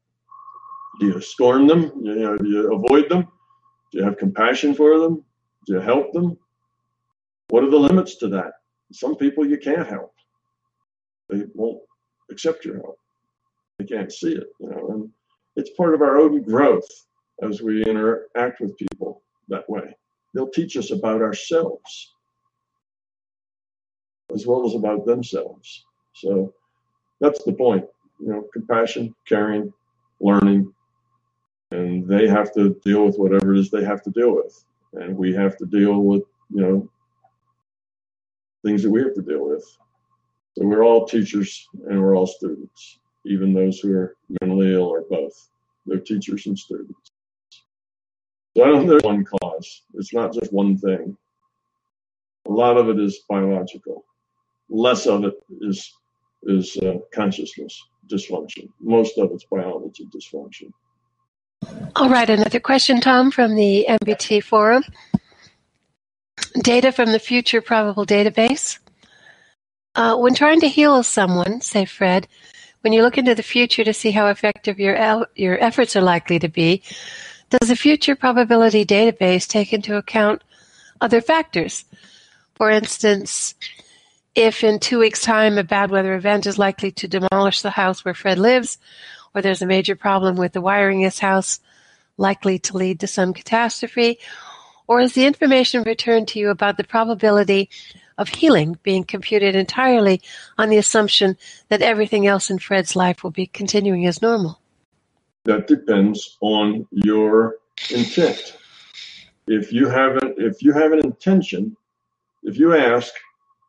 Do 1.00 1.06
you 1.06 1.20
scorn 1.20 1.66
them? 1.66 1.92
You 2.02 2.14
know, 2.16 2.36
do 2.38 2.48
you 2.48 2.74
avoid 2.74 3.08
them? 3.08 3.28
Do 3.92 3.98
you 3.98 4.04
have 4.04 4.18
compassion 4.18 4.74
for 4.74 4.98
them? 4.98 5.24
Do 5.66 5.74
you 5.74 5.80
help 5.80 6.12
them? 6.12 6.38
What 7.48 7.64
are 7.64 7.70
the 7.70 7.78
limits 7.78 8.16
to 8.18 8.28
that? 8.28 8.52
Some 8.92 9.16
people 9.16 9.46
you 9.46 9.58
can't 9.58 9.88
help. 9.88 10.12
they 11.30 11.44
won't 11.54 11.82
accept 12.30 12.64
your 12.64 12.76
help. 12.76 12.98
They 13.78 13.84
can't 13.86 14.12
see 14.12 14.32
it, 14.32 14.48
you 14.60 14.70
know, 14.70 14.88
and 14.92 15.10
it's 15.56 15.70
part 15.76 15.94
of 15.94 16.02
our 16.02 16.18
own 16.18 16.42
growth 16.42 16.88
as 17.42 17.62
we 17.62 17.84
interact 17.84 18.60
with 18.60 18.76
people 18.76 19.22
that 19.48 19.68
way. 19.68 19.96
They'll 20.34 20.50
teach 20.50 20.76
us 20.76 20.90
about 20.90 21.22
ourselves 21.22 22.14
as 24.34 24.46
well 24.46 24.66
as 24.66 24.74
about 24.74 25.06
themselves. 25.06 25.84
So 26.14 26.52
that's 27.20 27.42
the 27.44 27.52
point, 27.52 27.84
you 28.20 28.28
know, 28.28 28.44
compassion, 28.52 29.14
caring, 29.26 29.72
learning, 30.20 30.72
and 31.70 32.06
they 32.06 32.26
have 32.28 32.52
to 32.54 32.78
deal 32.84 33.06
with 33.06 33.16
whatever 33.16 33.54
it 33.54 33.60
is 33.60 33.70
they 33.70 33.84
have 33.84 34.02
to 34.02 34.10
deal 34.10 34.34
with. 34.34 34.64
And 34.94 35.16
we 35.16 35.34
have 35.34 35.56
to 35.58 35.66
deal 35.66 36.00
with, 36.00 36.22
you 36.50 36.60
know, 36.60 36.88
things 38.64 38.82
that 38.82 38.90
we 38.90 39.02
have 39.02 39.14
to 39.14 39.22
deal 39.22 39.48
with. 39.48 39.64
So 40.56 40.66
we're 40.66 40.84
all 40.84 41.06
teachers 41.06 41.68
and 41.88 42.00
we're 42.00 42.16
all 42.16 42.26
students, 42.26 42.98
even 43.24 43.52
those 43.52 43.78
who 43.80 43.92
are 43.94 44.16
mentally 44.40 44.72
ill 44.72 44.84
or 44.88 45.04
both. 45.08 45.50
They're 45.86 46.00
teachers 46.00 46.46
and 46.46 46.58
students. 46.58 47.07
I 48.62 48.66
don't 48.66 48.86
there's 48.86 49.02
one 49.02 49.24
cause. 49.24 49.82
It's 49.94 50.12
not 50.12 50.32
just 50.32 50.52
one 50.52 50.76
thing. 50.78 51.16
A 52.46 52.50
lot 52.50 52.76
of 52.76 52.88
it 52.88 52.98
is 52.98 53.20
biological. 53.28 54.04
Less 54.68 55.06
of 55.06 55.24
it 55.24 55.34
is 55.60 55.92
is 56.44 56.76
uh, 56.78 56.98
consciousness 57.12 57.80
dysfunction. 58.10 58.68
Most 58.80 59.18
of 59.18 59.30
it's 59.32 59.44
biology 59.44 60.06
dysfunction. 60.06 60.72
All 61.96 62.08
right, 62.08 62.30
another 62.30 62.60
question, 62.60 63.00
Tom, 63.00 63.30
from 63.30 63.54
the 63.54 63.86
MBT 63.88 64.42
forum. 64.42 64.84
Data 66.62 66.92
from 66.92 67.12
the 67.12 67.18
Future 67.18 67.60
Probable 67.60 68.06
Database. 68.06 68.78
Uh, 69.94 70.16
when 70.16 70.34
trying 70.34 70.60
to 70.60 70.68
heal 70.68 71.02
someone, 71.02 71.60
say 71.60 71.84
Fred, 71.84 72.28
when 72.82 72.92
you 72.92 73.02
look 73.02 73.18
into 73.18 73.34
the 73.34 73.42
future 73.42 73.84
to 73.84 73.92
see 73.92 74.12
how 74.12 74.28
effective 74.28 74.78
your 74.78 75.26
your 75.34 75.62
efforts 75.62 75.96
are 75.96 76.00
likely 76.00 76.38
to 76.38 76.48
be, 76.48 76.82
does 77.50 77.68
the 77.68 77.76
Future 77.76 78.14
Probability 78.14 78.84
Database 78.84 79.46
take 79.46 79.72
into 79.72 79.96
account 79.96 80.42
other 81.00 81.20
factors? 81.20 81.84
For 82.54 82.70
instance, 82.70 83.54
if 84.34 84.62
in 84.62 84.78
two 84.78 84.98
weeks' 84.98 85.22
time 85.22 85.56
a 85.58 85.64
bad 85.64 85.90
weather 85.90 86.14
event 86.14 86.46
is 86.46 86.58
likely 86.58 86.90
to 86.92 87.08
demolish 87.08 87.62
the 87.62 87.70
house 87.70 88.04
where 88.04 88.14
Fred 88.14 88.38
lives, 88.38 88.78
or 89.34 89.40
there's 89.40 89.62
a 89.62 89.66
major 89.66 89.96
problem 89.96 90.36
with 90.36 90.52
the 90.52 90.60
wiring 90.60 91.00
in 91.00 91.04
his 91.04 91.20
house 91.20 91.60
likely 92.18 92.58
to 92.58 92.76
lead 92.76 93.00
to 93.00 93.06
some 93.06 93.32
catastrophe, 93.32 94.18
or 94.86 95.00
is 95.00 95.14
the 95.14 95.26
information 95.26 95.82
returned 95.84 96.28
to 96.28 96.38
you 96.38 96.50
about 96.50 96.76
the 96.76 96.84
probability 96.84 97.70
of 98.18 98.28
healing 98.28 98.76
being 98.82 99.04
computed 99.04 99.54
entirely 99.54 100.20
on 100.58 100.68
the 100.68 100.76
assumption 100.76 101.36
that 101.68 101.82
everything 101.82 102.26
else 102.26 102.50
in 102.50 102.58
Fred's 102.58 102.96
life 102.96 103.22
will 103.22 103.30
be 103.30 103.46
continuing 103.46 104.06
as 104.06 104.20
normal? 104.20 104.57
That 105.44 105.66
depends 105.66 106.36
on 106.40 106.86
your 106.90 107.56
intent. 107.90 108.56
If 109.46 109.72
you 109.72 109.88
have 109.88 110.16
an, 110.16 110.34
if 110.36 110.62
you 110.62 110.72
have 110.72 110.92
an 110.92 110.98
intention, 110.98 111.76
if 112.42 112.58
you 112.58 112.74
ask, 112.74 113.12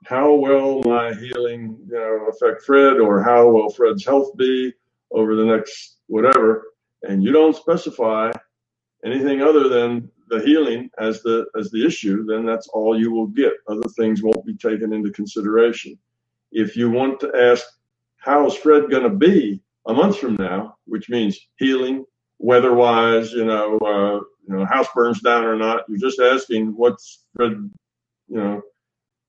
how 0.05 0.33
will 0.33 0.81
my 0.83 1.13
healing 1.13 1.77
you 1.87 1.93
know 1.93 2.27
affect 2.29 2.63
Fred 2.63 2.99
or 2.99 3.23
how 3.23 3.49
will 3.49 3.69
Fred's 3.69 4.05
health 4.05 4.35
be 4.37 4.73
over 5.11 5.35
the 5.35 5.45
next 5.45 5.97
whatever? 6.07 6.65
And 7.03 7.23
you 7.23 7.31
don't 7.31 7.55
specify 7.55 8.31
anything 9.05 9.41
other 9.41 9.69
than 9.69 10.09
the 10.29 10.41
healing 10.41 10.89
as 10.99 11.21
the 11.23 11.45
as 11.57 11.71
the 11.71 11.85
issue 11.85 12.23
then 12.25 12.45
that's 12.45 12.67
all 12.69 12.99
you 12.99 13.11
will 13.11 13.27
get. 13.27 13.53
Other 13.67 13.87
things 13.97 14.21
won't 14.21 14.45
be 14.45 14.55
taken 14.55 14.93
into 14.93 15.11
consideration. 15.11 15.97
If 16.51 16.75
you 16.75 16.89
want 16.89 17.19
to 17.21 17.31
ask 17.35 17.65
how's 18.17 18.55
Fred 18.55 18.89
going 18.89 19.03
to 19.03 19.09
be 19.09 19.61
a 19.87 19.93
month 19.93 20.17
from 20.17 20.35
now 20.35 20.75
which 20.85 21.09
means 21.09 21.39
healing 21.57 22.05
weather 22.39 22.73
wise 22.73 23.31
you 23.31 23.45
know 23.45 23.77
uh, 23.79 24.15
you 24.47 24.55
know 24.55 24.65
house 24.65 24.87
burns 24.93 25.21
down 25.21 25.45
or 25.45 25.55
not 25.55 25.83
you're 25.87 25.99
just 25.99 26.19
asking 26.19 26.73
what's 26.75 27.25
Fred 27.35 27.51
you 28.27 28.37
know 28.37 28.61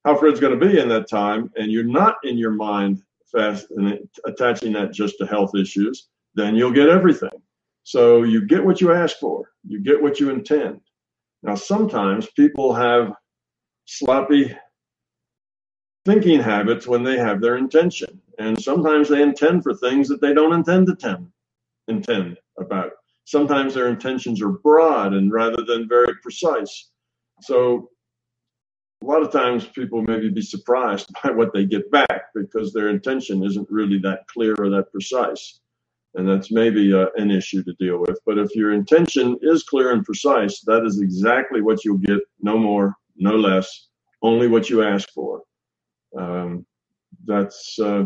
how 0.04 0.16
Fred's 0.16 0.40
going 0.40 0.58
to 0.58 0.66
be 0.66 0.78
in 0.78 0.88
that 0.88 1.08
time, 1.08 1.50
and 1.56 1.70
you're 1.70 1.84
not 1.84 2.16
in 2.24 2.38
your 2.38 2.52
mind 2.52 3.02
fast 3.30 3.70
and 3.70 3.98
attaching 4.24 4.72
that 4.72 4.92
just 4.92 5.18
to 5.18 5.26
health 5.26 5.54
issues, 5.54 6.08
then 6.34 6.54
you'll 6.54 6.72
get 6.72 6.88
everything. 6.88 7.30
So 7.82 8.22
you 8.22 8.46
get 8.46 8.64
what 8.64 8.80
you 8.80 8.92
ask 8.92 9.18
for, 9.18 9.50
you 9.66 9.80
get 9.80 10.02
what 10.02 10.18
you 10.18 10.30
intend. 10.30 10.80
Now, 11.42 11.54
sometimes 11.54 12.28
people 12.36 12.74
have 12.74 13.12
sloppy 13.86 14.56
thinking 16.04 16.40
habits 16.40 16.86
when 16.86 17.02
they 17.02 17.18
have 17.18 17.40
their 17.40 17.56
intention, 17.56 18.20
and 18.38 18.60
sometimes 18.60 19.08
they 19.08 19.22
intend 19.22 19.62
for 19.62 19.74
things 19.74 20.08
that 20.08 20.20
they 20.20 20.32
don't 20.32 20.54
intend 20.54 20.86
to 20.86 20.94
tend, 20.94 21.30
intend 21.88 22.38
about. 22.58 22.92
Sometimes 23.24 23.74
their 23.74 23.88
intentions 23.88 24.42
are 24.42 24.50
broad 24.50 25.12
and 25.12 25.32
rather 25.32 25.62
than 25.62 25.88
very 25.88 26.14
precise. 26.22 26.90
So 27.42 27.90
a 29.02 29.06
lot 29.06 29.22
of 29.22 29.32
times 29.32 29.66
people 29.66 30.02
maybe 30.02 30.30
be 30.30 30.42
surprised 30.42 31.10
by 31.24 31.30
what 31.30 31.52
they 31.52 31.64
get 31.64 31.90
back 31.90 32.32
because 32.34 32.72
their 32.72 32.88
intention 32.88 33.44
isn't 33.44 33.70
really 33.70 33.98
that 33.98 34.26
clear 34.26 34.54
or 34.58 34.68
that 34.70 34.90
precise. 34.92 35.60
And 36.14 36.28
that's 36.28 36.50
maybe 36.50 36.92
uh, 36.92 37.06
an 37.16 37.30
issue 37.30 37.62
to 37.62 37.72
deal 37.74 37.98
with. 37.98 38.18
But 38.26 38.36
if 38.36 38.54
your 38.56 38.72
intention 38.72 39.38
is 39.42 39.62
clear 39.62 39.92
and 39.92 40.04
precise, 40.04 40.60
that 40.62 40.84
is 40.84 41.00
exactly 41.00 41.62
what 41.62 41.84
you'll 41.84 41.98
get, 41.98 42.18
no 42.40 42.58
more, 42.58 42.96
no 43.16 43.36
less, 43.36 43.88
only 44.22 44.48
what 44.48 44.68
you 44.68 44.82
ask 44.82 45.08
for. 45.10 45.42
Um, 46.16 46.66
that's 47.24 47.78
uh, 47.78 48.04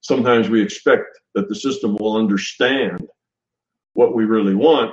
sometimes 0.00 0.48
we 0.48 0.62
expect 0.62 1.20
that 1.34 1.48
the 1.48 1.54
system 1.54 1.96
will 1.96 2.16
understand 2.16 3.06
what 3.94 4.14
we 4.14 4.24
really 4.24 4.54
want 4.54 4.92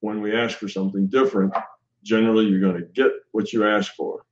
when 0.00 0.20
we 0.20 0.36
ask 0.36 0.58
for 0.58 0.68
something 0.68 1.06
different. 1.08 1.54
Generally, 2.02 2.46
you're 2.46 2.60
going 2.60 2.80
to 2.80 2.88
get 2.88 3.12
what 3.32 3.52
you 3.52 3.66
ask 3.66 3.94
for 3.94 4.26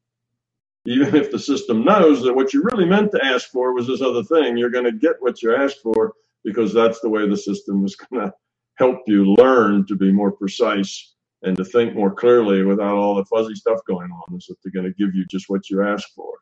even 0.86 1.14
if 1.14 1.30
the 1.30 1.38
system 1.38 1.84
knows 1.84 2.22
that 2.22 2.34
what 2.34 2.52
you 2.52 2.62
really 2.62 2.84
meant 2.84 3.10
to 3.12 3.24
ask 3.24 3.48
for 3.50 3.72
was 3.72 3.86
this 3.86 4.02
other 4.02 4.22
thing, 4.22 4.56
you're 4.56 4.70
going 4.70 4.84
to 4.84 4.92
get 4.92 5.16
what 5.20 5.42
you 5.42 5.54
asked 5.54 5.80
for 5.82 6.12
because 6.44 6.74
that's 6.74 7.00
the 7.00 7.08
way 7.08 7.26
the 7.26 7.36
system 7.36 7.84
is 7.84 7.96
going 7.96 8.26
to 8.26 8.32
help 8.76 8.98
you 9.06 9.34
learn 9.38 9.86
to 9.86 9.96
be 9.96 10.12
more 10.12 10.32
precise 10.32 11.14
and 11.42 11.56
to 11.56 11.64
think 11.64 11.94
more 11.94 12.12
clearly 12.12 12.64
without 12.64 12.96
all 12.96 13.14
the 13.14 13.24
fuzzy 13.24 13.54
stuff 13.54 13.78
going 13.86 14.10
on. 14.10 14.36
Is 14.36 14.46
that 14.46 14.56
they're 14.62 14.72
going 14.72 14.92
to 14.92 15.04
give 15.04 15.14
you 15.14 15.24
just 15.26 15.48
what 15.48 15.70
you 15.70 15.82
asked 15.82 16.12
for. 16.14 16.34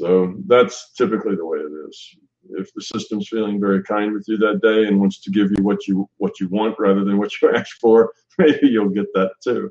So 0.00 0.34
that's 0.46 0.92
typically 0.92 1.36
the 1.36 1.46
way 1.46 1.58
it 1.58 1.88
is. 1.88 2.16
If 2.50 2.72
the 2.74 2.82
system's 2.82 3.28
feeling 3.28 3.60
very 3.60 3.82
kind 3.82 4.12
with 4.12 4.24
you 4.28 4.38
that 4.38 4.60
day 4.62 4.86
and 4.86 5.00
wants 5.00 5.20
to 5.20 5.30
give 5.30 5.50
you 5.50 5.62
what 5.62 5.86
you 5.86 6.08
what 6.18 6.40
you 6.40 6.48
want 6.48 6.76
rather 6.78 7.04
than 7.04 7.18
what 7.18 7.32
you 7.40 7.50
asked 7.54 7.78
for, 7.80 8.12
maybe 8.38 8.68
you'll 8.68 8.90
get 8.90 9.12
that 9.14 9.32
too. 9.42 9.70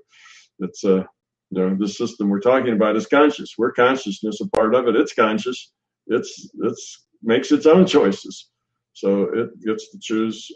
It's 0.59 0.84
a 0.84 0.97
uh, 0.97 1.03
you 1.49 1.61
know, 1.61 1.75
the 1.75 1.88
system 1.88 2.30
we're 2.30 2.41
talking 2.41 2.73
about 2.73 2.97
is 2.97 3.07
conscious. 3.07 3.55
We're 3.57 3.71
consciousness, 3.71 4.41
a 4.41 4.49
part 4.49 4.75
of 4.75 4.88
it. 4.88 4.95
It's 4.95 5.13
conscious. 5.13 5.71
It's 6.07 6.49
it's 6.61 7.05
makes 7.23 7.51
its 7.51 7.65
own 7.65 7.86
choices. 7.86 8.49
So 8.93 9.23
it 9.34 9.49
gets 9.65 9.91
to 9.91 9.99
choose 10.01 10.49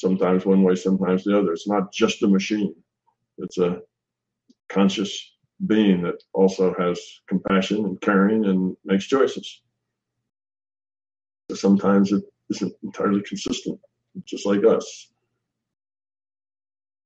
sometimes 0.00 0.46
one 0.46 0.62
way, 0.62 0.76
sometimes 0.76 1.24
the 1.24 1.38
other. 1.38 1.52
It's 1.52 1.68
not 1.68 1.92
just 1.92 2.22
a 2.22 2.28
machine. 2.28 2.74
It's 3.38 3.58
a 3.58 3.80
conscious 4.68 5.29
being 5.66 6.02
that 6.02 6.22
also 6.32 6.74
has 6.78 7.00
compassion 7.28 7.84
and 7.84 8.00
caring 8.00 8.44
and 8.46 8.76
makes 8.84 9.06
choices. 9.06 9.60
Sometimes 11.52 12.12
it 12.12 12.24
isn't 12.48 12.72
entirely 12.82 13.22
consistent, 13.22 13.78
just 14.24 14.46
like 14.46 14.64
us. 14.64 15.08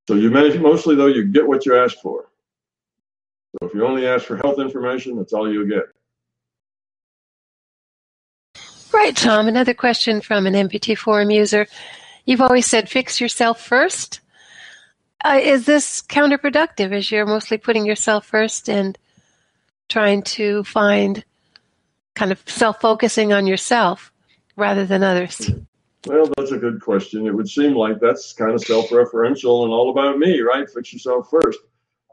So 0.06 0.14
you 0.14 0.30
manage 0.30 0.58
mostly 0.60 0.94
though 0.94 1.06
you 1.06 1.24
get 1.24 1.46
what 1.46 1.64
you 1.64 1.76
ask 1.76 1.96
for. 1.98 2.28
So 3.52 3.68
if 3.68 3.74
you 3.74 3.86
only 3.86 4.06
ask 4.06 4.24
for 4.24 4.36
health 4.36 4.58
information, 4.58 5.16
that's 5.16 5.32
all 5.32 5.50
you'll 5.50 5.68
get. 5.68 5.84
Right, 8.92 9.16
Tom. 9.16 9.48
Another 9.48 9.74
question 9.74 10.20
from 10.20 10.46
an 10.46 10.54
MBT 10.54 10.96
forum 10.96 11.30
user. 11.30 11.66
You've 12.26 12.40
always 12.40 12.66
said 12.66 12.88
fix 12.88 13.20
yourself 13.20 13.60
first. 13.60 14.20
Uh, 15.24 15.40
is 15.42 15.64
this 15.64 16.02
counterproductive 16.02 16.92
as 16.92 17.10
you're 17.10 17.24
mostly 17.24 17.56
putting 17.56 17.86
yourself 17.86 18.26
first 18.26 18.68
and 18.68 18.98
trying 19.88 20.22
to 20.22 20.62
find 20.64 21.24
kind 22.14 22.30
of 22.30 22.42
self 22.46 22.80
focusing 22.80 23.32
on 23.32 23.46
yourself 23.46 24.12
rather 24.56 24.84
than 24.84 25.02
others? 25.02 25.50
Well, 26.06 26.30
that's 26.36 26.52
a 26.52 26.58
good 26.58 26.82
question. 26.82 27.26
It 27.26 27.34
would 27.34 27.48
seem 27.48 27.74
like 27.74 28.00
that's 28.00 28.34
kind 28.34 28.52
of 28.52 28.60
self 28.60 28.90
referential 28.90 29.64
and 29.64 29.72
all 29.72 29.90
about 29.90 30.18
me, 30.18 30.40
right? 30.40 30.68
Fix 30.68 30.92
yourself 30.92 31.30
first. 31.30 31.58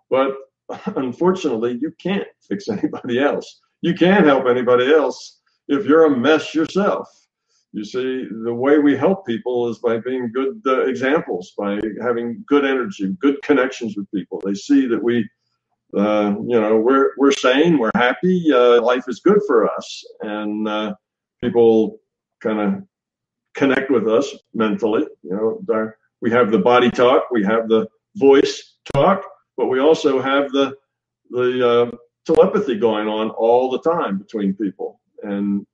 But 0.09 0.31
unfortunately, 0.95 1.77
you 1.81 1.91
can't 2.01 2.27
fix 2.39 2.69
anybody 2.69 3.19
else. 3.19 3.59
You 3.81 3.93
can't 3.93 4.25
help 4.25 4.45
anybody 4.47 4.93
else 4.93 5.39
if 5.67 5.85
you're 5.85 6.05
a 6.05 6.17
mess 6.17 6.55
yourself. 6.55 7.09
You 7.73 7.85
see, 7.85 8.27
the 8.43 8.53
way 8.53 8.79
we 8.79 8.97
help 8.97 9.25
people 9.25 9.69
is 9.69 9.79
by 9.79 9.97
being 9.97 10.31
good 10.33 10.61
uh, 10.67 10.81
examples, 10.81 11.53
by 11.57 11.79
having 12.01 12.43
good 12.45 12.65
energy, 12.65 13.15
good 13.19 13.41
connections 13.43 13.95
with 13.95 14.11
people. 14.11 14.41
They 14.45 14.53
see 14.53 14.87
that 14.87 15.01
we, 15.01 15.29
uh, 15.97 16.33
you 16.47 16.59
know, 16.59 16.77
we're 16.77 17.11
we're 17.17 17.31
sane, 17.31 17.77
we're 17.77 17.91
happy, 17.95 18.51
uh, 18.53 18.81
life 18.81 19.05
is 19.07 19.21
good 19.21 19.39
for 19.47 19.71
us, 19.71 20.03
and 20.19 20.67
uh, 20.67 20.95
people 21.41 21.99
kind 22.41 22.59
of 22.59 22.83
connect 23.55 23.89
with 23.89 24.07
us 24.07 24.35
mentally. 24.53 25.05
You 25.23 25.61
know, 25.67 25.93
we 26.21 26.29
have 26.31 26.51
the 26.51 26.59
body 26.59 26.91
talk, 26.91 27.31
we 27.31 27.43
have 27.45 27.69
the 27.69 27.87
voice 28.15 28.75
talk, 28.93 29.23
but 29.55 29.67
we 29.67 29.79
also 29.79 30.21
have 30.21 30.51
the 30.51 30.75
the 31.29 31.69
uh, 31.69 31.91
telepathy 32.25 32.77
going 32.77 33.07
on 33.07 33.29
all 33.29 33.69
the 33.71 33.79
time 33.79 34.17
between 34.17 34.53
people. 34.53 34.99
And 35.23 35.65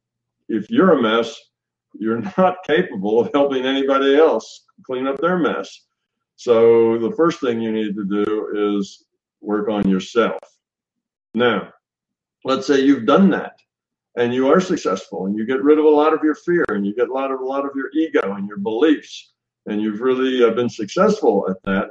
if 0.48 0.70
you're 0.70 0.94
a 0.94 1.02
mess, 1.02 1.36
you're 2.00 2.22
not 2.38 2.58
capable 2.68 3.20
of 3.20 3.30
helping 3.34 3.66
anybody 3.66 4.16
else 4.16 4.66
clean 4.84 5.08
up 5.08 5.20
their 5.20 5.38
mess. 5.38 5.86
So 6.36 6.98
the 7.00 7.12
first 7.16 7.40
thing 7.40 7.62
you 7.62 7.72
need 7.72 7.96
to 7.96 8.06
do 8.06 8.78
is 8.78 9.06
work 9.42 9.70
on 9.70 9.90
yourself. 9.90 10.40
Now, 11.34 11.74
let's 12.44 12.68
say 12.68 12.82
you've 12.82 13.06
done 13.06 13.30
that 13.32 13.58
and 14.16 14.34
you 14.34 14.48
are 14.48 14.60
successful 14.60 15.26
and 15.26 15.38
you 15.38 15.46
get 15.46 15.64
rid 15.64 15.80
of 15.80 15.86
a 15.86 15.90
lot 15.90 16.14
of 16.14 16.24
your 16.24 16.36
fear 16.36 16.66
and 16.70 16.86
you 16.86 16.94
get 16.94 17.10
a 17.10 17.14
lot 17.14 17.32
of 17.32 17.40
a 17.40 17.46
lot 17.46 17.66
of 17.66 17.72
your 17.76 17.90
ego 17.94 18.34
and 18.34 18.48
your 18.48 18.58
beliefs 18.58 19.34
and 19.68 19.82
you've 19.82 20.02
really 20.02 20.44
uh, 20.44 20.52
been 20.52 20.70
successful 20.70 21.48
at 21.50 21.58
that 21.64 21.90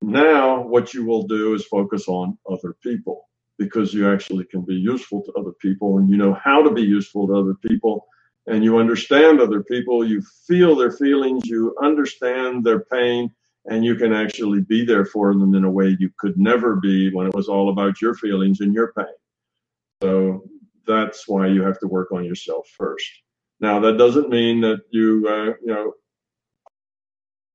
now 0.00 0.60
what 0.60 0.94
you 0.94 1.04
will 1.04 1.24
do 1.24 1.54
is 1.54 1.64
focus 1.64 2.08
on 2.08 2.38
other 2.50 2.74
people 2.82 3.28
because 3.58 3.94
you 3.94 4.10
actually 4.10 4.44
can 4.44 4.62
be 4.62 4.74
useful 4.74 5.22
to 5.22 5.32
other 5.32 5.52
people 5.60 5.98
and 5.98 6.08
you 6.08 6.16
know 6.16 6.34
how 6.34 6.62
to 6.62 6.70
be 6.70 6.82
useful 6.82 7.26
to 7.26 7.34
other 7.34 7.54
people 7.66 8.06
and 8.46 8.64
you 8.64 8.78
understand 8.78 9.40
other 9.40 9.62
people 9.62 10.06
you 10.06 10.22
feel 10.46 10.74
their 10.74 10.92
feelings 10.92 11.46
you 11.46 11.76
understand 11.82 12.64
their 12.64 12.80
pain 12.80 13.30
and 13.66 13.84
you 13.84 13.94
can 13.94 14.12
actually 14.12 14.60
be 14.60 14.84
there 14.84 15.04
for 15.04 15.32
them 15.32 15.54
in 15.54 15.64
a 15.64 15.70
way 15.70 15.96
you 16.00 16.10
could 16.18 16.36
never 16.38 16.76
be 16.76 17.12
when 17.12 17.26
it 17.26 17.34
was 17.34 17.48
all 17.48 17.70
about 17.70 18.00
your 18.00 18.14
feelings 18.14 18.60
and 18.60 18.74
your 18.74 18.92
pain 18.92 19.06
so 20.02 20.42
that's 20.86 21.28
why 21.28 21.46
you 21.46 21.62
have 21.62 21.78
to 21.80 21.86
work 21.86 22.12
on 22.12 22.24
yourself 22.24 22.68
first. 22.76 23.08
Now, 23.60 23.78
that 23.80 23.98
doesn't 23.98 24.30
mean 24.30 24.60
that 24.62 24.80
you, 24.90 25.26
uh, 25.28 25.54
you 25.64 25.72
know, 25.72 25.92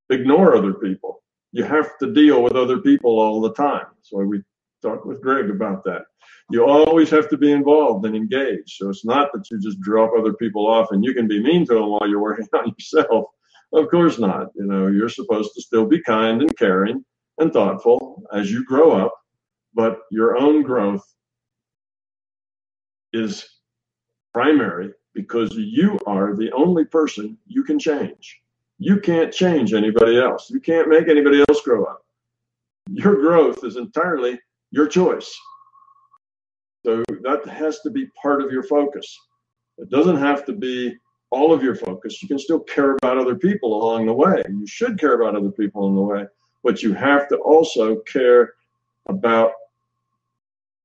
ignore 0.10 0.56
other 0.56 0.74
people. 0.74 1.24
You 1.52 1.64
have 1.64 1.98
to 2.00 2.14
deal 2.14 2.42
with 2.42 2.56
other 2.56 2.78
people 2.80 3.20
all 3.20 3.42
the 3.42 3.54
time. 3.54 3.88
So 4.02 4.20
we 4.20 4.42
talked 4.88 5.06
with 5.06 5.22
Greg 5.22 5.50
about 5.50 5.84
that. 5.86 6.04
You 6.50 6.66
always 6.66 7.10
have 7.10 7.30
to 7.30 7.38
be 7.38 7.52
involved 7.52 8.06
and 8.06 8.16
engaged. 8.16 8.72
So 8.78 8.90
it's 8.90 9.06
not 9.06 9.32
that 9.34 9.50
you 9.52 9.60
just 9.60 9.82
drop 9.82 10.12
other 10.18 10.34
people 10.34 10.68
off 10.68 10.92
and 10.92 11.04
you 11.04 11.14
can 11.14 11.28
be 11.28 11.44
mean 11.44 11.66
to 11.68 11.74
them 11.74 11.90
while 11.90 12.08
you're 12.08 12.22
working 12.22 12.48
on 12.54 12.74
yourself. 12.78 13.26
Of 13.74 13.90
course 13.90 14.18
not. 14.18 14.48
You 14.56 14.66
know, 14.66 14.88
you're 14.88 15.10
supposed 15.10 15.54
to 15.56 15.62
still 15.62 15.86
be 15.86 16.02
kind 16.02 16.42
and 16.42 16.58
caring 16.58 17.04
and 17.38 17.52
thoughtful 17.52 18.24
as 18.34 18.50
you 18.50 18.64
grow 18.64 18.92
up, 18.94 19.14
but 19.74 20.00
your 20.10 20.38
own 20.38 20.64
growth 20.64 21.04
is 23.14 23.46
primary 24.34 24.92
because 25.14 25.54
you 25.54 26.00
are 26.08 26.36
the 26.36 26.52
only 26.54 26.86
person 26.86 27.38
you 27.46 27.64
can 27.64 27.78
change. 27.78 28.40
You 28.80 29.00
can't 29.00 29.34
change 29.34 29.74
anybody 29.74 30.18
else. 30.20 30.50
You 30.50 30.60
can't 30.60 30.88
make 30.88 31.10
anybody 31.10 31.44
else 31.50 31.62
grow 31.62 31.84
up. 31.86 32.02
Your 32.90 33.16
growth 33.16 33.64
is 33.66 33.76
entirely 33.76 34.40
your 34.72 34.88
choice. 34.88 35.36
So 36.86 37.04
that 37.24 37.46
has 37.48 37.80
to 37.82 37.90
be 37.90 38.08
part 38.22 38.42
of 38.42 38.52
your 38.52 38.64
focus. 38.64 39.18
It 39.78 39.90
doesn't 39.90 40.18
have 40.18 40.46
to 40.46 40.54
be 40.54 40.96
all 41.30 41.54
of 41.54 41.62
your 41.62 41.76
focus. 41.76 42.22
You 42.22 42.28
can 42.28 42.40
still 42.40 42.60
care 42.62 42.96
about 42.96 43.18
other 43.18 43.36
people 43.36 43.82
along 43.82 44.06
the 44.06 44.14
way. 44.14 44.42
You 44.48 44.66
should 44.66 45.00
care 45.00 45.20
about 45.20 45.36
other 45.36 45.52
people 45.52 45.84
along 45.84 45.96
the 45.96 46.02
way, 46.02 46.26
but 46.64 46.82
you 46.82 46.94
have 46.94 47.28
to 47.30 47.38
also 47.38 47.98
care 48.02 48.54
about 49.08 49.52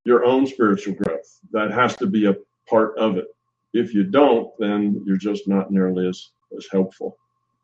your 0.04 0.24
own 0.24 0.46
spiritual 0.46 0.94
growth. 0.94 1.40
That 1.52 1.70
has 1.70 1.96
to 1.96 2.06
be 2.06 2.26
a 2.26 2.36
part 2.68 2.98
of 2.98 3.16
it. 3.16 3.26
If 3.72 3.94
you 3.94 4.04
don't, 4.04 4.50
then 4.58 5.02
you're 5.06 5.16
just 5.16 5.48
not 5.48 5.70
nearly 5.70 6.08
as, 6.08 6.30
as 6.56 6.66
helpful. 6.70 7.16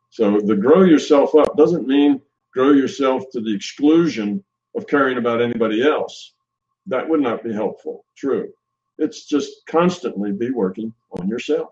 So 0.09 0.39
the 0.39 0.55
grow 0.55 0.83
yourself 0.83 1.35
up 1.35 1.55
doesn't 1.55 1.87
mean 1.87 2.21
grow 2.53 2.71
yourself 2.71 3.25
to 3.33 3.41
the 3.41 3.53
exclusion 3.53 4.43
of 4.79 4.87
caring 4.87 5.17
about 5.17 5.41
anybody 5.41 5.85
else. 5.87 6.33
That 6.87 7.07
would 7.07 7.21
not 7.21 7.43
be 7.43 7.53
helpful. 7.53 8.05
True. 8.17 8.51
It's 8.97 9.25
just 9.25 9.65
constantly 9.67 10.31
be 10.31 10.49
working 10.49 10.93
on 11.11 11.27
yourself. 11.27 11.69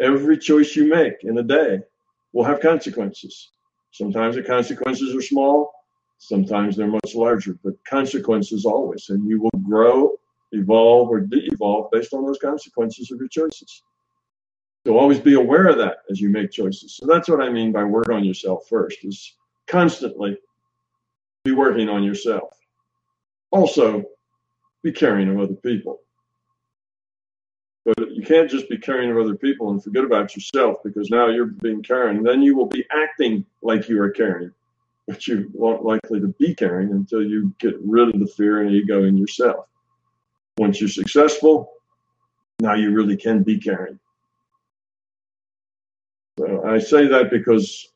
Every 0.00 0.36
choice 0.36 0.76
you 0.76 0.86
make 0.88 1.22
in 1.22 1.38
a 1.38 1.42
day 1.42 1.80
will 2.32 2.44
have 2.44 2.60
consequences. 2.60 3.50
Sometimes 3.92 4.36
the 4.36 4.42
consequences 4.42 5.14
are 5.16 5.22
small, 5.22 5.72
Sometimes 6.18 6.76
they're 6.76 6.86
much 6.86 7.14
larger, 7.14 7.58
but 7.62 7.74
consequences 7.84 8.64
always, 8.64 9.10
and 9.10 9.28
you 9.28 9.42
will 9.42 9.60
grow, 9.62 10.12
evolve, 10.52 11.10
or 11.10 11.20
de-evolve 11.20 11.90
based 11.90 12.14
on 12.14 12.24
those 12.24 12.38
consequences 12.38 13.10
of 13.10 13.18
your 13.18 13.28
choices. 13.28 13.82
So 14.86 14.96
always 14.96 15.20
be 15.20 15.34
aware 15.34 15.66
of 15.66 15.78
that 15.78 15.98
as 16.10 16.20
you 16.20 16.30
make 16.30 16.52
choices. 16.52 16.96
So 16.96 17.06
that's 17.06 17.28
what 17.28 17.42
I 17.42 17.50
mean 17.50 17.72
by 17.72 17.84
work 17.84 18.08
on 18.08 18.24
yourself 18.24 18.66
first, 18.68 19.04
is 19.04 19.34
constantly 19.66 20.38
be 21.46 21.52
working 21.52 21.88
on 21.88 22.02
yourself. 22.02 22.58
Also, 23.50 24.04
be 24.82 24.92
caring 24.92 25.28
of 25.28 25.38
other 25.38 25.54
people. 25.54 26.00
But 27.84 28.10
you 28.10 28.22
can't 28.22 28.50
just 28.50 28.68
be 28.68 28.78
caring 28.78 29.10
of 29.10 29.16
other 29.16 29.36
people 29.36 29.70
and 29.70 29.82
forget 29.82 30.04
about 30.04 30.34
yourself 30.34 30.78
because 30.84 31.08
now 31.08 31.28
you're 31.28 31.46
being 31.46 31.82
caring. 31.82 32.22
Then 32.22 32.42
you 32.42 32.56
will 32.56 32.66
be 32.66 32.84
acting 32.90 33.46
like 33.62 33.88
you 33.88 34.00
are 34.02 34.10
caring 34.10 34.52
but 35.06 35.26
you 35.26 35.52
aren't 35.62 35.84
likely 35.84 36.20
to 36.20 36.34
be 36.38 36.54
caring 36.54 36.90
until 36.90 37.22
you 37.22 37.54
get 37.58 37.74
rid 37.84 38.12
of 38.12 38.20
the 38.20 38.26
fear 38.26 38.62
and 38.62 38.72
ego 38.72 39.04
in 39.04 39.16
yourself. 39.16 39.66
Once 40.58 40.80
you're 40.80 40.88
successful, 40.88 41.72
now 42.60 42.74
you 42.74 42.90
really 42.90 43.16
can 43.16 43.42
be 43.42 43.58
caring. 43.58 43.98
So 46.38 46.64
I 46.64 46.78
say 46.78 47.06
that 47.06 47.30
because 47.30 47.88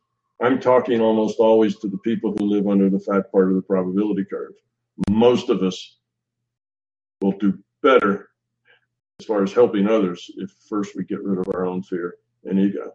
I'm 0.42 0.58
talking 0.58 1.00
almost 1.00 1.38
always 1.38 1.76
to 1.78 1.88
the 1.88 1.98
people 1.98 2.34
who 2.38 2.46
live 2.46 2.66
under 2.66 2.88
the 2.88 2.98
fat 2.98 3.30
part 3.30 3.50
of 3.50 3.56
the 3.56 3.62
probability 3.62 4.24
curve. 4.24 4.54
Most 5.10 5.50
of 5.50 5.62
us 5.62 5.98
will 7.20 7.32
do 7.32 7.58
better 7.82 8.30
as 9.18 9.26
far 9.26 9.42
as 9.42 9.52
helping 9.52 9.86
others 9.86 10.30
if 10.36 10.50
first 10.68 10.96
we 10.96 11.04
get 11.04 11.22
rid 11.22 11.38
of 11.38 11.54
our 11.54 11.66
own 11.66 11.82
fear 11.82 12.16
and 12.44 12.58
ego. 12.58 12.94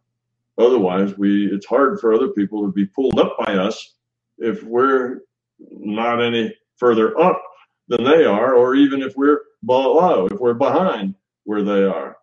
Otherwise, 0.58 1.18
we 1.18 1.46
it's 1.48 1.66
hard 1.66 2.00
for 2.00 2.14
other 2.14 2.30
people 2.30 2.66
to 2.66 2.72
be 2.72 2.86
pulled 2.86 3.20
up 3.20 3.38
by 3.46 3.54
us 3.54 3.94
if 4.38 4.64
we're 4.64 5.22
not 5.60 6.24
any 6.24 6.56
further 6.78 7.20
up 7.20 7.42
than 7.88 8.04
they 8.04 8.26
are, 8.26 8.56
or 8.56 8.74
even 8.74 9.02
if 9.02 9.16
we're 9.16 9.42
below, 9.64 10.28
if 10.28 10.40
we're 10.40 10.56
behind 10.56 11.14
where 11.44 11.62
they 11.62 11.84
are, 11.84 12.18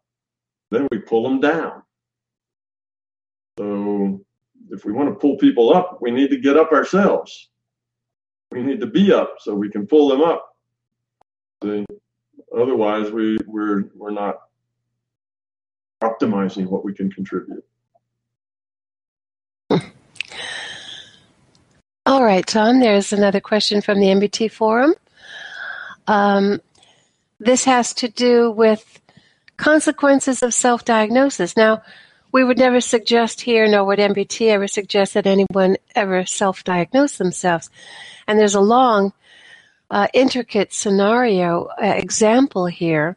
then 0.71 0.89
we 0.91 0.99
pull 0.99 1.23
them 1.23 1.41
down. 1.41 1.83
So 3.59 4.25
if 4.73 4.85
we 4.85 4.93
want 4.93 5.09
to 5.11 5.15
pull 5.15 5.37
people 5.37 5.73
up, 5.75 5.99
we 6.01 6.11
need 6.11 6.31
to 6.31 6.39
get 6.39 6.57
up 6.57 6.73
ourselves. 6.73 7.51
We 8.51 8.63
need 8.63 8.81
to 8.81 8.87
be 8.87 9.13
up 9.13 9.37
so 9.39 9.55
we 9.55 9.71
can 9.71 9.87
pull 9.87 10.09
them 10.09 10.23
up. 10.23 10.57
See? 11.63 11.85
Otherwise, 12.57 13.11
we, 13.11 13.39
we're, 13.47 13.85
we're 13.95 14.11
not 14.11 14.37
optimizing 16.03 16.67
what 16.67 16.85
we 16.85 16.95
can 16.95 17.11
contribute. 17.11 17.65
All 22.07 22.25
right, 22.25 22.47
Tom, 22.47 22.81
there's 22.81 23.13
another 23.13 23.41
question 23.41 23.81
from 23.81 24.01
the 24.01 24.07
MBT 24.07 24.51
forum. 24.51 24.95
Um, 26.07 26.61
this 27.39 27.65
has 27.65 27.95
to 27.95 28.09
do 28.09 28.51
with 28.51 29.01
consequences 29.57 30.43
of 30.43 30.53
self 30.53 30.85
diagnosis. 30.85 31.57
Now, 31.57 31.83
we 32.33 32.43
would 32.43 32.59
never 32.59 32.81
suggest 32.81 33.43
here, 33.43 33.69
nor 33.69 33.85
would 33.85 33.99
MBT 33.99 34.49
ever 34.49 34.67
suggest 34.67 35.15
that 35.15 35.27
anyone 35.27 35.77
ever 35.95 36.25
self 36.25 36.65
diagnose 36.65 37.19
themselves. 37.19 37.71
And 38.27 38.39
there's 38.39 38.55
a 38.55 38.61
long, 38.61 39.13
uh, 39.91 40.09
intricate 40.15 40.73
scenario 40.73 41.67
uh, 41.67 41.95
example 41.97 42.67
here 42.67 43.17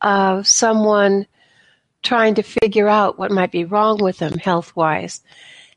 of 0.00 0.46
someone 0.46 1.26
trying 2.02 2.34
to 2.34 2.42
figure 2.42 2.88
out 2.88 3.18
what 3.18 3.30
might 3.30 3.52
be 3.52 3.64
wrong 3.64 3.98
with 4.02 4.18
them 4.18 4.38
health 4.38 4.74
wise. 4.74 5.22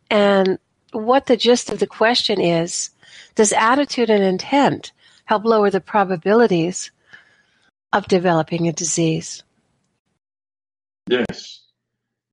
And 0.09 0.57
what 0.91 1.27
the 1.27 1.37
gist 1.37 1.69
of 1.69 1.79
the 1.79 1.87
question 1.87 2.41
is 2.41 2.89
does 3.35 3.53
attitude 3.53 4.09
and 4.09 4.23
intent 4.23 4.91
help 5.25 5.45
lower 5.45 5.69
the 5.69 5.79
probabilities 5.79 6.91
of 7.93 8.07
developing 8.07 8.67
a 8.67 8.73
disease? 8.73 9.43
Yes. 11.07 11.68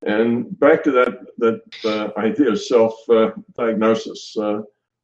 And 0.06 0.58
back 0.60 0.84
to 0.84 0.92
that 0.92 1.18
that 1.38 1.62
uh, 1.84 2.18
idea 2.18 2.50
of 2.50 2.62
self 2.62 2.94
uh, 3.10 3.30
diagnosis. 3.56 4.36
Uh, 4.36 4.60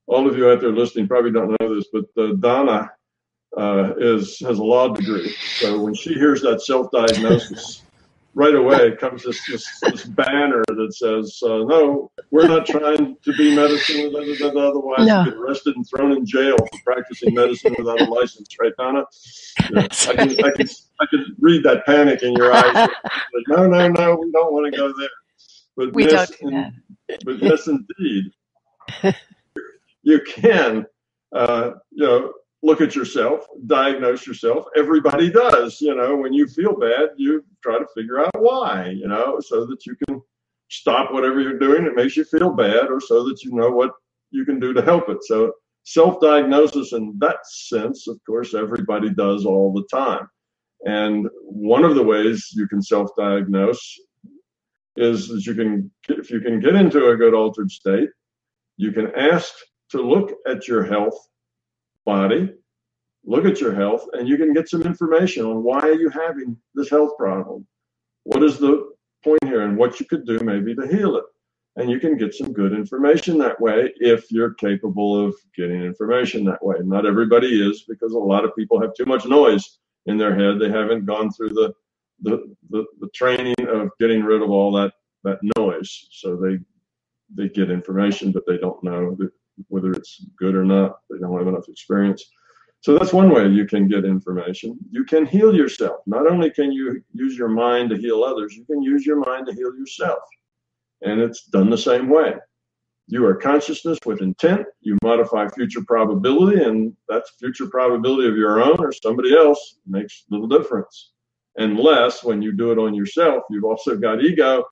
all 0.07 0.29
of 0.29 0.37
you 0.37 0.49
out 0.49 0.61
there 0.61 0.71
listening 0.71 1.09
probably 1.09 1.33
don't 1.33 1.57
know 1.61 1.75
this, 1.75 1.89
but 1.93 2.05
uh, 2.17 2.35
Donna 2.35 2.93
uh, 3.59 3.95
is 3.99 4.39
has 4.41 4.59
a 4.59 4.65
law 4.65 4.95
degree. 4.95 5.35
So 5.57 5.81
when 5.81 5.95
she 5.95 6.15
hears 6.15 6.41
that 6.43 6.63
self 6.63 6.93
diagnosis, 6.93 7.83
right 8.35 8.55
away 8.55 8.97
comes 8.97 9.25
this, 9.25 9.45
this, 9.47 9.81
this 9.81 10.05
banner 10.05 10.63
that 10.69 10.95
says, 10.95 11.41
uh, 11.45 11.65
no, 11.65 12.11
we're 12.31 12.49
not 12.49 12.67
trying 12.67 13.17
to 13.23 13.33
be 13.35 13.55
medicine. 13.55 14.15
Otherwise, 14.15 15.07
no. 15.07 15.25
get 15.25 15.35
arrested 15.35 15.77
and 15.77 15.87
thrown 15.89 16.13
in 16.13 16.25
jail 16.25 16.57
for 16.57 16.79
practicing 16.85 17.35
medicine 17.35 17.75
without 17.79 18.01
a 18.01 18.05
license. 18.05 18.49
Right, 18.61 18.73
Donna? 18.79 19.05
Yeah. 19.71 19.87
I, 20.09 20.15
can, 20.15 20.45
I, 20.45 20.51
can, 20.51 20.69
I 21.01 21.07
can 21.11 21.37
read 21.39 21.63
that 21.65 21.85
panic 21.87 22.23
in 22.23 22.35
your 22.35 22.53
eyes. 22.53 22.89
Like, 23.35 23.45
no, 23.49 23.67
no, 23.67 23.89
no, 23.89 24.17
we 24.17 24.31
don't 24.31 24.53
want 24.53 24.73
to 24.73 24.79
go 24.79 24.93
there. 24.99 25.09
But 25.75 25.95
we 25.95 26.05
yes, 26.05 26.31
do 26.31 26.71
but 27.25 27.43
yes, 27.43 27.67
indeed, 27.67 28.31
you 30.03 30.21
can, 30.21 30.85
uh, 31.35 31.73
you 31.91 32.05
know, 32.07 32.33
look 32.63 32.81
at 32.81 32.95
yourself, 32.95 33.45
diagnose 33.67 34.27
yourself. 34.27 34.65
Everybody 34.77 35.31
does, 35.31 35.81
you 35.81 35.95
know, 35.95 36.17
when 36.17 36.33
you 36.33 36.47
feel 36.47 36.77
bad, 36.77 37.11
you 37.17 37.45
try 37.63 37.79
to 37.79 37.87
figure 37.95 38.21
out 38.21 38.31
why, 38.39 38.91
you 38.91 39.09
know, 39.09 39.41
so 39.41 39.67
that 39.67 39.85
you 39.85 39.97
can 40.07 40.21
stop 40.71 41.13
whatever 41.13 41.41
you're 41.41 41.59
doing 41.59 41.85
that 41.85 41.97
makes 41.97 42.17
you 42.17 42.25
feel 42.25 42.51
bad 42.51 42.87
or 42.89 43.01
so 43.01 43.25
that 43.25 43.43
you 43.43 43.53
know 43.53 43.71
what 43.71 43.91
you 44.31 44.45
can 44.45 44.61
do 44.61 44.73
to 44.73 44.83
help 44.83 45.09
it. 45.09 45.23
So 45.25 45.53
self-diagnosis 45.85 46.93
in 46.93 47.15
that 47.19 47.39
sense, 47.45 48.07
of 48.07 48.19
course, 48.25 48.55
everybody 48.55 49.11
does 49.11 49.45
all 49.45 49.73
the 49.73 49.85
time. 49.95 50.29
And 50.87 51.29
one 51.43 51.85
of 51.85 51.95
the 51.95 52.03
ways 52.03 52.49
you 52.55 52.69
can 52.69 52.81
self-diagnose 52.81 53.99
is 54.97 55.29
that 55.29 55.47
you 55.47 55.55
can, 55.55 55.91
if 56.09 56.31
you 56.31 56.41
can 56.41 56.61
get 56.61 56.75
into 56.77 57.09
a 57.09 57.17
good 57.17 57.35
altered 57.35 57.71
state, 57.71 58.09
you 58.77 58.93
can 58.93 59.13
ask 59.17 59.53
to 59.91 60.01
look 60.01 60.33
at 60.47 60.69
your 60.69 60.85
health 60.85 61.19
body, 62.05 62.53
look 63.25 63.45
at 63.45 63.61
your 63.61 63.75
health, 63.75 64.07
and 64.13 64.29
you 64.29 64.37
can 64.37 64.53
get 64.53 64.69
some 64.69 64.83
information 64.83 65.45
on 65.45 65.63
why 65.63 65.81
are 65.81 65.95
you 65.95 66.11
having 66.11 66.57
this 66.75 66.91
health 66.91 67.17
problem. 67.19 67.67
What 68.25 68.43
is 68.43 68.59
the 68.59 68.93
point 69.23 69.45
here 69.45 69.63
and 69.63 69.77
what 69.77 70.01
you 70.01 70.07
could 70.07 70.27
do 70.27 70.39
maybe 70.41 70.75
to 70.75 70.87
heal 70.87 71.17
it. 71.17 71.25
And 71.77 71.91
you 71.91 71.99
can 71.99 72.19
get 72.19 72.35
some 72.35 72.53
good 72.53 72.75
information 72.75 73.39
that 73.39 73.59
way 73.59 73.93
if 73.97 74.31
you're 74.31 74.53
capable 74.55 75.27
of 75.27 75.35
getting 75.57 75.83
information 75.83 76.45
that 76.45 76.63
way. 76.63 76.77
Not 76.83 77.07
everybody 77.07 77.67
is 77.67 77.85
because 77.89 78.13
a 78.13 78.19
lot 78.19 78.45
of 78.45 78.55
people 78.55 78.81
have 78.81 78.95
too 78.95 79.07
much 79.07 79.25
noise 79.25 79.79
in 80.05 80.19
their 80.19 80.35
head. 80.35 80.59
They 80.59 80.69
haven't 80.69 81.07
gone 81.07 81.31
through 81.33 81.51
the 81.51 81.73
the, 82.25 82.55
the, 82.71 82.85
the 83.01 83.09
training 83.13 83.57
of 83.69 83.91
getting 83.99 84.23
rid 84.23 84.43
of 84.43 84.51
all 84.51 84.71
that, 84.73 84.93
that 85.25 85.39
noise. 85.57 86.07
So 86.13 86.37
they 86.37 86.59
they 87.35 87.49
get 87.49 87.71
information, 87.71 88.31
but 88.31 88.45
they 88.47 88.59
don't 88.59 88.83
know 88.85 89.17
whether 89.69 89.93
it's 89.93 90.25
good 90.39 90.55
or 90.55 90.65
not. 90.65 91.01
They 91.11 91.19
don't 91.19 91.37
have 91.39 91.49
enough 91.49 91.69
experience. 91.69 92.25
So 92.81 92.99
that's 92.99 93.13
one 93.13 93.31
way 93.31 93.47
you 93.47 93.65
can 93.65 93.87
get 93.87 94.05
information. 94.05 94.77
You 94.91 95.05
can 95.05 95.25
heal 95.25 95.55
yourself. 95.55 96.01
Not 96.07 96.27
only 96.27 96.51
can 96.51 96.73
you 96.73 97.03
use 97.13 97.37
your 97.37 97.49
mind 97.49 97.91
to 97.91 97.97
heal 97.97 98.25
others, 98.25 98.57
you 98.57 98.65
can 98.65 98.83
use 98.83 99.07
your 99.07 99.21
mind 99.25 99.47
to 99.47 99.55
heal 99.55 99.73
yourself. 99.77 100.19
And 101.03 101.21
it's 101.21 101.45
done 101.45 101.71
the 101.71 101.79
same 101.79 102.09
way. 102.09 102.35
You 103.07 103.25
are 103.27 103.35
consciousness 103.35 103.99
with 104.05 104.21
intent. 104.21 104.67
You 104.81 104.97
modify 105.03 105.49
future 105.49 105.83
probability, 105.87 106.63
and 106.63 106.97
that's 107.09 107.31
future 107.39 107.67
probability 107.67 108.29
of 108.29 108.37
your 108.37 108.63
own 108.63 108.79
or 108.81 108.93
somebody 108.93 109.37
else 109.37 109.77
makes 109.87 110.25
little 110.31 110.49
difference. 110.49 111.13
Unless 111.57 112.25
when 112.25 112.41
you 112.41 112.53
do 112.53 112.73
it 112.73 112.79
on 112.79 112.95
yourself, 112.95 113.45
you've 113.51 113.65
also 113.65 113.97
got 113.97 114.25
ego 114.25 114.65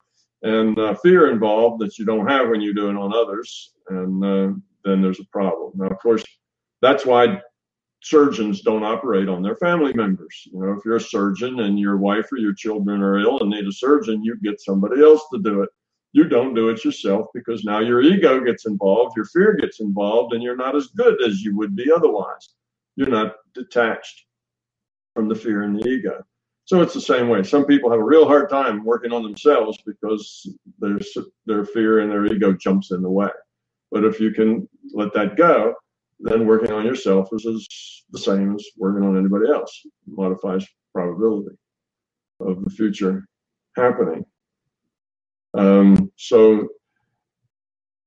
and 0.43 0.78
uh, 0.78 0.95
fear 0.95 1.30
involved 1.30 1.82
that 1.82 1.99
you 1.99 2.05
don't 2.05 2.26
have 2.26 2.49
when 2.49 2.61
you 2.61 2.72
do 2.72 2.88
it 2.88 2.97
on 2.97 3.12
others. 3.12 3.72
And 3.88 4.24
uh, 4.24 4.55
then 4.85 5.03
there's 5.03 5.20
a 5.20 5.26
problem. 5.33 5.72
Now, 5.74 5.87
of 5.87 5.99
course, 5.99 6.24
that's 6.83 7.07
why 7.07 7.41
surgeons 8.03 8.62
don't 8.62 8.83
operate 8.83 9.28
on 9.28 9.43
their 9.43 9.57
family 9.57 9.93
members. 9.93 10.49
You 10.53 10.61
know, 10.61 10.72
if 10.72 10.85
you're 10.85 10.97
a 10.97 11.01
surgeon 11.01 11.61
and 11.61 11.78
your 11.78 11.99
wife 11.99 12.33
or 12.33 12.39
your 12.39 12.55
children 12.55 13.03
are 13.03 13.18
ill 13.18 13.41
and 13.41 13.51
need 13.51 13.66
a 13.66 13.72
surgeon, 13.72 14.24
you 14.24 14.37
get 14.43 14.61
somebody 14.61 15.03
else 15.03 15.22
to 15.33 15.41
do 15.41 15.62
it. 15.62 15.68
You 16.12 16.24
don't 16.24 16.55
do 16.55 16.70
it 16.70 16.85
yourself 16.85 17.28
because 17.35 17.64
now 17.64 17.78
your 17.78 18.03
ego 18.03 18.41
gets 18.41 18.66
involved, 18.66 19.16
your 19.16 19.26
fear 19.26 19.57
gets 19.61 19.81
involved, 19.81 20.33
and 20.33 20.43
you're 20.43 20.57
not 20.57 20.74
as 20.74 20.89
good 20.89 21.22
as 21.22 21.43
you 21.43 21.57
would 21.57 21.76
be 21.76 21.91
otherwise. 21.93 22.55
You're 22.97 23.09
not 23.09 23.37
detached 23.55 24.24
from 25.14 25.28
the 25.28 25.35
fear 25.35 25.62
and 25.62 25.78
the 25.78 25.89
ego. 25.89 26.24
So 26.64 26.83
it's 26.83 26.95
the 26.95 27.01
same 27.01 27.28
way. 27.28 27.43
Some 27.43 27.64
people 27.64 27.91
have 27.91 28.01
a 28.01 28.05
real 28.05 28.26
hard 28.26 28.49
time 28.49 28.85
working 28.85 29.12
on 29.12 29.22
themselves 29.22 29.78
because 29.87 30.49
their 30.78 30.99
their 31.47 31.64
fear 31.64 32.01
and 32.01 32.11
their 32.11 32.26
ego 32.26 32.53
jumps 32.53 32.91
in 32.93 33.03
the 33.03 33.11
way. 33.11 33.28
But 33.91 34.05
if 34.05 34.20
you 34.20 34.30
can 34.30 34.68
let 34.93 35.12
that 35.14 35.36
go, 35.36 35.74
then 36.20 36.47
working 36.47 36.72
on 36.72 36.84
yourself 36.84 37.28
is, 37.32 37.45
is 37.45 38.05
the 38.11 38.18
same 38.18 38.55
as 38.55 38.64
working 38.76 39.07
on 39.07 39.16
anybody 39.16 39.51
else. 39.51 39.82
It 39.84 39.93
modifies 40.07 40.66
probability 40.95 41.57
of 42.41 42.62
the 42.64 42.70
future 42.70 43.24
happening. 43.76 44.24
Um, 45.55 46.12
so, 46.16 46.68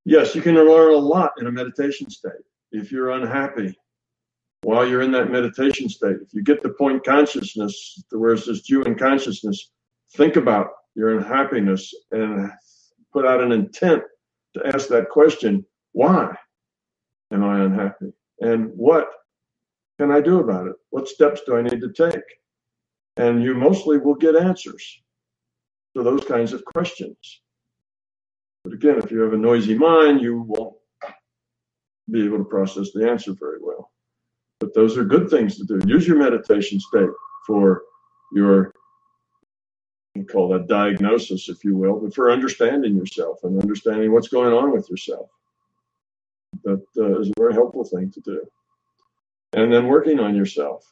yes, 0.05 0.35
you 0.35 0.41
can 0.41 0.55
learn 0.55 0.93
a 0.93 0.97
lot 0.97 1.31
in 1.39 1.47
a 1.47 1.51
meditation 1.51 2.09
state. 2.09 2.31
If 2.71 2.91
you're 2.91 3.11
unhappy 3.11 3.77
while 4.61 4.87
you're 4.87 5.01
in 5.01 5.11
that 5.11 5.29
meditation 5.29 5.89
state, 5.89 6.17
if 6.21 6.33
you 6.33 6.43
get 6.43 6.63
the 6.63 6.69
point 6.69 7.03
consciousness 7.03 8.01
where 8.11 8.33
it 8.33 8.39
says 8.39 8.69
you 8.69 8.83
in 8.83 8.95
consciousness, 8.95 9.71
think 10.15 10.35
about 10.35 10.67
your 10.95 11.17
unhappiness 11.17 11.93
and 12.11 12.49
put 13.11 13.25
out 13.25 13.41
an 13.41 13.51
intent 13.51 14.03
to 14.55 14.67
ask 14.67 14.87
that 14.87 15.09
question 15.09 15.65
why? 15.93 16.35
am 17.33 17.43
I 17.43 17.63
unhappy? 17.63 18.13
And 18.39 18.71
what 18.75 19.09
can 19.99 20.11
I 20.11 20.21
do 20.21 20.39
about 20.39 20.67
it? 20.67 20.75
What 20.91 21.07
steps 21.07 21.41
do 21.45 21.57
I 21.57 21.61
need 21.61 21.81
to 21.81 21.91
take? 21.91 22.23
And 23.17 23.43
you 23.43 23.53
mostly 23.53 23.97
will 23.97 24.15
get 24.15 24.35
answers 24.35 25.01
to 25.95 26.03
those 26.03 26.23
kinds 26.25 26.53
of 26.53 26.63
questions. 26.65 27.41
But 28.63 28.73
again, 28.73 28.97
if 28.97 29.11
you 29.11 29.19
have 29.19 29.33
a 29.33 29.37
noisy 29.37 29.77
mind, 29.77 30.21
you 30.21 30.41
won't 30.41 30.75
be 32.09 32.25
able 32.25 32.37
to 32.37 32.43
process 32.43 32.91
the 32.93 33.09
answer 33.09 33.33
very 33.33 33.59
well. 33.61 33.91
But 34.59 34.73
those 34.73 34.97
are 34.97 35.03
good 35.03 35.29
things 35.29 35.57
to 35.57 35.65
do. 35.65 35.81
Use 35.87 36.07
your 36.07 36.17
meditation 36.17 36.79
state 36.79 37.09
for 37.45 37.83
your, 38.33 38.73
you 40.15 40.25
call 40.25 40.49
that 40.49 40.67
diagnosis, 40.67 41.49
if 41.49 41.63
you 41.63 41.75
will, 41.75 41.99
but 41.99 42.15
for 42.15 42.31
understanding 42.31 42.95
yourself 42.95 43.39
and 43.43 43.61
understanding 43.61 44.11
what's 44.11 44.29
going 44.29 44.53
on 44.53 44.71
with 44.71 44.89
yourself 44.89 45.29
that 46.63 46.83
uh, 46.97 47.19
is 47.19 47.29
a 47.29 47.39
very 47.39 47.53
helpful 47.53 47.83
thing 47.83 48.11
to 48.11 48.21
do. 48.21 48.41
And 49.53 49.71
then 49.71 49.87
working 49.87 50.19
on 50.19 50.35
yourself, 50.35 50.83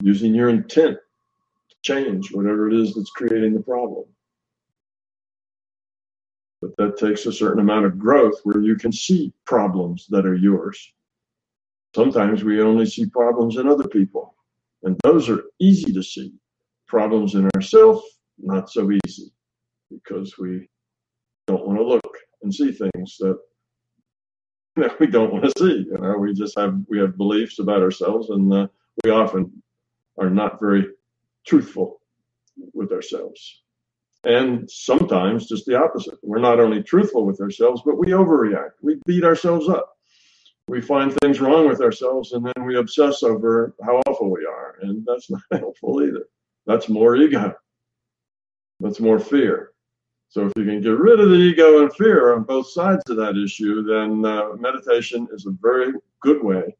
using 0.00 0.34
your 0.34 0.48
intent 0.48 0.98
to 1.70 1.76
change 1.82 2.32
whatever 2.32 2.68
it 2.68 2.74
is 2.74 2.94
that's 2.94 3.10
creating 3.10 3.54
the 3.54 3.62
problem. 3.62 4.04
But 6.60 6.76
that 6.76 6.96
takes 6.96 7.26
a 7.26 7.32
certain 7.32 7.60
amount 7.60 7.86
of 7.86 7.98
growth 7.98 8.40
where 8.44 8.60
you 8.60 8.76
can 8.76 8.92
see 8.92 9.32
problems 9.46 10.06
that 10.10 10.26
are 10.26 10.36
yours. 10.36 10.92
Sometimes 11.94 12.42
we 12.42 12.60
only 12.62 12.86
see 12.86 13.06
problems 13.06 13.58
in 13.58 13.68
other 13.68 13.86
people, 13.86 14.34
and 14.82 14.96
those 15.02 15.28
are 15.28 15.44
easy 15.60 15.92
to 15.92 16.02
see. 16.02 16.32
Problems 16.86 17.34
in 17.34 17.48
ourselves, 17.54 18.02
not 18.38 18.70
so 18.70 18.90
easy 19.06 19.32
because 19.90 20.36
we 20.38 20.68
don't 21.46 21.66
want 21.66 21.78
to 21.78 21.84
look 21.84 22.16
and 22.42 22.54
see 22.54 22.72
things 22.72 23.16
that 23.18 23.38
that 24.76 24.98
we 24.98 25.06
don't 25.06 25.32
want 25.32 25.44
to 25.44 25.52
see. 25.58 25.86
You 25.90 25.98
know, 25.98 26.16
we 26.16 26.32
just 26.32 26.58
have 26.58 26.78
we 26.88 26.98
have 26.98 27.16
beliefs 27.16 27.58
about 27.58 27.82
ourselves, 27.82 28.30
and 28.30 28.52
uh, 28.52 28.66
we 29.04 29.10
often 29.10 29.62
are 30.18 30.30
not 30.30 30.60
very 30.60 30.86
truthful 31.46 32.00
with 32.72 32.92
ourselves. 32.92 33.62
And 34.24 34.70
sometimes 34.70 35.48
just 35.48 35.66
the 35.66 35.76
opposite. 35.76 36.14
We're 36.22 36.38
not 36.38 36.60
only 36.60 36.82
truthful 36.82 37.26
with 37.26 37.40
ourselves, 37.40 37.82
but 37.84 37.98
we 37.98 38.08
overreact. 38.08 38.72
We 38.80 39.00
beat 39.04 39.24
ourselves 39.24 39.68
up. 39.68 39.96
We 40.68 40.80
find 40.80 41.12
things 41.20 41.40
wrong 41.40 41.66
with 41.68 41.82
ourselves, 41.82 42.32
and 42.32 42.46
then 42.46 42.64
we 42.64 42.76
obsess 42.78 43.22
over 43.22 43.74
how 43.84 44.00
awful 44.06 44.30
we 44.30 44.46
are, 44.46 44.76
and 44.80 45.04
that's 45.04 45.28
not 45.30 45.42
helpful 45.50 46.02
either. 46.02 46.26
That's 46.66 46.88
more 46.88 47.16
ego. 47.16 47.54
That's 48.80 49.00
more 49.00 49.18
fear. 49.18 49.71
So 50.32 50.46
if 50.46 50.52
you 50.56 50.64
can 50.64 50.80
get 50.80 50.98
rid 50.98 51.20
of 51.20 51.28
the 51.28 51.36
ego 51.36 51.82
and 51.82 51.94
fear 51.94 52.32
on 52.32 52.44
both 52.44 52.70
sides 52.70 53.02
of 53.10 53.18
that 53.18 53.36
issue, 53.36 53.82
then 53.82 54.24
uh, 54.24 54.54
meditation 54.58 55.28
is 55.30 55.44
a 55.44 55.50
very 55.60 55.92
good 56.20 56.42
way 56.42 56.74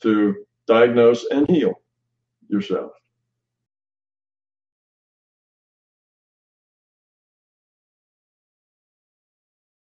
to 0.00 0.46
diagnose 0.66 1.26
and 1.30 1.46
heal 1.46 1.74
yourself. 2.48 2.92